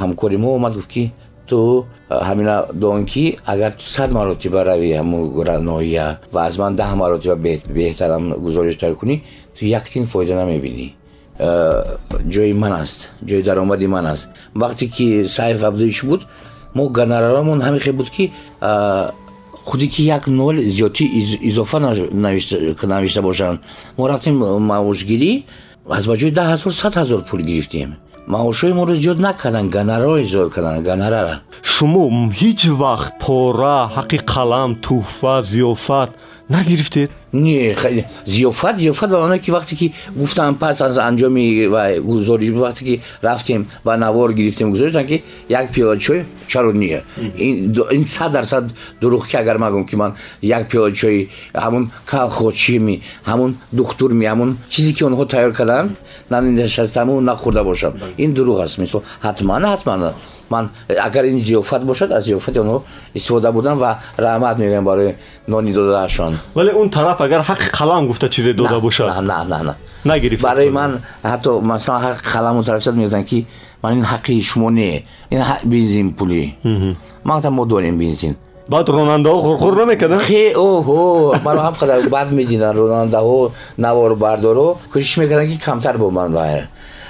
ҳамкори 0.00 0.36
мо 0.36 0.54
омад 0.54 0.74
гуфт 0.74 0.88
ки 0.88 1.12
ту 1.48 1.86
ҳамина 2.10 2.66
дон 2.72 3.06
ки 3.06 3.38
агар 3.46 3.72
ту 3.72 3.84
сад 3.84 4.10
маротиба 4.12 4.64
рави 4.64 4.92
ҳамун 4.92 5.22
ноҳия 5.70 6.06
ва 6.32 6.40
аз 6.48 6.58
ман 6.58 6.76
даҳ 6.76 6.90
маротиба 7.02 7.36
беҳтарам 7.76 8.24
гузориштар 8.44 8.92
кунӣ 9.00 9.14
ту 9.58 9.66
як 9.66 9.84
тин 9.88 10.06
фоида 10.06 10.34
намебинӣ. 10.34 10.94
Ҷои 12.34 12.52
ман 12.52 12.72
аст 12.72 13.08
ҷои 13.24 13.42
даромади 13.42 13.86
ман 13.86 14.06
аст. 14.06 14.28
Вақте 14.54 14.86
ки 14.86 15.28
сайф 15.28 15.62
абдуич 15.62 16.04
буд 16.04 16.22
мо 16.74 16.88
гонорарамон 16.88 17.60
ҳамихе 17.62 17.92
буд 17.92 18.10
ки 18.10 18.32
худе 19.64 19.86
ки 19.86 20.02
як 20.02 20.26
нол 20.28 20.56
зиёдтӣ 20.76 21.04
изофа 21.48 21.78
навишта 22.82 23.22
бошанд. 23.22 23.60
Мо 23.96 24.08
рафтем 24.08 24.36
маошгирӣ 24.70 25.44
аз 25.90 26.06
ба 26.06 26.16
ҷои 26.16 26.30
даҳ 26.30 26.46
ҳазор 26.52 26.72
сад 26.72 26.94
ҳазор 26.94 27.20
пул 27.28 27.40
гирифтем. 27.40 27.96
Маошҳои 28.26 28.72
моро 28.72 28.94
зиёд 28.94 29.18
накарданд 29.26 29.72
гонораро 29.72 30.22
зиёд 30.24 30.48
карданд 30.54 30.84
гонорара. 30.88 31.40
Шумо 31.62 32.04
ҳеҷ 32.40 32.60
вақт 32.82 33.12
пора 33.22 33.78
ҳаққи 33.96 34.18
қалам 34.32 34.70
тӯҳфа 34.84 35.34
зиёфат 35.52 36.10
нагирифтед 36.50 37.10
не 37.32 37.76
зиёфат 38.26 38.78
зиёфат 38.78 39.10
ба 39.10 39.18
маъное 39.20 39.38
ки 39.38 39.50
вақте 39.50 39.76
ки 39.76 39.92
гуфтам 40.14 40.54
пас 40.54 40.80
аз 40.80 40.98
анҷоми 40.98 41.66
ва 41.66 42.00
гузориш 42.00 42.50
вақте 42.50 42.84
ки 42.84 43.00
рафтем 43.22 43.66
ва 43.84 43.96
навор 43.96 44.32
гирифтем 44.32 44.70
гузориштам 44.70 45.06
ки 45.06 45.22
як 45.48 45.70
пиёла 45.70 45.98
чой 45.98 46.26
чаро 46.48 46.72
не. 46.72 47.02
Ин 47.36 48.06
сад 48.06 48.32
дарсад 48.32 48.70
дурӯғ 49.00 49.28
ки 49.28 49.36
агар 49.36 49.58
магум 49.58 49.86
ки 49.86 49.96
ман 49.96 50.14
як 50.42 50.68
пиёла 50.68 50.92
чои 50.92 51.28
ҳамун 51.54 51.90
калхочими 52.06 53.02
ҳамун 53.26 53.54
духтурми 53.72 54.24
ҳамун 54.24 54.56
чизе 54.70 54.92
ки 54.92 55.04
онҳо 55.04 55.26
тайёр 55.26 55.52
карданд 55.52 55.96
нанишастаму 56.30 57.20
нахӯрда 57.20 57.62
бошам. 57.64 57.92
Ин 58.16 58.34
дурӯғ 58.34 58.62
аст 58.64 58.78
мисол 58.78 59.02
ҳатман 59.22 59.64
ҳатман 59.64 60.12
ман 60.50 60.70
агар 60.88 61.24
ин 61.24 61.40
зиёфат 61.40 61.82
бошад 61.84 62.12
аз 62.12 62.24
зиёфати 62.24 62.58
онҳо 62.58 62.82
истифода 63.14 63.52
будам 63.52 63.78
ва 63.78 63.98
раҳмат 64.16 64.58
мегӯям 64.58 64.84
барои 64.84 65.14
нони 65.46 65.72
додаашон 65.72 66.38
вале 66.54 66.72
он 66.72 66.90
тараф 66.90 67.20
агар 67.20 67.40
ҳаққи 67.40 67.70
қалам 67.78 68.06
гуфта 68.06 68.28
чизе 68.28 68.52
дода 68.52 68.80
бошад? 68.80 69.08
нагирифт. 70.04 70.42
Барои 70.42 70.70
ман 70.70 71.00
ҳатто 71.24 71.60
масалан 71.60 72.02
ҳаққи 72.02 72.26
қаламу 72.34 72.64
тарафсад 72.64 72.94
мегӯям 72.96 73.24
ки 73.24 73.46
ман 73.82 73.92
ин 73.98 74.04
ҳаққи 74.04 74.42
шумо 74.42 74.70
не. 74.70 75.04
Ин 75.30 75.40
бензин 75.64 76.12
пули. 76.14 76.56
Ман 77.24 77.36
гуфтам 77.36 77.54
мо 77.54 77.64
дорем 77.66 77.98
бензин. 77.98 78.36
Баъд 78.68 78.88
ронандаҳо 78.88 79.38
хурхур 79.42 79.74
намекарданд? 79.76 80.22
Хе 80.22 80.52
оҳо 80.54 81.42
маро 81.44 81.60
ҳам 81.66 81.74
қадар 81.80 82.08
бад 82.08 82.28
медиданд 82.32 82.76
ронандаҳо 82.78 83.50
наворбардоро 83.78 84.76
кӯшиш 84.92 85.14
мекарданд 85.20 85.50
ки 85.50 85.58
камтар 85.58 85.96
бо 85.98 86.10
ман 86.10 86.32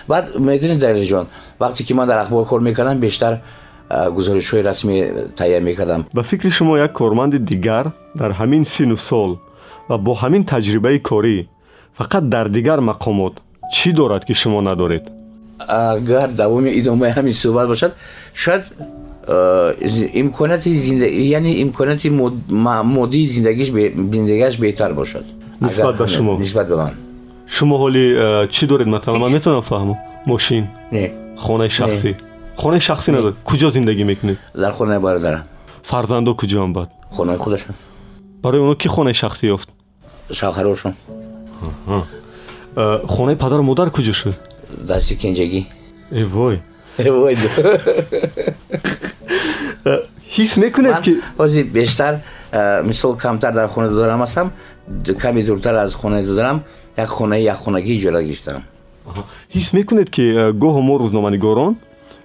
баъд 0.08 0.24
медонед 0.38 0.78
дариҷон 1.60 1.68
вақте 1.68 1.84
ки 1.84 1.94
ман 1.94 2.08
дар 2.08 2.18
ахбор 2.18 2.46
кор 2.46 2.60
мекардам 2.60 2.98
бештар 2.98 3.40
гузоришҳои 3.90 4.62
расмӣ 4.62 4.96
таҳия 5.36 5.60
мекардам 5.60 6.06
ба 6.12 6.22
фикри 6.22 6.50
шумо 6.50 6.76
як 6.76 6.92
корманди 6.92 7.38
дигар 7.38 7.92
дар 8.14 8.32
ҳамин 8.32 8.64
сину 8.64 8.96
сол 8.96 9.38
ва 9.88 9.98
бо 9.98 10.14
ҳамин 10.14 10.44
таҷрибаи 10.44 10.98
корӣ 11.00 11.46
фақат 11.98 12.28
дар 12.28 12.48
дигар 12.48 12.78
мақомот 12.78 13.34
чӣ 13.74 13.92
дорад 13.92 14.24
ки 14.24 14.34
шумо 14.34 14.60
надоред 14.60 15.04
агар 15.68 16.28
давоми 16.28 16.70
идомаи 16.70 17.10
ҳамин 17.10 17.32
суҳбат 17.32 17.66
бошад 17.68 17.92
шояд 18.34 18.64
имконияти 20.22 20.70
яъне 21.38 21.52
имконияти 21.64 22.08
моддии 22.96 23.26
зиндагиаш 23.26 24.56
беҳтар 24.64 24.92
бошад 24.94 25.24
нисбат 25.60 25.96
ба 25.96 26.06
шумо 26.06 26.38
нисбат 26.38 26.68
ба 26.68 26.76
ман 26.76 26.92
шумо 27.46 27.74
ҳоли 27.82 28.04
чӣ 28.54 28.66
доред 28.66 28.86
масалан 28.86 29.20
ман 29.20 29.32
метавонам 29.32 29.62
фаҳмам 29.62 29.96
мошин 30.26 30.64
не 30.92 31.27
хонаи 31.44 31.70
шахсӣ 31.78 32.10
хонаи 32.60 32.80
шахсӣ 32.88 33.10
надоред 33.16 33.36
куҷо 33.48 33.68
зиндагӣ 33.76 34.04
мекунед 34.10 34.38
дар 34.54 34.72
хонаи 34.78 34.98
бародарам 35.06 35.42
фарзандо 35.90 36.32
куҷоам 36.40 36.72
бад 36.78 36.88
хонаи 37.16 37.38
худашон 37.44 37.74
барои 38.42 38.60
онҳо 38.64 38.76
кӣ 38.82 38.88
хонаи 38.94 39.14
шахсӣ 39.22 39.44
ёфт 39.56 39.68
шавҳарошон 40.38 40.94
хонаи 43.14 43.36
падару 43.42 43.62
модар 43.70 43.88
куҷо 43.96 44.12
шуд 44.20 44.36
дасти 44.90 45.14
кенҷагӣ 45.22 45.62
эвой 46.22 46.56
эвой 47.08 47.34
ҳис 50.36 50.52
мекунед 50.64 50.96
ки 51.04 51.12
ҳозир 51.38 51.64
бештар 51.78 52.12
мисол 52.90 53.12
камтар 53.24 53.52
дар 53.58 53.68
хонаи 53.68 53.90
додарам 53.90 54.20
ҳастам 54.24 54.46
каме 55.22 55.42
дуртар 55.42 55.74
аз 55.74 55.94
хонаи 55.94 56.22
додарам 56.26 56.58
як 56.96 57.08
хонаи 57.08 57.42
якхонагӣ 57.42 57.92
иҷора 57.98 58.22
гирифтам 58.22 58.62
ҳис 59.54 59.72
мекунед 59.72 60.10
ки 60.10 60.22
э, 60.22 60.52
гоҳо 60.52 60.80
мо 60.80 60.94
рӯзноманигорон 61.02 61.76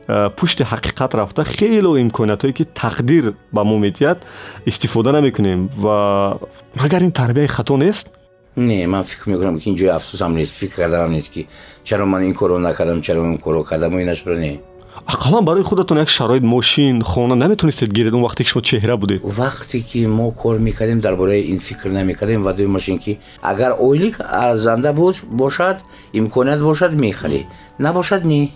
э, 0.07 0.29
пушти 0.37 0.63
ҳақиқат 0.63 1.11
рафта 1.19 1.43
хело 1.43 1.97
имкониятҳое 2.03 2.53
ки 2.57 2.63
тақдир 2.63 3.35
ба 3.51 3.63
мо 3.63 3.77
медиҳад 3.85 4.19
истифода 4.65 5.11
намекунем. 5.11 5.69
Ва 5.77 6.39
магар 6.75 7.01
ин 7.03 7.11
тарбияи 7.11 7.47
хато 7.47 7.77
нест? 7.77 8.07
Не 8.55 8.87
ман 8.87 9.03
фикр 9.03 9.29
мекунам 9.31 9.59
ки 9.59 9.69
ин 9.69 9.75
ҷои 9.75 9.95
афсӯсам 9.97 10.33
нест. 10.33 10.53
Фикр 10.53 10.75
кардаам 10.75 11.11
нест 11.11 11.29
ки 11.33 11.47
чаро 11.83 12.05
ман 12.05 12.23
ин 12.23 12.33
корро 12.33 12.57
накардам 12.59 13.01
чаро 13.01 13.21
он 13.21 13.37
корро 13.37 13.63
кардам 13.63 13.99
инашро 13.99 14.35
не 14.35 14.59
ақаллан 15.05 15.45
барои 15.45 15.63
худатон 15.63 15.97
як 15.97 16.09
шароит 16.09 16.43
мошин 16.43 17.01
хона 17.01 17.35
наметонистед 17.35 17.91
гиред 17.91 18.13
он 18.13 18.23
вақте 18.23 18.43
ки 18.43 18.49
шумо 18.49 18.61
чеҳра 18.63 18.97
будед. 18.97 19.21
Вақте 19.23 19.79
ки 19.79 20.05
мо 20.05 20.31
кор 20.31 20.59
мекардем 20.59 21.01
дар 21.01 21.15
бораи 21.15 21.51
ин 21.51 21.59
фикр 21.59 21.89
намекардем 21.89 22.43
вадои 22.43 22.65
мошин 22.65 22.99
ки 22.99 23.19
агар 23.41 23.75
ойлик 23.79 24.19
арзанда 24.19 24.93
бошад 24.93 25.79
имконият 26.13 26.61
бошад 26.61 26.93
мехарӣ 26.93 27.45
набошад 27.79 28.25
не 28.25 28.51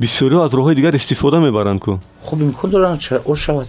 бисёриҳо 0.00 0.44
аз 0.44 0.52
роҳҳои 0.52 0.74
дигар 0.74 0.94
истифода 0.94 1.40
мебаранд 1.40 1.80
ку. 1.80 2.00
Хуб 2.22 2.40
имкон 2.42 2.70
доранд 2.70 3.00
ош 3.24 3.40
шавад 3.40 3.68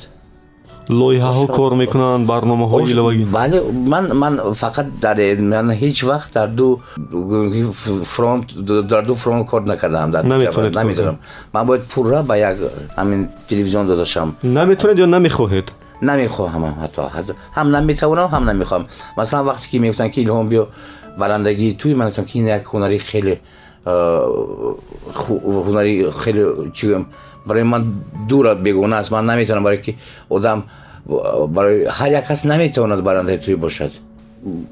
лоиҳаҳо 0.89 1.47
кор 1.57 1.71
мекунанд 1.83 2.23
барномаҳои 2.31 2.83
иловагӣ 2.93 3.25
бале 3.39 3.57
ман 3.93 4.05
ман 4.23 4.33
фақат 4.63 4.88
дар 5.05 5.17
ман 5.53 5.67
ҳеҷ 5.81 5.97
вақт 6.11 6.29
дар 6.38 6.49
ду 6.59 6.67
фронт 8.15 8.45
дар 8.91 9.03
ду 9.09 9.15
фронт 9.15 9.43
кор 9.49 9.61
накардаам 9.71 10.09
наметонам 10.11 11.17
ман 11.53 11.63
бояд 11.67 11.83
пурра 11.93 12.23
ба 12.23 12.35
як 12.38 12.57
ҳамин 12.97 13.27
телевизион 13.49 13.88
додашам 13.88 14.35
наметонед 14.43 14.97
ё 15.03 15.07
намехоҳед 15.15 15.67
намехоҳам 16.01 16.63
ҳатто 16.83 17.01
ҳам 17.57 17.67
наметавонам 17.75 18.27
ҳам 18.33 18.43
намехоҳам 18.51 18.83
масалан 19.17 19.45
вақте 19.49 19.65
ки 19.71 19.77
мегуфтанд 19.79 20.11
ки 20.13 20.19
илҳом 20.25 20.47
биё 20.53 20.65
барандагии 21.17 21.73
туй 21.81 21.93
ман 21.95 22.07
гуфтам 22.07 22.25
ки 22.25 22.35
ин 22.39 22.47
як 22.47 22.63
ҳунари 22.71 22.99
хеле 23.09 23.35
ҳунари 25.65 25.93
хеле 26.21 26.43
чӣ 27.48 27.54
гӯям 27.54 27.54
барои 27.54 27.64
ман 27.64 28.04
дура 28.30 28.56
бегона 28.56 29.00
аст 29.00 29.12
ман 29.12 29.26
наметавонам 29.26 29.64
барое 29.64 29.82
ки 29.82 29.98
одам 30.30 30.64
барои 31.48 31.86
ҳар 31.86 32.12
як 32.12 32.28
кас 32.28 32.43
наметавонад 32.43 33.04
барандаи 33.04 33.38
туй 33.38 33.56
бошад 33.56 33.91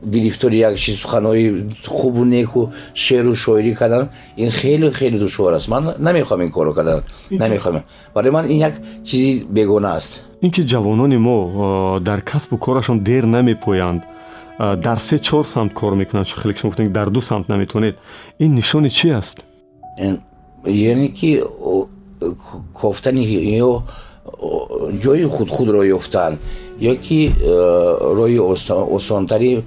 гирифтори 0.05 0.57
як 0.57 0.77
чи 0.77 0.91
суханҳои 0.91 1.71
хубу 1.87 2.25
неку 2.25 2.71
шеъру 2.93 3.35
шоирӣ 3.35 3.73
кардан 3.75 4.09
ин 4.37 4.51
хеле 4.51 4.91
хеле 4.91 5.19
душвор 5.19 5.53
аст 5.53 5.67
ман 5.67 5.93
намехоҳам 5.99 6.41
ин 6.43 6.51
корро 6.51 6.73
кардан 6.73 7.03
намехоҳам 7.31 7.83
барои 8.15 8.31
ман 8.31 8.45
ин 8.45 8.57
як 8.57 8.73
чизи 9.03 9.45
бегона 9.49 9.95
аст 9.95 10.21
ин 10.41 10.51
ки 10.51 10.61
ҷавонони 10.61 11.17
мо 11.17 11.99
дар 11.99 12.21
касбу 12.21 12.57
корашон 12.57 12.99
дер 12.99 13.23
намепоянд 13.23 14.03
дар 14.59 14.97
се 14.97 15.19
чор 15.19 15.45
самт 15.45 15.73
кор 15.73 15.93
мекунанд 15.95 16.27
хеле 16.27 16.53
шумо 16.53 16.69
гуфтед 16.69 16.91
дар 16.91 17.09
ду 17.09 17.21
самт 17.21 17.49
наметавонед 17.49 17.95
ин 18.39 18.53
нишони 18.53 18.89
чи 18.89 19.09
аст 19.09 19.45
яъне 20.67 21.07
ки 21.07 21.41
кофтани 22.73 23.23
ё 23.59 23.83
ҷои 25.03 25.25
худхудро 25.25 25.83
ёфтанд 25.97 26.37
ё 26.79 26.95
ки 26.95 27.31
роҳи 28.19 28.39
осонтари 28.97 29.63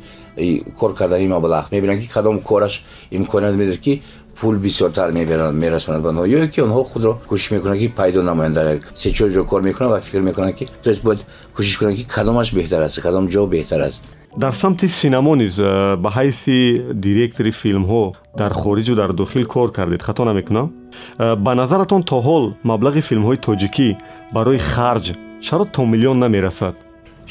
кор 0.78 0.94
кардани 0.94 1.28
маблағ 1.28 1.64
мебинанд 1.70 2.00
ки 2.02 2.08
кадом 2.08 2.40
кораш 2.40 2.84
имконият 3.10 3.54
медиҳад 3.54 3.80
ки 3.80 4.02
пул 4.40 4.56
бисёртар 4.56 5.12
мерасонад 5.12 6.02
ба 6.02 6.10
ё 6.26 6.48
ки 6.48 6.60
онҳо 6.60 6.84
худро 6.84 7.18
кӯшиш 7.28 7.50
мекунанд 7.50 7.80
ки 7.80 7.88
пайдо 7.88 8.22
намоянд 8.22 8.54
дар 8.54 8.66
як 8.74 8.82
се 8.94 9.12
чор 9.12 9.30
ҷо 9.30 9.44
кор 9.44 9.62
мекунанд 9.62 9.92
ва 9.92 10.00
фикр 10.00 10.20
мекунанд 10.20 10.54
ки 10.56 10.68
то 10.82 10.90
есть 10.90 11.02
бояд 11.02 11.20
кӯшиш 11.56 11.78
кунанд 11.78 11.96
ки 11.96 12.04
кадомаш 12.04 12.52
беҳтар 12.52 12.82
аст 12.82 13.00
кадом 13.00 13.28
ҷо 13.28 13.46
беҳтар 13.46 13.80
аст 13.80 14.00
дар 14.38 14.54
самти 14.54 14.88
синамо 14.88 15.34
низ 15.34 15.58
ба 16.02 16.10
ҳайси 16.16 16.56
директори 17.06 17.50
филмҳо 17.60 18.12
дар 18.40 18.52
хориҷу 18.52 18.94
дар 18.94 19.12
дохил 19.12 19.44
кор 19.46 19.72
кардед 19.72 20.02
хато 20.02 20.24
намекунам? 20.24 20.70
Ба 21.44 21.54
назаратон 21.54 22.02
то 22.10 22.16
ҳол 22.26 22.44
маблағи 22.70 23.00
филмҳои 23.08 23.38
тоҷикӣ 23.46 23.88
барои 24.36 24.58
харҷ 24.58 25.06
чаро 25.46 25.64
то 25.74 25.82
миллион 25.92 26.18
намерасад. 26.24 26.74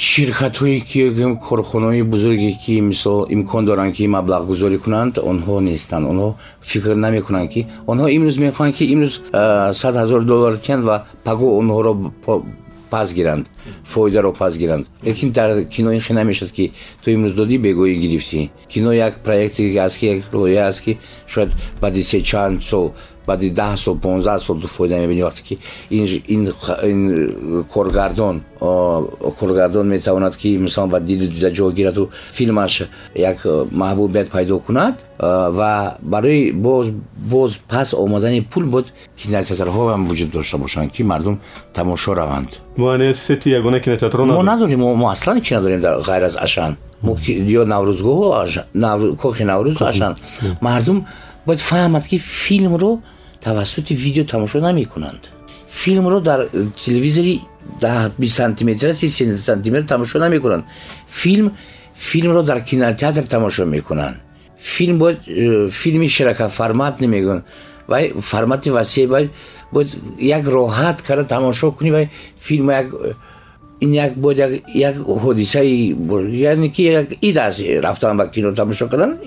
Ширкатҳое 0.10 0.80
ки 0.90 1.00
корхонаҳои 1.48 2.04
бузурге 2.14 2.52
ки 2.64 2.82
мисол 2.82 3.20
имкон 3.36 3.64
доранд 3.66 3.94
ки 3.96 4.04
маблағгузорӣ 4.18 4.78
кунанд 4.84 5.14
онҳо 5.32 5.56
нестанд. 5.70 6.06
Онҳо 6.12 6.30
фикр 6.70 6.92
намекунанд 7.06 7.50
ки 7.54 7.62
онҳо 7.92 8.08
имрӯз 8.18 8.38
мехоҳанд 8.46 8.74
ки 8.78 8.84
имрӯз 8.94 9.14
сад 9.82 9.94
ҳазор 10.02 10.22
доллар 10.32 10.54
тиҳанд 10.64 10.84
ва 10.90 10.96
паго 11.28 11.48
онҳоро 11.62 11.94
пас 12.90 13.14
гиранд 13.14 13.46
фоидаро 13.84 14.32
пас 14.34 14.58
гиранд 14.58 14.88
лекин 15.04 15.32
дар 15.32 15.64
кино 15.66 15.92
ин 15.92 16.02
хе 16.02 16.14
намешад 16.14 16.52
ки 16.52 16.72
ту 17.04 17.12
имрӯз 17.12 17.34
додӣ 17.34 17.58
бегоҳӣ 17.58 17.96
гирифтӣ. 18.04 18.50
Кино 18.70 18.92
як 18.94 19.14
проекте 19.24 19.80
аст 19.80 19.98
ки 20.00 20.06
як 20.06 20.34
лоиҳа 20.34 20.68
аст 20.68 20.82
ки 20.84 20.98
шояд 21.28 21.50
баъди 21.82 22.04
се 22.04 22.22
чанд 22.22 22.64
сол 22.64 22.94
баъди 23.28 23.50
даҳ 23.50 23.78
сол 23.78 23.96
понздаҳ 24.06 24.40
сол 24.40 24.58
ту 24.62 24.68
фоида 24.68 24.96
мебинӣ 25.04 25.24
вақте 25.30 25.42
ки 25.48 25.56
ин 25.90 26.54
коргардон 27.74 28.36
коргардон 29.40 29.88
метавонад 29.88 30.36
ки 30.38 30.58
мисалан 30.58 30.90
ба 30.90 31.00
дилу 31.00 31.28
дида 31.36 31.50
ҷо 31.58 31.72
гираду 31.72 32.10
филмаш 32.38 32.74
як 33.16 33.38
маҳбубият 33.72 34.28
пайдо 34.30 34.60
кунад 34.60 34.96
ва 35.20 35.98
барои 36.02 36.52
боз 36.52 37.52
пас 37.70 37.94
омадани 37.94 38.42
пул 38.42 38.64
бояд 38.74 38.88
кинотеатрҳо 39.18 39.84
ҳам 39.92 40.02
вуҷуд 40.10 40.30
дошта 40.32 40.58
бошанд 40.58 40.92
ки 40.92 41.02
мардум 41.04 41.40
тамошо 41.74 42.16
раванд. 42.16 42.52
Мо 44.38 44.44
надорем? 44.44 44.80
мо 44.80 45.10
аслан 45.10 45.42
чи 45.42 45.54
надорем 45.54 45.82
ғайр 45.82 46.24
аз 46.30 46.36
ашан. 46.38 46.78
Ё 47.60 47.64
наврӯзгоҳ 47.74 49.16
кохи 49.22 49.44
наврӯз 49.44 49.82
ашан. 49.82 50.16
мардум 50.62 51.06
бояд 51.46 51.60
фаҳмад 51.60 52.04
ки 52.10 52.18
филмро 52.18 53.00
тавассути 53.48 53.94
видео 53.94 54.26
тамошо 54.26 54.60
намекунанд 54.60 55.30
филмро 55.70 56.20
дар 56.20 56.50
телевизори 56.86 57.42
бист 58.18 58.36
сантиметра 58.36 58.94
си 58.94 59.10
сантиметр 59.10 59.88
тамошо 59.88 60.20
намекунанд 60.20 60.66
филм 61.10 61.52
филмро 61.96 62.44
дар 62.44 62.60
кинотеатр 62.62 63.24
тамошо 63.24 63.66
мекунанд 63.66 64.18
филм 64.60 64.98
бояд 65.00 65.20
э, 65.28 65.70
филми 65.70 66.10
ширакаформат 66.10 67.00
намегӯянд 67.00 67.44
вай 67.88 68.12
формати 68.20 68.70
васеъ 68.70 69.08
бояд 69.08 69.30
бояд 69.72 69.96
як 70.20 70.44
роҳат 70.44 71.02
карда 71.08 71.24
тамошо 71.24 71.72
кунӣ 71.72 71.92
вай 71.92 72.10
филм 72.38 72.70
як 72.70 72.88
ин 73.80 73.94
як 73.94 74.18
бояд 74.18 74.62
як 74.74 74.96
ҳодисаи 74.96 75.96
яъне 76.32 76.70
ки 76.70 76.82
як 76.84 77.08
ид 77.22 77.38
аст 77.38 77.62
рафтан 77.82 78.18
ба 78.18 78.28
кино 78.28 78.54
тамошо 78.54 78.90
кардан 78.90 79.20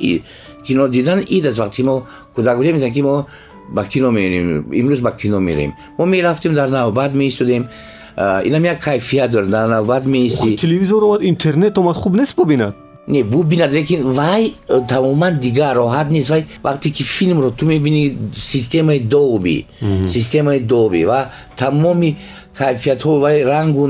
кино 0.66 0.88
дидан 0.88 1.24
ид 1.28 1.46
аст 1.46 1.58
вақти 1.58 1.82
мо 1.82 2.06
кӯдак 2.36 2.56
будем 2.56 2.74
мезан 2.74 2.92
ки 2.92 3.02
мо 3.02 3.26
ба 3.70 3.84
кино 3.84 4.10
мерем 4.10 4.70
имрӯз 4.72 5.00
ба 5.00 5.12
кино 5.12 5.40
мерем. 5.40 5.74
Мо 5.98 6.06
мерафтем 6.06 6.54
дар 6.54 6.68
навбат 6.68 7.14
меистодем 7.14 7.68
инам 8.16 8.64
як 8.64 8.80
кайфият 8.80 9.30
дорад 9.30 9.50
дар 9.50 9.68
навбат 9.68 10.04
меисти 10.06 10.56
телевизор 10.56 11.02
омад 11.02 11.22
интернет 11.22 11.78
омад 11.78 11.96
хуб 11.96 12.14
нест 12.14 12.36
бубинад? 12.36 12.76
Не 13.06 13.24
бубинад 13.24 13.72
лекин 13.72 14.12
вай 14.12 14.54
э, 14.68 14.80
тамоман 14.88 15.38
дигар 15.38 15.76
роҳат 15.76 16.10
нест. 16.10 16.28
Вай 16.30 16.46
вақте 16.62 16.90
ки 16.90 17.02
филмро 17.02 17.50
ту 17.50 17.66
мебинӣ 17.66 18.16
системаи 18.36 19.00
долби 19.00 19.66
системаи 20.08 20.60
долби 20.60 21.04
ва 21.04 21.30
тамоми 21.56 22.16
кайфиятҳо 22.60 23.12
вай 23.24 23.36
рангу 23.52 23.84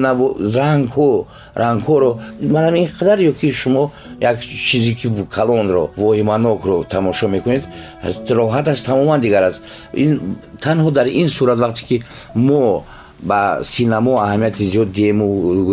рангҳо 0.58 1.10
рангҳоро 1.62 2.10
манам 2.54 2.74
ин 2.82 2.88
қадар 2.98 3.18
ё 3.30 3.32
ки 3.40 3.48
шумо 3.60 3.84
як 4.30 4.36
чизе 4.66 4.92
ки 5.00 5.06
калонро 5.36 5.82
воҳиманокро 6.02 6.76
тамошо 6.94 7.26
мекунед 7.34 7.64
роҳаташ 8.40 8.78
тамоман 8.88 9.20
дигар 9.26 9.42
аст. 9.48 9.60
Танҳо 10.64 10.90
дар 10.98 11.06
ин 11.20 11.28
сурат 11.36 11.58
вақте 11.64 11.82
ки 11.88 11.96
мо 12.34 12.84
ба 13.30 13.40
синамо 13.62 14.12
аҳамияти 14.24 14.62
зиёд 14.72 14.92
диему 14.98 15.26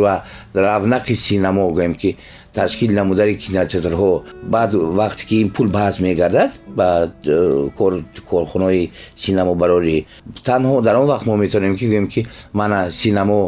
ва 0.05 0.23
равнақи 0.53 1.13
синамо 1.25 1.63
гӯем 1.77 1.93
ки 2.01 2.17
ташкил 2.57 2.91
намудани 2.99 3.35
кинотеатрҳо. 3.43 4.11
Баъд 4.53 4.71
вақте 4.99 5.23
ки 5.27 5.35
ин 5.43 5.49
пул 5.55 5.67
баҳз 5.77 5.95
мегардад 6.05 6.51
ба 6.77 6.87
э, 7.25 7.69
корхонаҳои 8.29 8.91
синамобарорӣ. 9.23 9.97
Танҳо 10.47 10.75
дар 10.85 10.95
он 11.01 11.07
вақт 11.13 11.25
мо 11.27 11.35
метавонем 11.43 11.75
ки 11.79 11.85
гӯем 11.91 12.07
ки 12.13 12.21
мана 12.59 12.79
синамо 12.91 13.41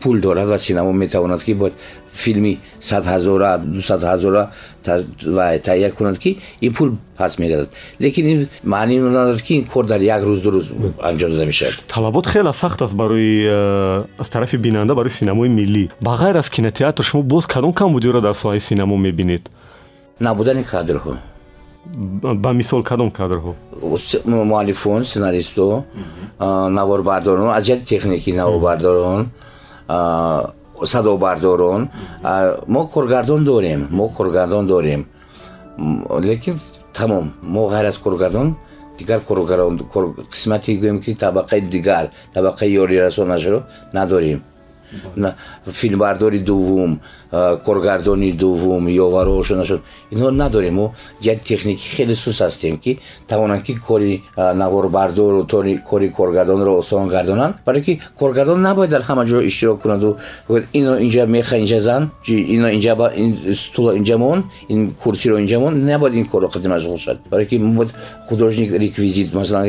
пул 0.00 0.20
дорад 0.20 0.48
ва 0.48 0.58
синамо 0.58 0.92
метавонад 0.92 1.42
ки 1.44 1.54
бояд 1.54 1.74
филми 2.12 2.58
садҳазора 2.80 3.58
дусадҳазора 3.58 4.50
таҳия 4.84 5.90
кунад 5.92 6.18
ки 6.18 6.38
ин 6.60 6.72
пул 6.72 6.92
пас 7.16 7.38
мегардад 7.38 7.68
лекин 8.00 8.26
ин 8.26 8.48
маъни 8.64 8.98
надорад 8.98 9.42
ки 9.42 9.54
ин 9.54 9.64
кор 9.64 9.84
дар 9.86 10.00
як 10.00 10.22
рӯз 10.22 10.40
ду 10.42 10.50
рӯз 10.50 10.66
анҷом 11.02 11.30
дода 11.30 11.46
мешавад 11.46 11.74
талабот 11.88 12.26
хеле 12.26 12.52
сахт 12.52 12.82
аст 12.82 12.94
барои 12.94 13.44
э, 13.44 14.04
аз 14.18 14.28
тарафи 14.28 14.56
бинанда 14.56 14.94
барои 14.94 15.10
синамои 15.10 15.48
миллӣ 15.48 15.90
ба 16.00 16.16
ғайр 16.16 16.38
аз 16.38 16.48
кинотеатр 16.48 17.04
шумо 17.04 17.22
боз 17.22 17.46
кадом 17.46 17.72
камбудиро 17.72 18.20
дар 18.20 18.34
соҳаи 18.34 18.60
синамо 18.60 18.96
мебинед 18.96 19.50
набудани 20.20 20.64
кадрҳо 20.64 21.16
ба 22.44 22.52
мисол 22.52 22.82
кадом 22.82 23.10
кадрҳо 23.10 23.54
муаллифон 24.24 25.04
сценаристо 25.04 25.84
наворбардорон 26.78 27.50
аҷияти 27.58 27.84
техникӣ 27.92 28.32
наворбардорон 28.32 29.26
садобардорон. 29.88 31.90
Мо 32.66 32.88
коргардон 32.88 33.44
дорем 33.44 33.88
мо 33.90 34.08
коргардон 34.08 34.66
дорем. 34.66 35.06
Лекин 35.78 36.58
тамом 36.92 37.34
мо 37.42 37.68
ғайр 37.68 37.88
аз 37.88 37.98
коргардон 37.98 38.56
дигар 38.98 39.20
қисмати 39.20 40.80
гӯем 40.80 41.00
ки 41.00 41.14
табақаи 41.14 41.60
дигар 41.60 42.10
табақаи 42.34 42.70
ёрирасонашро 42.70 43.62
надорем 43.92 44.42
филмбардори 45.66 46.38
дуввум 46.38 47.00
коргардони 47.64 48.32
дуввум 48.32 48.86
ёваро 48.88 49.42
шуда 49.42 49.64
шуд. 49.64 49.82
Ино 50.10 50.30
надорем 50.30 50.74
мо 50.74 50.94
як 51.20 51.42
техникӣ 51.42 51.96
хеле 51.96 52.14
сус 52.14 52.40
ҳастем 52.40 52.78
ки 52.78 52.98
тавонанд 53.26 53.62
ки 53.62 53.74
кори 53.74 54.22
наворбардору 54.36 55.46
кори 55.88 56.08
коргардонро 56.08 56.78
осон 56.78 57.08
гардонанд. 57.08 57.56
Барое 57.66 57.82
ки 57.82 58.00
коргардон 58.18 58.62
набояд 58.62 58.90
дар 58.90 59.02
ҳама 59.02 59.24
ҷо 59.26 59.46
иштирок 59.46 59.82
кунаду 59.82 60.16
ино 60.72 60.98
инҷа 60.98 61.26
меха 61.26 61.56
инҷа 61.58 61.80
зан 61.80 62.10
ино 62.26 62.68
инҷа 62.70 62.94
стула 63.54 63.96
инҷа 63.96 64.18
мон 64.18 64.44
ин 64.68 64.94
курсиро 64.94 65.38
инҷа 65.38 65.58
мон 65.58 65.84
набояд 65.84 66.14
ин 66.14 66.26
корро 66.26 66.48
қади 66.48 66.68
машғул 66.68 66.98
шад 66.98 67.18
барое 67.30 67.46
ки 67.46 67.58
бояд 67.58 67.92
художник 68.28 68.72
реквизит 68.72 69.34
масалан 69.34 69.66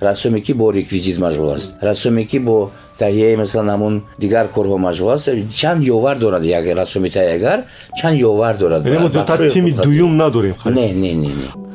рассоме 0.00 0.40
ки 0.40 0.52
бо 0.52 0.70
реквизит 0.70 1.18
машғул 1.18 1.54
аст. 1.54 1.74
Рассоме 1.80 2.24
ки 2.24 2.38
бо 2.38 2.70
таҳияи 2.98 3.36
масалан 3.42 3.68
ҳамун 3.74 3.94
дигар 4.18 4.46
корҳо 4.56 4.76
машғул 4.88 5.10
аст 5.16 5.28
чанд 5.60 5.80
ёвар 5.96 6.16
дорад 6.24 6.44
як 6.44 6.64
рассоми 6.80 7.08
таҳиягар 7.16 7.58
чанд 7.98 8.16
ёвар 8.30 8.54
дорад. 8.62 8.80
Зиёдтар 8.84 9.50
тими 9.54 9.70
дуюм 9.70 10.16
надорем 10.16 10.54
не 10.78 10.86
не 11.02 11.12
не 11.14 11.30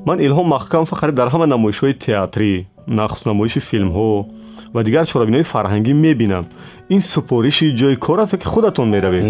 ман 0.05 0.17
илҳом 0.27 0.47
маҳкам 0.55 0.83
фақариб 0.91 1.15
дар 1.21 1.27
ҳама 1.33 1.45
намоишҳои 1.55 1.93
театрӣ 2.05 2.51
нақс 2.99 3.19
намоиши 3.29 3.59
филмҳо 3.69 4.11
ва 4.73 4.81
дигар 4.87 5.05
чорабинои 5.11 5.43
фарҳангӣ 5.53 5.93
мебинам. 6.05 6.45
Ин 6.93 7.01
супориши 7.13 7.65
ҷои 7.79 7.95
кор 8.05 8.19
аст 8.19 8.35
ки 8.41 8.47
худатон 8.53 8.87
меравед? 8.95 9.23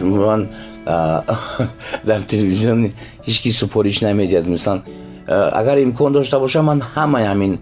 Ман 0.00 0.48
дар 2.08 2.20
телевизион 2.32 2.78
ҳеч 3.26 3.36
ки 3.42 3.50
супориш 3.60 3.96
намедиҳад. 4.06 4.46
Мисалан 4.54 4.80
агар 5.60 5.76
имкон 5.78 6.12
дошта 6.12 6.38
бошам 6.40 6.64
ман 6.70 6.80
ҳамаи 6.94 7.24
ҳамин 7.32 7.52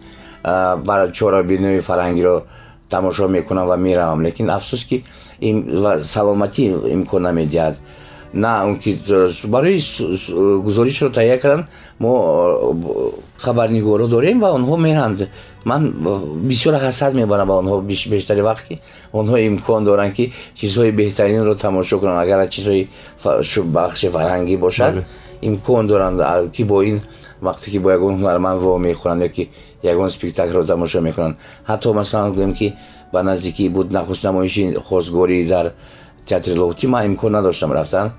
чорабинои 1.18 1.80
фарҳангиро 1.88 2.36
тамошо 2.94 3.28
мекунам 3.28 3.66
ва 3.66 3.76
меравам 3.76 4.20
лекин 4.26 4.50
афсус 4.50 4.82
ки 4.88 5.04
саломатӣ 6.14 6.62
имкон 6.96 7.22
намедиҳад 7.28 7.74
на 8.34 8.64
он 8.66 8.78
ки 8.82 8.90
барои 9.44 9.78
гузоришро 10.66 11.08
таҳия 11.10 11.38
кардан 11.38 11.66
мо 11.98 12.12
хабарнигоро 13.44 14.06
дорем 14.06 14.40
ва 14.40 14.48
онҳо 14.58 14.76
меранд 14.76 15.18
ман 15.64 15.82
бисёр 16.50 16.74
ҳасад 16.74 17.12
мебарам 17.14 17.48
ба 17.48 17.54
онҳо 17.62 17.76
бештари 18.14 18.42
вақт 18.50 18.64
ки 18.68 18.80
онҳо 19.12 19.36
имкон 19.50 19.84
доранд 19.84 20.12
ки 20.16 20.32
чизҳои 20.58 20.90
беҳтаринро 21.00 21.54
тамошо 21.54 21.94
кунанд 22.00 22.20
агар 22.24 22.38
чизҳои 22.54 22.88
бахши 23.78 24.08
фарҳангӣ 24.14 24.56
бошад 24.66 24.94
имкон 25.48 25.86
доранд 25.86 26.18
ки 26.54 26.62
бо 26.64 26.82
ин 26.90 27.00
вақте 27.46 27.66
ки 27.72 27.78
бо 27.78 27.88
ягон 27.96 28.14
ҳунарманд 28.18 28.58
во 28.64 28.78
мехӯранд 28.78 29.22
ёки 29.84 29.92
ягон 29.92 30.10
спектаклро 30.10 30.64
тамошо 30.64 31.00
мекунанд 31.00 31.36
ҳатто 31.66 31.92
масалан 31.92 32.34
гӯем 32.34 32.54
ки 32.54 32.74
ба 33.12 33.22
наздикӣ 33.22 33.68
буд 33.68 33.92
нахуст 33.92 34.24
намоиши 34.24 34.74
хозгорӣ 34.74 35.46
дар 35.48 35.72
театри 36.26 36.54
лоҳутӣ 36.54 36.86
ман 36.86 37.06
имкон 37.06 37.32
надоштам 37.32 37.72
рафтан 37.72 38.12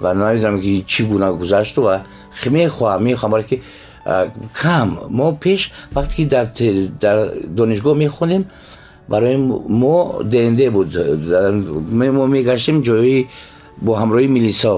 ва 0.00 0.14
намедонам 0.14 0.60
ки 0.60 0.84
чӣ 0.86 1.04
гуна 1.04 1.32
гузашту 1.32 1.82
ва 1.82 2.02
мехоҳам 2.46 3.02
мехоҳам 3.02 3.30
баро 3.30 3.42
ки 3.42 3.62
кам 4.52 4.98
мо 5.08 5.32
пеш 5.32 5.70
вақте 5.94 6.14
ки 6.16 6.24
дар 7.00 7.16
донишгоҳ 7.46 7.96
мехонем 7.96 8.44
барои 9.08 9.36
мо 9.36 10.22
денде 10.24 10.70
буд 10.70 10.88
мо 12.16 12.26
мегаштем 12.26 12.82
ҷои 12.82 13.28
бо 13.84 13.92
ҳамроҳи 14.00 14.28
милисо 14.36 14.72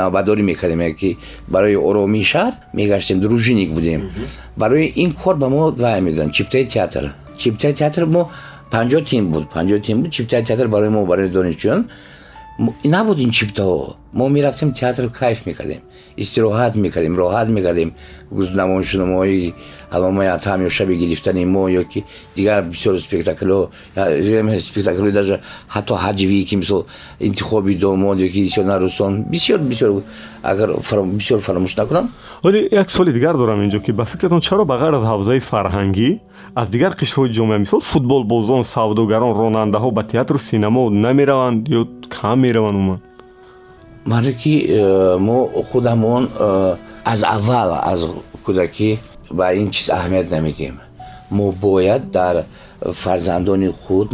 навбадорӣ 0.00 0.42
мекардем 0.50 0.82
ки 1.00 1.10
барои 1.54 1.76
оромии 1.88 2.24
шаҳр 2.32 2.52
мегаштем 2.78 3.18
дружинник 3.20 3.70
будем. 3.76 4.00
Барои 4.56 4.86
ин 5.02 5.10
кор 5.12 5.34
ба 5.42 5.48
мо 5.48 5.70
вай 5.84 6.00
медоданд 6.00 6.32
чиптаи 6.32 6.64
театр. 6.74 7.04
Чиптаи 7.36 7.72
театр 7.80 8.06
мо 8.06 8.22
панҷо 8.74 9.00
тим 9.10 9.24
буд. 9.32 9.44
Панҷо 9.54 9.76
тим 9.86 9.96
буд 10.02 10.10
чиптаи 10.16 10.42
театр 10.48 10.66
барои 10.68 10.90
мо 10.96 11.00
барои 11.10 11.28
донишҷӯён 11.28 11.80
набуд 12.58 13.18
ин 13.18 13.30
чиптаҳо 13.30 13.96
мо 14.12 14.28
мерафтем 14.28 14.72
театр 14.72 15.10
кайф 15.10 15.46
мекардем. 15.46 15.82
Истироҳат 16.16 16.74
мекардем 16.74 17.16
роҳат 17.16 17.48
мекардем. 17.48 17.94
Намоишномои 18.30 19.54
аломаи 19.90 20.28
атам 20.28 20.64
ё 20.64 20.70
шаби 20.70 20.94
гирифтани 20.96 21.44
мо 21.44 21.68
ё 21.68 21.84
ки 21.84 22.04
дигар 22.36 22.64
бисёр 22.64 22.98
спектаклҳо 22.98 23.70
спектаклҳои 24.70 25.12
даже 25.12 25.40
ҳатто 25.74 25.94
ҳаҷвӣ 26.04 26.44
ки 26.48 26.56
мисол 26.56 26.86
интихоби 27.20 27.74
домод 27.74 28.18
ё 28.18 28.28
ки 28.32 28.48
сёна 28.48 28.78
русон 28.78 29.24
бисёр 29.24 29.58
бисёр 29.58 30.02
агар 30.52 30.68
бисёр 31.18 31.40
фаромӯш 31.46 31.74
накунам 31.76 32.06
вале 32.42 32.68
як 32.72 32.90
соли 32.90 33.12
дигар 33.12 33.36
дорам 33.36 33.60
инҷо 33.66 33.80
ки 33.84 33.92
ба 33.92 34.04
фикратон 34.04 34.40
чаро 34.40 34.64
ба 34.64 34.76
ғайр 34.82 34.94
аз 34.98 35.04
ҳавзаи 35.12 35.40
фарҳангӣ 35.50 36.10
аз 36.60 36.68
дигар 36.74 36.92
қишрҳои 37.00 37.30
ҷомеа 37.36 37.58
мисол 37.58 37.80
футболбозон 37.80 38.62
савдогарон 38.74 39.32
ронандаҳо 39.40 39.90
ба 39.98 40.02
театру 40.12 40.38
синамо 40.38 40.90
намераванд 40.90 41.68
ё 41.78 41.82
кам 42.14 42.38
мераванд 42.44 42.76
умуман 42.80 43.00
барое 44.06 44.32
ки 44.32 44.54
э, 44.68 45.18
мо 45.18 45.38
худамон 45.70 46.28
э, 46.38 46.76
аз 47.04 47.20
аввал 47.24 47.70
аз 47.92 48.00
кӯдакӣ 48.44 48.98
ба 49.30 49.46
ин 49.54 49.70
чиз 49.70 49.88
аҳамият 49.90 50.30
намедиҳем 50.30 50.76
мо 51.30 51.52
бояд 51.52 52.10
дар 52.10 52.44
фарзандони 52.80 53.68
худ 53.68 54.12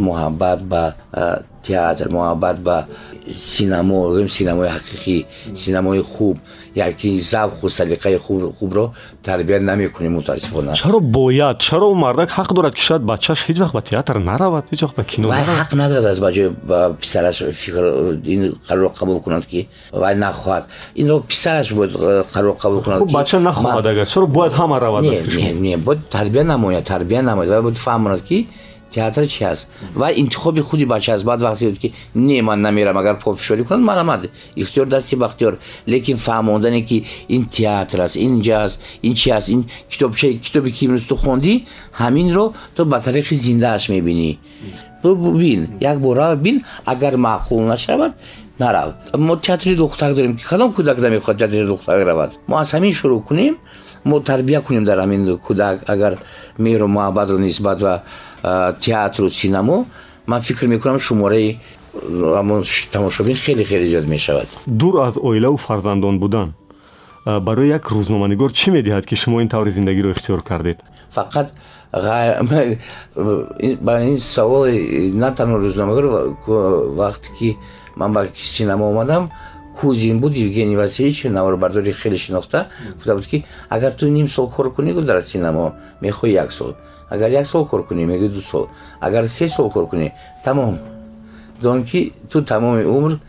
муҳаббат 3.27 3.53
ба 3.53 3.63
э, 3.63 3.63
театр 3.63 3.83
муҳаббат 3.83 4.23
ба 4.23 4.27
синамо 4.27 4.27
синамои 4.27 4.67
ҳақиқӣ 4.67 5.25
синамои 5.55 6.01
хуб 6.01 6.37
яки 6.75 7.19
завқу 7.19 7.69
салиқаи 7.69 8.17
хубро 8.59 8.93
тарбия 9.23 9.59
намекунем 9.59 10.13
мутаассифона 10.13 10.75
чаро 10.75 10.99
бояд 10.99 11.59
чаро 11.59 11.93
мардак 11.93 12.29
ҳақ 12.29 12.53
дорад 12.53 12.73
ки 12.73 12.81
шояд 12.81 13.01
бачаш 13.01 13.39
ҳеҷ 13.47 13.57
вақт 13.59 13.73
ба 13.73 13.81
театр 13.81 14.19
наравад 14.19 14.65
ҳеҷ 14.71 14.83
вақт 14.83 14.95
ба 14.95 15.03
кино 15.03 15.27
вай 15.27 15.43
ҳақ 15.43 15.73
надорад 15.73 16.05
аз 16.05 16.19
баҷои 16.19 16.51
писараш 17.01 17.43
фикр 17.51 17.83
ин 18.25 18.55
қарорро 18.67 18.91
қабул 18.99 19.21
кунад 19.23 19.45
ки 19.45 19.67
вай 19.91 20.15
нахоҳад 20.15 20.63
инро 20.95 21.19
писараш 21.19 21.73
бояд 21.73 21.91
э, 21.95 22.23
қарор 22.33 22.57
қабул 22.57 22.83
кунад 22.83 23.11
бача 23.11 23.39
нахоҳад 23.39 23.85
агар 23.85 24.07
чаро 24.07 24.27
бояд 24.27 24.53
ҳама 24.53 24.79
равад 24.79 25.03
не 25.03 25.53
не 25.53 25.77
бояд 25.77 26.09
тарбия 26.09 26.43
намояд 26.43 26.83
тарбия 26.83 27.21
намояд 27.21 27.49
вай 27.49 27.61
бояд 27.61 27.77
фаҳмонад 27.77 28.21
ки 28.23 28.47
театр 28.95 29.27
чи 29.27 29.43
аст? 29.43 29.67
Ва 29.95 30.07
интихоби 30.21 30.61
худи 30.61 30.85
бача 30.85 31.13
аст. 31.13 31.25
Баъд 31.25 31.41
вақте 31.41 31.69
буд 31.69 31.79
ки 31.79 31.93
не 32.15 32.41
ман 32.41 32.61
намерам 32.61 32.97
агар 32.97 33.15
пофишорӣ 33.23 33.63
кунад 33.63 33.83
марамад 33.89 34.21
ихтиёр 34.55 34.87
дасти 34.87 35.15
бахтиёр. 35.15 35.53
Лекин 35.87 36.17
фаҳмондане 36.17 36.81
ки 36.89 37.05
ин 37.35 37.45
театр 37.45 38.01
аст 38.01 38.15
ин 38.15 38.41
ҷа 38.41 38.57
аст 38.65 38.79
ин 39.01 39.13
чи 39.15 39.29
аст 39.29 39.49
ин 39.49 39.61
китобчаи 39.89 40.37
китобе 40.45 40.69
ки 40.71 40.85
имрӯз 40.85 41.05
ту 41.09 41.15
хондӣ 41.15 41.53
ҳаминро 42.01 42.45
то 42.75 42.85
ба 42.85 42.97
тариқи 43.05 43.33
зиндааш 43.33 43.89
мебинӣ 43.89 44.37
бин 45.03 45.67
як 45.81 45.99
бор 45.99 46.17
рав 46.17 46.37
бин 46.37 46.63
агар 46.85 47.13
маъқул 47.15 47.61
нашавад 47.73 48.13
нарав. 48.59 48.93
Мо 49.17 49.35
театри 49.37 49.75
духтак 49.75 50.15
дорем 50.15 50.37
ки 50.37 50.43
кадом 50.43 50.73
кӯдак 50.73 50.97
намехоҳад 50.97 51.37
театри 51.37 51.65
духтак 51.65 52.07
равад? 52.07 52.31
Мо 52.47 52.57
аз 52.57 52.73
ҳамин 52.73 52.93
шурӯъ 52.93 53.23
кунем 53.27 53.57
мо 54.05 54.19
тарбия 54.19 54.61
кунем 54.61 54.83
дар 54.83 54.97
ҳамин 54.99 55.39
кӯдак 55.47 55.83
агар 55.87 56.17
меҳру 56.57 56.87
муҳаббатро 56.87 57.37
нисбат 57.37 57.81
ва 57.81 58.03
театру 58.79 59.29
синамо 59.29 59.85
ман 60.25 60.41
фикр 60.41 60.67
мекунам 60.67 60.99
шумораи 60.99 61.59
тамошобин 62.91 63.35
хеле 63.35 63.63
хеле 63.63 63.87
зиёд 63.87 64.07
мешавад. 64.07 64.47
Дур 64.65 65.01
аз 65.01 65.17
оилаву 65.17 65.57
фарзандон 65.57 66.19
будан. 66.19 66.53
Барои 67.25 67.67
як 67.67 67.91
рӯзноманигор 67.91 68.51
чӣ 68.51 68.71
медиҳад 68.71 69.05
ки 69.05 69.15
шумо 69.15 69.41
ин 69.41 69.49
таври 69.49 69.71
зиндагиро 69.71 70.11
ихтиёр 70.11 70.41
кардед? 70.41 70.79
Фақат 71.15 71.49
ба 73.81 74.01
ин 74.01 74.17
саволи 74.17 75.11
на 75.13 75.31
танҳо 75.31 75.57
рӯзноманигор 75.59 76.35
вақте 76.97 77.29
ки 77.37 77.57
ман 77.95 78.13
ба 78.13 78.27
синамо 78.33 78.89
омадам 78.89 79.31
кузин 79.79 80.19
буд 80.19 80.33
евгений 80.35 80.75
васильевич 80.75 81.23
наворбардори 81.23 81.91
хеле 81.91 82.17
шинохта 82.17 82.67
гуфта 82.95 83.15
буд 83.15 83.27
ки 83.27 83.45
агар 83.69 83.91
ту 83.93 84.07
ним 84.07 84.27
сол 84.27 84.49
кор 84.49 84.73
кунӣ 84.73 84.93
дар 85.01 85.21
синамо 85.21 85.75
мехоҳӣ 86.01 86.31
як 86.31 86.51
сол 86.51 86.75
агар 87.09 87.31
як 87.31 87.47
сол 87.47 87.65
кор 87.65 87.85
кунӣ 87.87 88.05
меги 88.05 88.29
ду 88.29 88.41
сол 88.41 88.67
агар 88.99 89.27
се 89.27 89.47
сол 89.47 89.69
кор 89.71 89.87
кунӣ 89.87 90.11
тамом 90.43 90.79
дон 91.61 91.83
ки 91.83 92.13
ту 92.29 92.41
тамоми 92.41 92.85
умр 92.85 93.19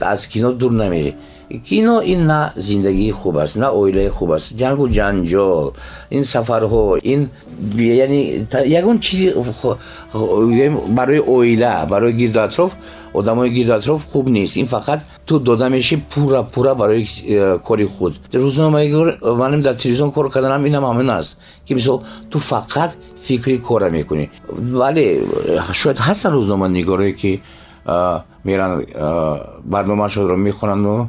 аз 0.00 0.26
кино 0.26 0.52
дур 0.52 0.72
намери 0.72 1.16
кино 1.56 2.02
ин 2.04 2.26
на 2.26 2.52
зиндагии 2.56 3.10
хуб 3.10 3.36
аст 3.36 3.56
на 3.56 3.72
оилаи 3.72 4.08
хуб 4.08 4.32
аст 4.32 4.52
ҷангу 4.52 4.88
ҷанҷол 4.88 5.72
ин 6.10 6.24
сафарҳо 6.24 6.98
ин 7.02 7.30
яъне 7.74 8.46
ягон 8.66 9.00
чизи 9.00 9.34
барои 10.88 11.20
оила 11.20 11.86
барои 11.88 12.12
гирду 12.12 12.40
атроф 12.40 12.72
одамои 13.14 13.50
гирду 13.50 13.72
атроф 13.74 14.02
хуб 14.12 14.28
нест 14.28 14.56
ин 14.56 14.66
фақат 14.66 15.00
ту 15.26 15.40
дода 15.40 15.68
меши 15.68 15.96
пурра 15.96 16.42
пурра 16.42 16.74
барои 16.74 17.06
э, 17.24 17.58
кори 17.58 17.86
худ 17.86 18.14
рӯзномагор 18.32 19.18
маним 19.36 19.62
дар 19.62 19.74
телевизион 19.74 20.12
кор 20.12 20.30
карданам 20.30 20.66
инам 20.66 20.84
ҳамин 20.84 21.10
аст 21.10 21.36
ки 21.66 21.74
мисол 21.74 22.02
ту 22.30 22.38
фақат 22.38 22.90
фикри 23.22 23.58
кора 23.58 23.90
мекунӣ 23.90 24.28
вале 24.48 25.22
шояд 25.72 25.98
ҳастанд 25.98 26.34
рӯзноманигорое 26.36 27.12
ки 27.12 27.42
меран 28.44 28.84
барномаашонро 29.64 30.36
мехонанду 30.36 31.08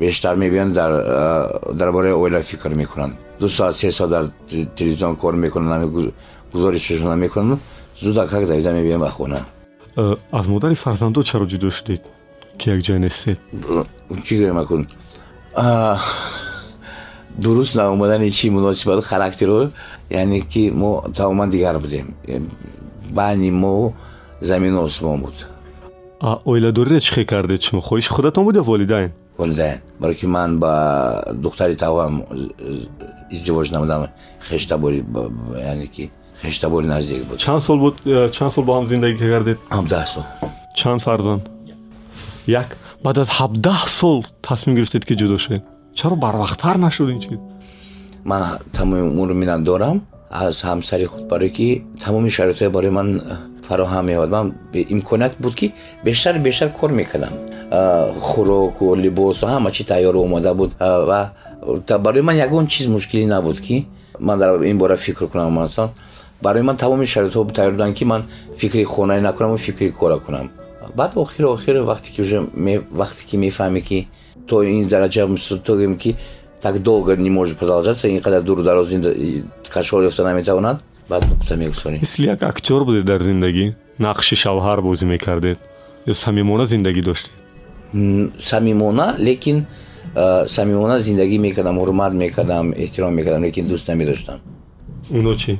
бештар 0.00 0.36
мебиёнд 0.36 0.72
дар 0.72 1.92
бораи 1.92 2.12
оила 2.12 2.42
фикр 2.42 2.70
мекунанд 2.74 3.14
ду 3.40 3.48
соат 3.48 3.76
се 3.78 3.92
соат 3.92 4.10
дар 4.10 4.24
телевизион 4.76 5.16
кор 5.16 5.34
мекунанд 5.34 5.92
гузоришашона 6.52 7.16
мекунанд 7.16 7.60
зуда 8.00 8.26
как 8.26 8.46
давида 8.46 8.72
мебиёнд 8.72 9.00
ба 9.00 9.10
хона 9.10 9.46
Э, 9.96 10.16
аз 10.30 10.46
модари 10.46 10.74
фарзандо 10.74 11.22
чаро 11.22 11.46
ҷудо 11.46 11.70
шудед 11.70 12.02
ки 12.58 12.70
якҷоя 12.70 12.98
нестед 12.98 13.38
чӣ 14.24 14.34
гӯям 14.40 14.58
акун 14.62 14.86
дуруст 17.42 17.74
наомадани 17.74 18.30
чи 18.30 18.50
муносибату 18.50 19.02
характеру 19.02 19.72
яъне 20.10 20.40
ки 20.40 20.70
мо 20.70 21.04
тамоман 21.16 21.50
дигар 21.50 21.78
будем 21.78 22.14
байни 23.10 23.50
мо 23.50 23.92
замину 24.40 24.84
осмон 24.84 25.20
буд 25.20 25.36
оиладориро 26.44 27.00
чӣ 27.00 27.10
хе 27.14 27.24
кардед 27.24 27.62
шумо 27.62 27.80
хоҳиши 27.82 28.10
худатон 28.10 28.44
буд 28.44 28.56
ё 28.56 28.62
волидайн 28.62 29.12
волидайн 29.40 29.78
баро 30.00 30.14
ки 30.20 30.26
ман 30.26 30.50
ба 30.62 30.72
духтари 31.44 31.76
тавам 31.76 32.14
издивоҷ 33.34 33.68
намудам 33.74 34.00
хештабори 34.48 35.04
яъне 35.70 35.86
ки 35.86 36.10
хештабори 36.42 36.86
наздик 36.86 37.24
буд. 37.28 37.38
Чанд 37.38 37.62
сол 37.62 37.78
буд 37.78 37.94
э, 38.04 38.30
чанд 38.36 38.52
сол 38.52 38.64
бо 38.64 38.72
ҳам 38.78 38.86
зиндагӣ 38.92 39.16
кардед? 39.34 39.58
ҳабдаҳ 39.76 40.06
сол. 40.14 40.24
Чанд 40.78 41.00
фарзанд? 41.06 41.42
Як. 42.46 42.68
Баъд 43.04 43.18
аз 43.18 43.28
ҳабдаҳ 43.38 43.80
сол 43.98 44.18
тасмим 44.42 44.74
гирифтед 44.76 45.04
ки 45.08 45.14
ҷудо 45.20 45.36
шавед 45.44 45.62
чаро 45.98 46.14
барвақттар 46.24 46.76
нашуд 46.86 47.08
ин 47.14 47.20
чиз 47.20 47.38
ман 48.24 48.42
тамоми 48.72 49.02
умур 49.10 49.28
миннат 49.40 49.62
дорам. 49.64 49.96
Аз 50.30 50.62
ҳамсари 50.62 51.06
худ 51.12 51.24
барое 51.32 51.50
ки 51.50 51.82
тамоми 52.04 52.30
шароитҳое 52.36 52.70
барои 52.76 52.90
ман 52.98 53.08
э, 53.16 53.20
фароҳам 53.68 54.04
меовад 54.06 54.30
ман 54.30 54.46
имконият 54.94 55.34
буд 55.38 55.54
ки 55.54 55.66
бештар 56.04 56.38
бештар 56.38 56.68
кор 56.78 56.90
мекардам. 56.90 57.32
э, 57.32 57.49
хӯроку 57.70 58.94
либосу 58.94 59.46
ҳама 59.46 59.70
чи 59.70 59.84
тайёру 59.84 60.22
омода 60.24 60.54
буд. 60.54 60.72
Ва 60.80 61.32
барои 61.98 62.22
ман 62.22 62.36
ягон 62.36 62.66
чиз 62.66 62.86
мушкилӣ 62.86 63.26
набуд 63.26 63.60
ки 63.60 63.86
ман 64.18 64.38
дар 64.38 64.62
ин 64.62 64.78
бора 64.78 64.96
фикр 64.96 65.26
кунам 65.26 65.52
масалан 65.52 65.90
барои 66.42 66.62
ман 66.62 66.76
тамоми 66.76 67.06
шароитҳо 67.06 67.52
тайёр 67.52 67.72
буданд 67.72 67.96
ки 67.96 68.04
ман 68.04 68.24
фикри 68.56 68.84
хонае 68.84 69.20
накунаму 69.20 69.56
фикри 69.56 69.90
кора 69.90 70.18
кунам. 70.18 70.50
Баъд 70.94 71.12
охир 71.16 71.46
охир 71.46 71.76
вақте 71.76 72.10
ки 72.14 72.22
вақте 73.00 73.24
ки 73.28 73.36
мефаҳме 73.36 73.80
ки 73.80 74.08
то 74.48 74.62
ин 74.62 74.88
дараҷа 74.88 75.26
мустатогем 75.26 75.96
ки 75.96 76.16
так 76.60 76.82
долго 76.82 77.16
не 77.16 77.30
может 77.30 77.56
продолжаться 77.58 78.08
инқадар 78.08 78.42
дуру 78.42 78.62
дароз 78.62 78.88
кашфол 79.68 80.02
ёфта 80.02 80.24
наметавонад 80.24 80.82
баъд 81.08 81.24
нуқта 81.24 81.56
мегузорем 81.56 82.00
мисли 82.00 82.26
як 82.26 82.42
актер 82.42 82.84
будед 82.84 83.04
дар 83.04 83.22
зиндагӣ? 83.22 83.74
Нақши 84.00 84.34
шавҳар 84.34 84.80
бозӣ 84.80 85.06
мекардед? 85.06 85.58
Ё 86.06 86.14
самимона 86.14 86.66
зиндагӣ 86.66 87.02
доштед 87.02 87.39
самимона 88.40 89.16
лекин 89.18 89.66
самимона 90.46 91.00
зиндагӣ 91.00 91.38
мекардам 91.38 91.76
ҳурмат 91.78 92.12
мекардам 92.12 92.72
эҳтиром 92.72 93.12
мекардам 93.14 93.44
лекин 93.44 93.66
дӯст 93.66 93.88
намедоштам. 93.88 94.38
Оно 95.10 95.34
чӣ? 95.34 95.58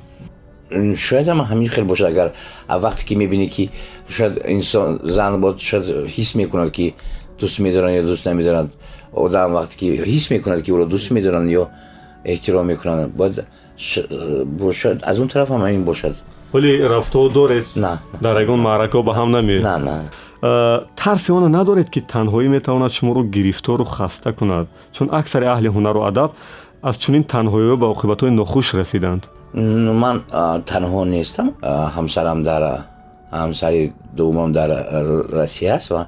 Шояд 0.97 1.28
ам 1.28 1.41
ҳамин 1.41 1.68
хел 1.68 1.85
бошад 1.85 2.09
агар 2.12 2.33
вақте 2.68 3.05
ки 3.05 3.14
мебинӣ 3.14 3.49
ки 3.49 3.70
шояд 4.09 4.35
инсон 4.47 5.01
зан 5.05 5.33
шояд 5.59 5.85
ҳис 6.14 6.37
мекунад 6.37 6.70
ки 6.70 6.95
дӯст 7.41 7.59
медоранд 7.61 7.95
ё 8.01 8.03
дӯст 8.11 8.24
намедоранд 8.26 8.70
одам 9.12 9.53
вақте 9.53 9.74
ки 9.81 9.87
ҳис 10.11 10.31
мекунад 10.31 10.62
ки 10.62 10.70
ӯро 10.72 10.85
дӯст 10.87 11.11
медоранд 11.11 11.51
ё 11.51 11.64
эҳтиром 12.24 12.66
мекунанд 12.66 13.12
бояд 13.14 13.47
бошад 14.62 14.97
аз 15.03 15.18
он 15.18 15.28
тараф 15.28 15.49
ҳам 15.51 15.62
ҳамин 15.66 15.85
бошад. 15.85 16.14
Вале 16.53 16.89
рафтор 16.89 17.31
доред 17.33 17.64
дар 18.20 18.41
ягон 18.41 18.61
маъракаҳо 18.61 19.03
ба 19.03 19.12
ҳам 19.18 19.31
наме 19.31 19.57
тарси 20.41 21.32
оно 21.32 21.49
надоред 21.49 21.91
ки 21.91 22.01
танҳоӣ 22.01 22.49
метавонад 22.49 22.93
шуморо 22.93 23.22
гирифтору 23.22 23.84
хаста 23.84 24.32
кунад. 24.32 24.66
Чун 24.93 25.09
аксари 25.12 25.45
аҳли 25.45 25.68
ҳунару 25.68 26.01
адаб 26.11 26.30
аз 26.82 26.97
чунин 26.99 27.24
танҳоиҳо 27.24 27.76
ба 27.76 27.86
оқибатҳои 27.95 28.30
нохуш 28.30 28.74
расиданд. 28.74 29.22
Ман 30.03 30.16
танҳо 30.70 31.05
нестам. 31.05 31.49
Ҳамсарам 31.97 32.43
дар 32.43 32.62
ҳамсари 33.32 33.93
дуввумам 34.16 34.53
дар 34.53 34.70
россия 35.32 35.74
аст 35.74 35.91
ва 35.91 36.07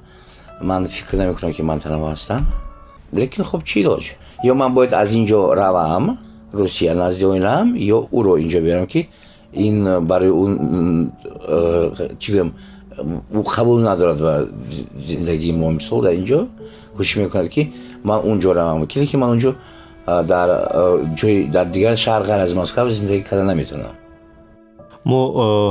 ман 0.60 0.86
фикр 0.86 1.16
намекунам 1.16 1.52
ки 1.52 1.62
ман 1.62 1.78
танҳо 1.78 2.06
ҳастам. 2.14 2.40
Лекин 3.14 3.44
хуб 3.44 3.62
чӣ 3.68 3.76
илоҷ 3.82 4.04
ё 4.50 4.54
ман 4.54 4.74
бояд 4.74 4.92
аз 4.92 5.12
ин 5.12 5.24
ҷо 5.26 5.54
равам 5.60 6.18
русия 6.52 6.94
назди 6.94 7.24
оилаам 7.24 7.74
ё 7.74 7.98
ӯро 8.18 8.32
ин 8.42 8.48
ҷо 8.52 8.60
биёрам 8.64 8.86
ки 8.86 9.08
ин 9.52 9.76
барои 10.10 10.32
ӯ 10.42 10.46
чӣ 12.20 12.28
гӯям 12.32 12.50
ӯ 13.38 13.42
қабул 13.54 13.78
надорад 13.80 14.18
ба 14.26 14.34
зиндагии 15.06 15.52
мо 15.52 15.70
мисол 15.70 16.02
дар 16.02 16.14
ин 16.14 16.24
ҷо 16.30 16.46
кӯшиш 16.96 17.16
мекунад 17.22 17.48
ки 17.48 17.72
ман 18.04 18.20
он 18.30 18.40
ҷо 18.40 18.50
равам 18.54 18.86
ки 18.86 19.16
ман 19.16 19.30
он 19.30 19.38
ҷо 19.38 19.52
дар 20.06 20.48
ҷои 21.18 21.50
дар 21.50 21.66
дигар 21.66 21.94
шаҳр 22.04 22.22
ғайр 22.28 22.40
аз 22.46 22.54
москав 22.54 22.90
зиндагӣ 22.90 23.22
карда 23.28 23.44
наметавонам 23.44 23.96
мо 25.10 25.20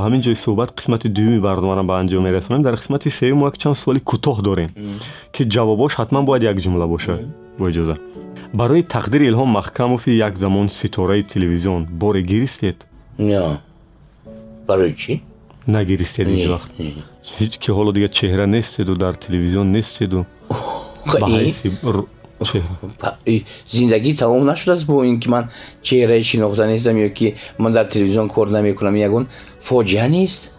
ҳамин 0.06 0.22
ҷои 0.26 0.38
суҳбат 0.46 0.70
қисмати 0.80 1.08
дуюми 1.16 1.40
барномаро 1.48 1.84
ба 1.90 1.94
анҷом 2.02 2.24
мерасонем. 2.28 2.62
Дар 2.68 2.76
қисмати 2.82 3.10
сеюм 3.20 3.38
мо 3.40 3.46
як 3.50 3.58
чанд 3.62 3.78
суоли 3.82 4.00
кӯтоҳ 4.10 4.38
дорем 4.48 4.70
ки 5.34 5.42
ҷавобош 5.56 5.92
ҳатман 6.00 6.24
бояд 6.30 6.44
як 6.52 6.58
ҷумла 6.66 6.88
бошад. 6.94 7.20
Бо 7.60 7.66
иҷоза. 7.72 7.96
Барои 8.60 8.84
тақдири 8.96 9.26
илҳом 9.32 9.50
маҳкамови 9.60 10.12
як 10.28 10.34
замон 10.44 10.68
ситораи 10.80 11.24
телевизион 11.34 11.82
боре 12.02 12.22
гиристед 12.32 12.78
барои 14.70 14.94
чӣ? 15.02 15.14
Нагиристед 15.76 16.28
ҳеҷ 16.28 16.48
вақт 16.54 16.70
ки 17.62 17.72
ҳоло 17.72 17.92
дигар 17.94 18.10
чеҳра 18.10 18.46
нестеду 18.46 18.96
дар 18.96 19.14
телевизион 19.16 19.72
нестеду 19.72 20.26
ба 21.20 21.28
ҳайси 21.28 21.68
зиндагӣ 23.76 24.12
тамом 24.22 24.44
нашудааст 24.52 24.86
бо 24.86 25.04
ин 25.04 25.20
ки 25.20 25.28
ман 25.30 25.46
чеҳраи 25.84 26.24
шинохта 26.24 26.66
нестам 26.68 26.96
ё 27.08 27.10
ки 27.10 27.36
ман 27.58 27.72
дар 27.74 27.86
телевизион 27.86 28.28
кор 28.30 28.48
намекунам 28.50 28.96
ягон 28.96 29.28
фоҷиа 29.68 30.08
нест? 30.18 30.52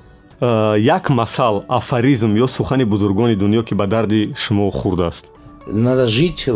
Як 0.96 1.10
масал 1.10 1.64
афаризм 1.68 2.30
ё 2.44 2.46
сухани 2.46 2.84
бузургони 2.84 3.34
дунё 3.42 3.62
ки 3.64 3.74
ба 3.74 3.86
дарди 3.86 4.34
шумо 4.36 4.70
хурдааст 4.70 5.24
надо 5.66 6.06
жить 6.08 6.48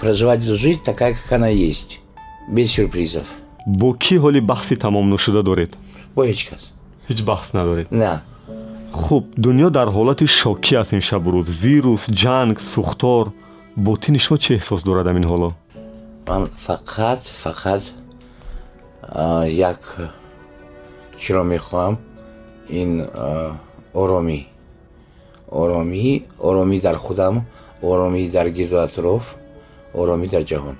проживать 0.00 0.42
эту 0.42 0.56
жизнь 0.56 0.80
такая 0.84 1.14
как 1.14 1.32
она 1.32 1.48
есть 1.48 2.00
без 2.48 2.72
сюрпризов. 2.72 3.26
Бо 3.66 3.92
кӣ 3.92 4.18
ҳоли 4.18 4.40
баҳси 4.40 4.76
тамомнушуда 4.76 5.42
доред? 5.42 5.76
Бо 6.16 6.24
ҳеҷ 6.24 6.50
кас. 6.50 6.72
Ҳеҷ 7.08 7.22
баҳс 7.24 7.52
надоред? 7.54 7.86
На 7.90 8.22
хуб 8.92 9.24
дунё 9.36 9.70
дар 9.70 9.88
ҳолати 9.96 10.26
шокӣ 10.26 10.74
аст 10.80 10.92
имшабрӯз 10.92 11.46
вирус 11.62 12.02
ҷанг 12.22 12.56
сӯхтор 12.72 13.26
ботини 13.76 14.18
шумо 14.24 14.36
чӣ 14.42 14.50
эҳсос 14.58 14.80
дорад 14.88 15.06
ҳамин 15.10 15.26
ҳоло? 15.30 15.50
Ман 16.28 16.42
фақат 16.66 17.20
фақат 17.44 17.82
як 19.70 19.80
чиро 21.20 21.42
мехоҳам? 21.54 21.94
Ин 22.80 22.90
оромӣ. 24.02 24.40
Оромӣ 25.62 26.06
оромӣ 26.48 26.76
дар 26.86 26.96
худам 27.04 27.34
оромӣ 27.90 28.20
дар 28.36 28.48
гирду 28.58 28.76
атроф 28.86 29.24
оромӣ 30.00 30.26
дар 30.34 30.42
ҷаҳон. 30.50 30.76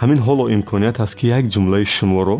Ҳамин 0.00 0.18
ҳоло 0.26 0.44
имконият 0.56 0.96
ҳаст 1.02 1.14
ки 1.18 1.26
як 1.38 1.44
ҷумлаи 1.54 1.84
шуморо 1.96 2.36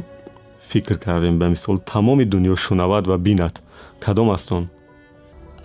фикр 0.71 0.97
кардем 1.05 1.39
ба 1.41 1.47
мисол 1.55 1.77
тамоми 1.93 2.25
дунё 2.33 2.55
шунавад 2.65 3.05
ва 3.11 3.17
бинад 3.27 3.55
кадом 4.01 4.31
аст 4.31 4.53
он 4.53 4.69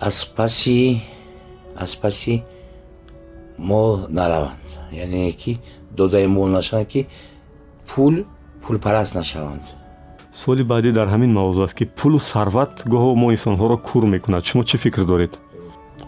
аз 0.00 0.26
паси 0.36 1.02
аз 1.76 1.96
паси 1.96 2.42
мол 3.58 3.98
нараванд. 4.08 4.52
Яъне 4.92 5.32
ки 5.32 5.60
додаи 5.90 6.26
мол 6.26 6.46
нашаванд 6.46 6.88
ки 6.88 7.06
пул 7.86 8.24
пулпараст 8.62 9.14
нашаванд. 9.14 9.62
Суоли 10.32 10.64
баъдӣ 10.64 10.92
дар 10.92 11.08
ҳамин 11.08 11.32
мавзӯъ 11.38 11.64
аст 11.64 11.74
ки 11.74 11.84
пулу 11.86 12.18
сарват 12.18 12.82
гоҳо 12.92 13.14
мо 13.14 13.28
инсонҳоро 13.36 13.76
кур 13.88 14.04
мекунад. 14.14 14.44
Шумо 14.44 14.64
чӣ 14.64 14.76
фикр 14.78 15.04
доред? 15.04 15.38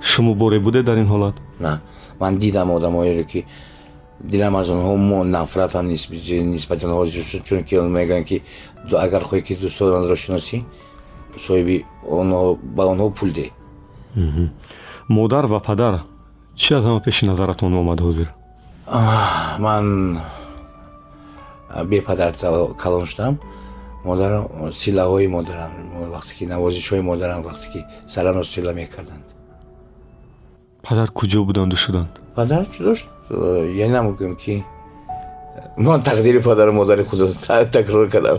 Шумо 0.01 0.35
боре 0.35 0.59
будед 0.61 0.85
дар 0.85 0.97
ин 0.97 1.07
ҳолат? 1.07 1.37
На 1.61 1.81
ман 2.21 2.39
дидам 2.39 2.71
одамоеро 2.71 3.25
ки 3.25 3.45
дилам 4.21 4.57
аз 4.57 4.69
онҳо 4.69 4.97
мо 4.97 5.25
нафратам 5.25 5.87
нисбати 5.89 6.85
онҳо 6.87 7.05
чунки 7.49 7.75
мегӯянд 7.97 8.27
ки 8.31 8.43
агар 9.07 9.23
хоҳӣ 9.29 9.43
ки 9.47 9.55
дӯстонро 9.63 10.17
шиносӣ 10.17 10.59
соҳиби 11.47 11.85
ба 12.77 12.83
онҳо 12.93 13.11
пул 13.11 13.31
де 13.39 13.51
модар 15.09 15.47
ва 15.47 15.61
падар 15.61 15.95
чӣ 16.57 16.75
аз 16.79 16.85
ҳама 16.85 17.01
пеши 17.01 17.27
назаратон 17.27 17.75
омад 17.75 18.01
ҳозир? 18.01 18.29
Ман 19.59 20.19
бепадар 21.85 22.33
калон 22.83 23.05
шудам. 23.07 23.39
Модарам 24.05 24.45
силаҳои 24.73 25.27
модарам 25.27 25.73
вақте 26.15 26.33
ки 26.39 26.45
навозишҳои 26.47 27.01
модарам 27.01 27.43
вақте 27.43 27.67
ки 27.73 27.81
сарано 28.07 28.45
сила 28.45 28.73
мекарданд. 28.73 29.27
Падар 30.83 31.09
куҷо 31.19 31.45
буданду 31.45 31.77
шуданд? 31.77 32.13
Падар 32.37 32.65
ҷудо 32.75 32.95
шуд. 32.95 33.11
Яъне 33.83 33.93
намегӯям 33.99 34.37
ки 34.37 34.65
ман 35.77 36.03
тақдири 36.03 36.41
падару 36.43 36.73
модари 36.73 37.03
худро 37.03 37.29
такрор 37.73 38.09
кардам 38.09 38.39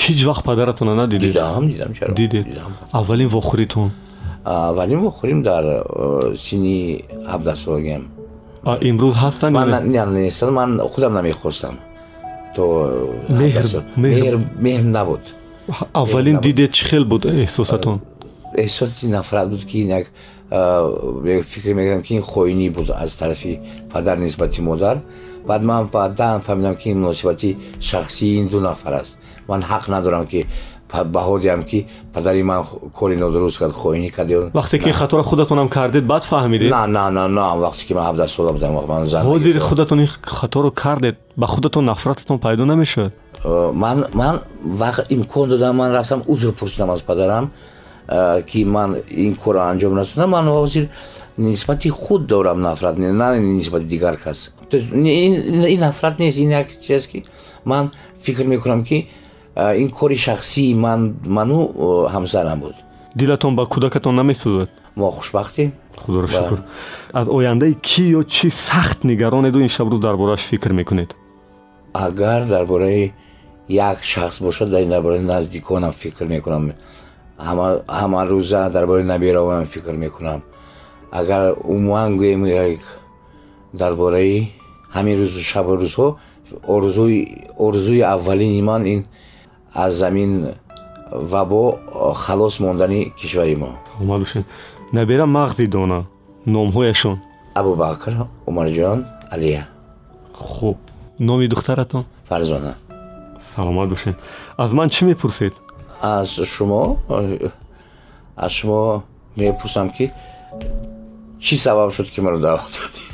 ҳеҷ 0.00 0.20
вақт 0.28 0.42
падаратонро 0.48 0.94
надидед 0.94 1.32
дидам 1.32 1.68
дидам 1.68 1.92
чаро 1.94 2.12
дидед 2.14 2.46
аввалин 2.92 3.28
вохӯритон 3.36 3.90
аввалин 4.44 5.00
вохӯрим 5.06 5.42
дар 5.42 5.64
синни 6.44 7.04
ҳабдаҳ 7.32 7.56
солагиам 7.64 8.02
имрӯз 8.90 9.14
ҳастанд 9.24 9.54
нестанд 10.18 10.52
ман 10.58 10.70
худам 10.92 11.12
намехостам 11.18 11.74
то 12.56 12.64
меҳр 14.64 14.84
набуд 14.96 15.22
аввалин 16.02 16.36
дидед 16.46 16.70
чӣ 16.76 16.84
хел 16.90 17.04
буд 17.12 17.22
эҳсосатон 17.44 17.98
эҳсоси 18.64 19.06
нафрат 19.16 19.48
буд 19.52 19.62
ки 19.70 19.78
як 19.98 20.06
фикр 21.50 21.72
мекардам 21.78 22.02
ки 22.02 22.12
ин 22.18 22.22
хоинӣ 22.22 22.68
буд 22.76 22.88
аз 22.90 23.14
тарафи 23.14 23.60
падар 23.92 24.16
нисбати 24.18 24.60
модар 24.60 24.96
баъд 25.46 25.62
ман 25.62 25.86
баъдан 25.86 26.40
фаҳмидам 26.46 26.76
ки 26.76 26.90
ин 26.90 26.98
муносибати 27.00 27.56
шахсии 27.80 28.38
ин 28.40 28.48
ду 28.48 28.60
нафар 28.60 28.92
аст 29.00 29.18
ман 29.48 29.60
ҳақ 29.70 29.84
надорам 29.88 30.26
ки 30.26 30.46
баҳо 31.16 31.38
диҳам 31.40 31.62
ки 31.70 31.86
падари 32.14 32.42
ман 32.42 32.64
кори 32.98 33.16
нодуруст 33.16 33.58
кард 33.58 33.74
хоинӣ 33.82 34.10
кард 34.16 34.30
вақте 34.54 34.78
ки 34.78 34.90
хаторо 34.90 35.22
худатонам 35.22 35.68
кардед 35.68 36.04
баъд 36.12 36.24
фаҳмидед 36.24 36.70
на 36.70 36.86
на 36.86 37.10
на 37.10 37.28
на 37.28 37.44
вақте 37.64 37.84
ки 37.86 37.92
ман 37.94 38.04
ҳабдаҳ 38.08 38.28
сола 38.28 38.52
будам 38.52 38.72
ман 38.92 39.06
зан 39.06 39.26
ҳозир 39.26 39.58
худатон 39.58 39.98
ин 40.00 40.08
хаторо 40.22 40.70
кардед 40.70 41.16
ба 41.36 41.46
худатон 41.46 41.84
нафрататон 41.84 42.38
пайдо 42.38 42.64
намешавад 42.64 43.12
ман 43.84 44.06
ман 44.14 44.40
вақт 44.82 45.06
имкон 45.14 45.48
додам 45.48 45.76
ман 45.76 45.92
рафтам 45.92 46.22
узр 46.26 46.52
пурсидам 46.52 46.90
аз 46.90 47.02
падарам 47.02 47.50
ки 48.46 48.64
ман 48.64 48.96
ин 49.10 49.34
корро 49.34 49.60
анҷом 49.70 49.92
расонам 49.98 50.30
ман 50.30 50.46
ҳозир 50.46 50.88
нисбати 51.38 51.88
худ 51.88 52.26
дорам 52.26 52.60
нафрат 52.60 52.98
на 52.98 53.36
нисбати 53.38 53.84
дигар 53.84 54.16
кас 54.16 54.52
ин 54.72 55.80
нафрат 55.80 56.18
нест 56.18 56.38
ин 56.38 56.50
як 56.50 56.66
чиз 56.86 57.06
ки 57.06 57.24
ман 57.64 57.90
фикр 58.22 58.44
мекунам 58.44 58.84
ки 58.84 59.08
ин 59.56 59.90
кори 59.90 60.16
шахсии 60.16 60.74
ману 60.74 62.08
ҳамсарам 62.14 62.60
буд. 62.60 62.74
Дилатон 63.14 63.56
ба 63.56 63.64
кӯдакатон 63.64 64.14
намесӯзад 64.14 64.70
мо 64.96 65.10
хушбахтем. 65.10 65.72
Худоро 65.96 66.26
шукр. 66.26 66.58
Аз 67.12 67.28
ояндаи 67.28 67.74
кӣ 67.74 68.02
ё 68.18 68.22
чӣ 68.24 68.50
сахт 68.50 69.04
нигаронеду 69.04 69.60
ин 69.60 69.68
шабрӯз 69.68 70.00
дар 70.00 70.16
борааш 70.16 70.40
фикр 70.40 70.72
мекунед? 70.72 71.16
Агар 71.92 72.46
дар 72.46 72.66
бораи 72.66 73.12
як 73.68 74.02
шахс 74.02 74.40
бошад 74.40 74.70
дар 74.70 75.02
бораи 75.02 75.20
наздиконам 75.20 75.92
фикр 75.92 76.24
мекунам. 76.24 76.72
Ҳама 77.38 78.26
рӯза 78.26 78.70
дар 78.70 78.86
бораи 78.86 79.04
набиравоям 79.04 79.66
фикр 79.66 79.92
мекунам. 79.92 80.42
Агар 81.10 81.54
умуман 81.64 82.16
гӯем 82.16 82.78
дар 83.72 83.94
бораи 83.94 84.52
ҳамин 84.94 85.16
рӯзу 85.22 85.40
шабу 85.40 85.76
рӯзҳо 85.76 86.16
орзуи 87.58 88.00
аввалини 88.00 88.62
ман 88.62 88.82
ин 88.86 89.04
аз 89.74 89.94
замин 89.94 90.54
вабо 91.12 91.78
халос 92.14 92.60
мондани 92.60 93.12
кишвари 93.16 93.56
мо. 93.56 93.78
Омадушен 94.00 94.44
набера 94.92 95.26
мағзи 95.26 95.66
дона 95.66 96.04
номҳояшон. 96.46 97.18
Абубакр 97.54 98.26
умарҷон 98.46 99.04
алия. 99.30 99.68
Хуб. 100.34 100.78
Номи 101.20 101.48
духтаратон? 101.48 102.04
Фарзона. 102.28 102.74
Саломат 103.40 103.88
бошед 103.88 104.16
аз 104.56 104.72
ман 104.72 104.88
чӣ 104.90 105.04
мепурсед? 105.04 105.54
Аз 106.02 106.28
шумо 106.28 106.96
аз 108.36 108.52
шумо 108.52 109.02
мепурсам 109.36 109.90
ки 109.90 110.10
чӣ 111.40 111.56
сабаб 111.56 111.92
шуд 111.92 112.10
ки 112.10 112.20
маро 112.20 112.38
даъват 112.38 112.72
додед 112.72 113.11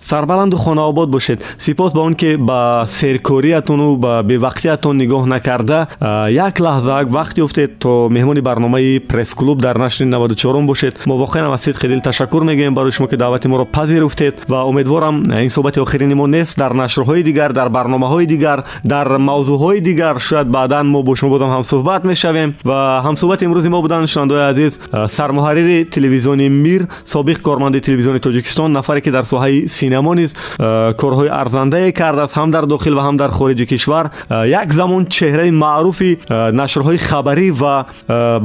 сарбаланду 0.00 0.56
хонаобод 0.56 1.08
бошед. 1.10 1.42
Сипос 1.58 1.92
ба 1.92 2.00
он 2.00 2.14
ки 2.14 2.36
ба 2.36 2.84
серкориятону 2.88 3.96
ба 3.96 4.22
бевақтиятон 4.22 4.96
нигоҳ 4.96 5.26
накарда 5.26 5.88
як 6.30 6.60
лаҳза 6.60 7.04
вақт 7.04 7.38
ёфтед 7.38 7.78
то 7.78 8.08
меҳмони 8.10 8.40
барномаи 8.40 8.98
пресс-клуб 8.98 9.60
дар 9.60 9.76
нашри 9.76 10.06
94 10.06 10.66
бошед. 10.66 11.06
Мо 11.06 11.16
воқеан 11.24 11.52
аз 11.52 11.66
сидқи 11.66 11.88
дил 11.88 12.00
ташаккур 12.00 12.42
мегӯем 12.44 12.74
барои 12.74 12.92
шумо 12.92 13.08
ки 13.08 13.16
даъвати 13.16 13.48
моро 13.48 13.64
пазируфтед 13.64 14.44
ва 14.48 14.64
умедворам 14.64 15.22
ин 15.22 15.50
суҳбати 15.50 15.80
охирини 15.80 16.14
мо 16.14 16.26
нест 16.26 16.58
дар 16.58 16.72
нашрҳои 16.72 17.22
дигар 17.22 17.52
дар 17.52 17.68
барномаҳои 17.68 18.26
дигар 18.26 18.64
дар 18.84 19.06
мавзӯъҳои 19.18 19.80
дигар. 19.80 20.18
Шояд 20.18 20.48
баъдан 20.48 20.86
мо 20.86 21.02
бо 21.02 21.14
шумо 21.16 21.30
бозам 21.30 21.50
ҳамсуҳбат 21.50 22.04
мешавем 22.04 22.54
ва 22.64 23.02
ҳамсуҳбати 23.04 23.44
имрӯзи 23.44 23.68
мо 23.68 23.82
буданд. 23.82 24.08
Шунавандаои 24.08 24.50
азиз 24.52 24.80
сармуҳаррири 25.16 25.84
телевизиони 25.90 26.48
мир 26.48 26.86
собиқ 27.04 27.40
корманди 27.40 27.80
телевизиони 27.80 28.20
тоҷикистон 28.20 28.72
нафаре 28.72 29.00
ки 29.00 29.10
дар 29.10 29.24
соҳаи 29.24 29.68
синема 29.90 30.02
мо 30.02 30.14
низ 30.14 30.34
э, 30.58 30.94
корҳои 30.94 31.28
арзандае 31.28 31.92
кардааст 31.92 32.34
ҳам 32.34 32.50
дар 32.50 32.66
дохил 32.66 32.94
ва 32.94 33.02
ҳам 33.02 33.16
дар 33.16 33.30
хориҷи 33.30 33.66
кишвар 33.66 34.10
э, 34.28 34.48
як 34.48 34.72
замон 34.72 35.06
чеҳраи 35.06 35.50
маъруфи 35.50 36.18
э, 36.18 36.50
нашрҳои 36.52 36.98
хабарӣ 36.98 37.50
ва 37.50 37.86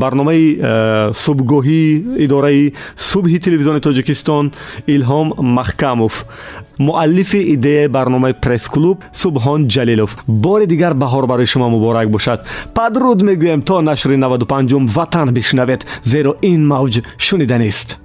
барномаи 0.03 0.45
субҳгоҳии 1.25 2.23
идораи 2.25 2.73
субҳи 3.11 3.39
телевизиони 3.39 3.79
тоҷикистон 3.87 4.51
илҳом 4.87 5.27
маҳкамов 5.57 6.13
муаллифи 6.79 7.39
идеяи 7.55 7.87
барномаи 7.87 8.33
пресс-клуб 8.43 8.97
субҳон 9.13 9.61
ҷалилов 9.73 10.11
бори 10.27 10.65
дигар 10.73 10.93
баҳор 11.03 11.25
барои 11.31 11.45
шумо 11.45 11.69
муборак 11.69 12.09
бошад 12.15 12.39
падруд 12.77 13.19
мегӯем 13.29 13.61
то 13.61 13.81
нашри 13.81 14.15
95 14.17 14.95
ватан 14.95 15.27
бишнавед 15.37 15.81
зеро 16.03 16.31
ин 16.41 16.61
мавҷ 16.73 16.93
шуниданист 17.17 17.89
ин 17.99 18.04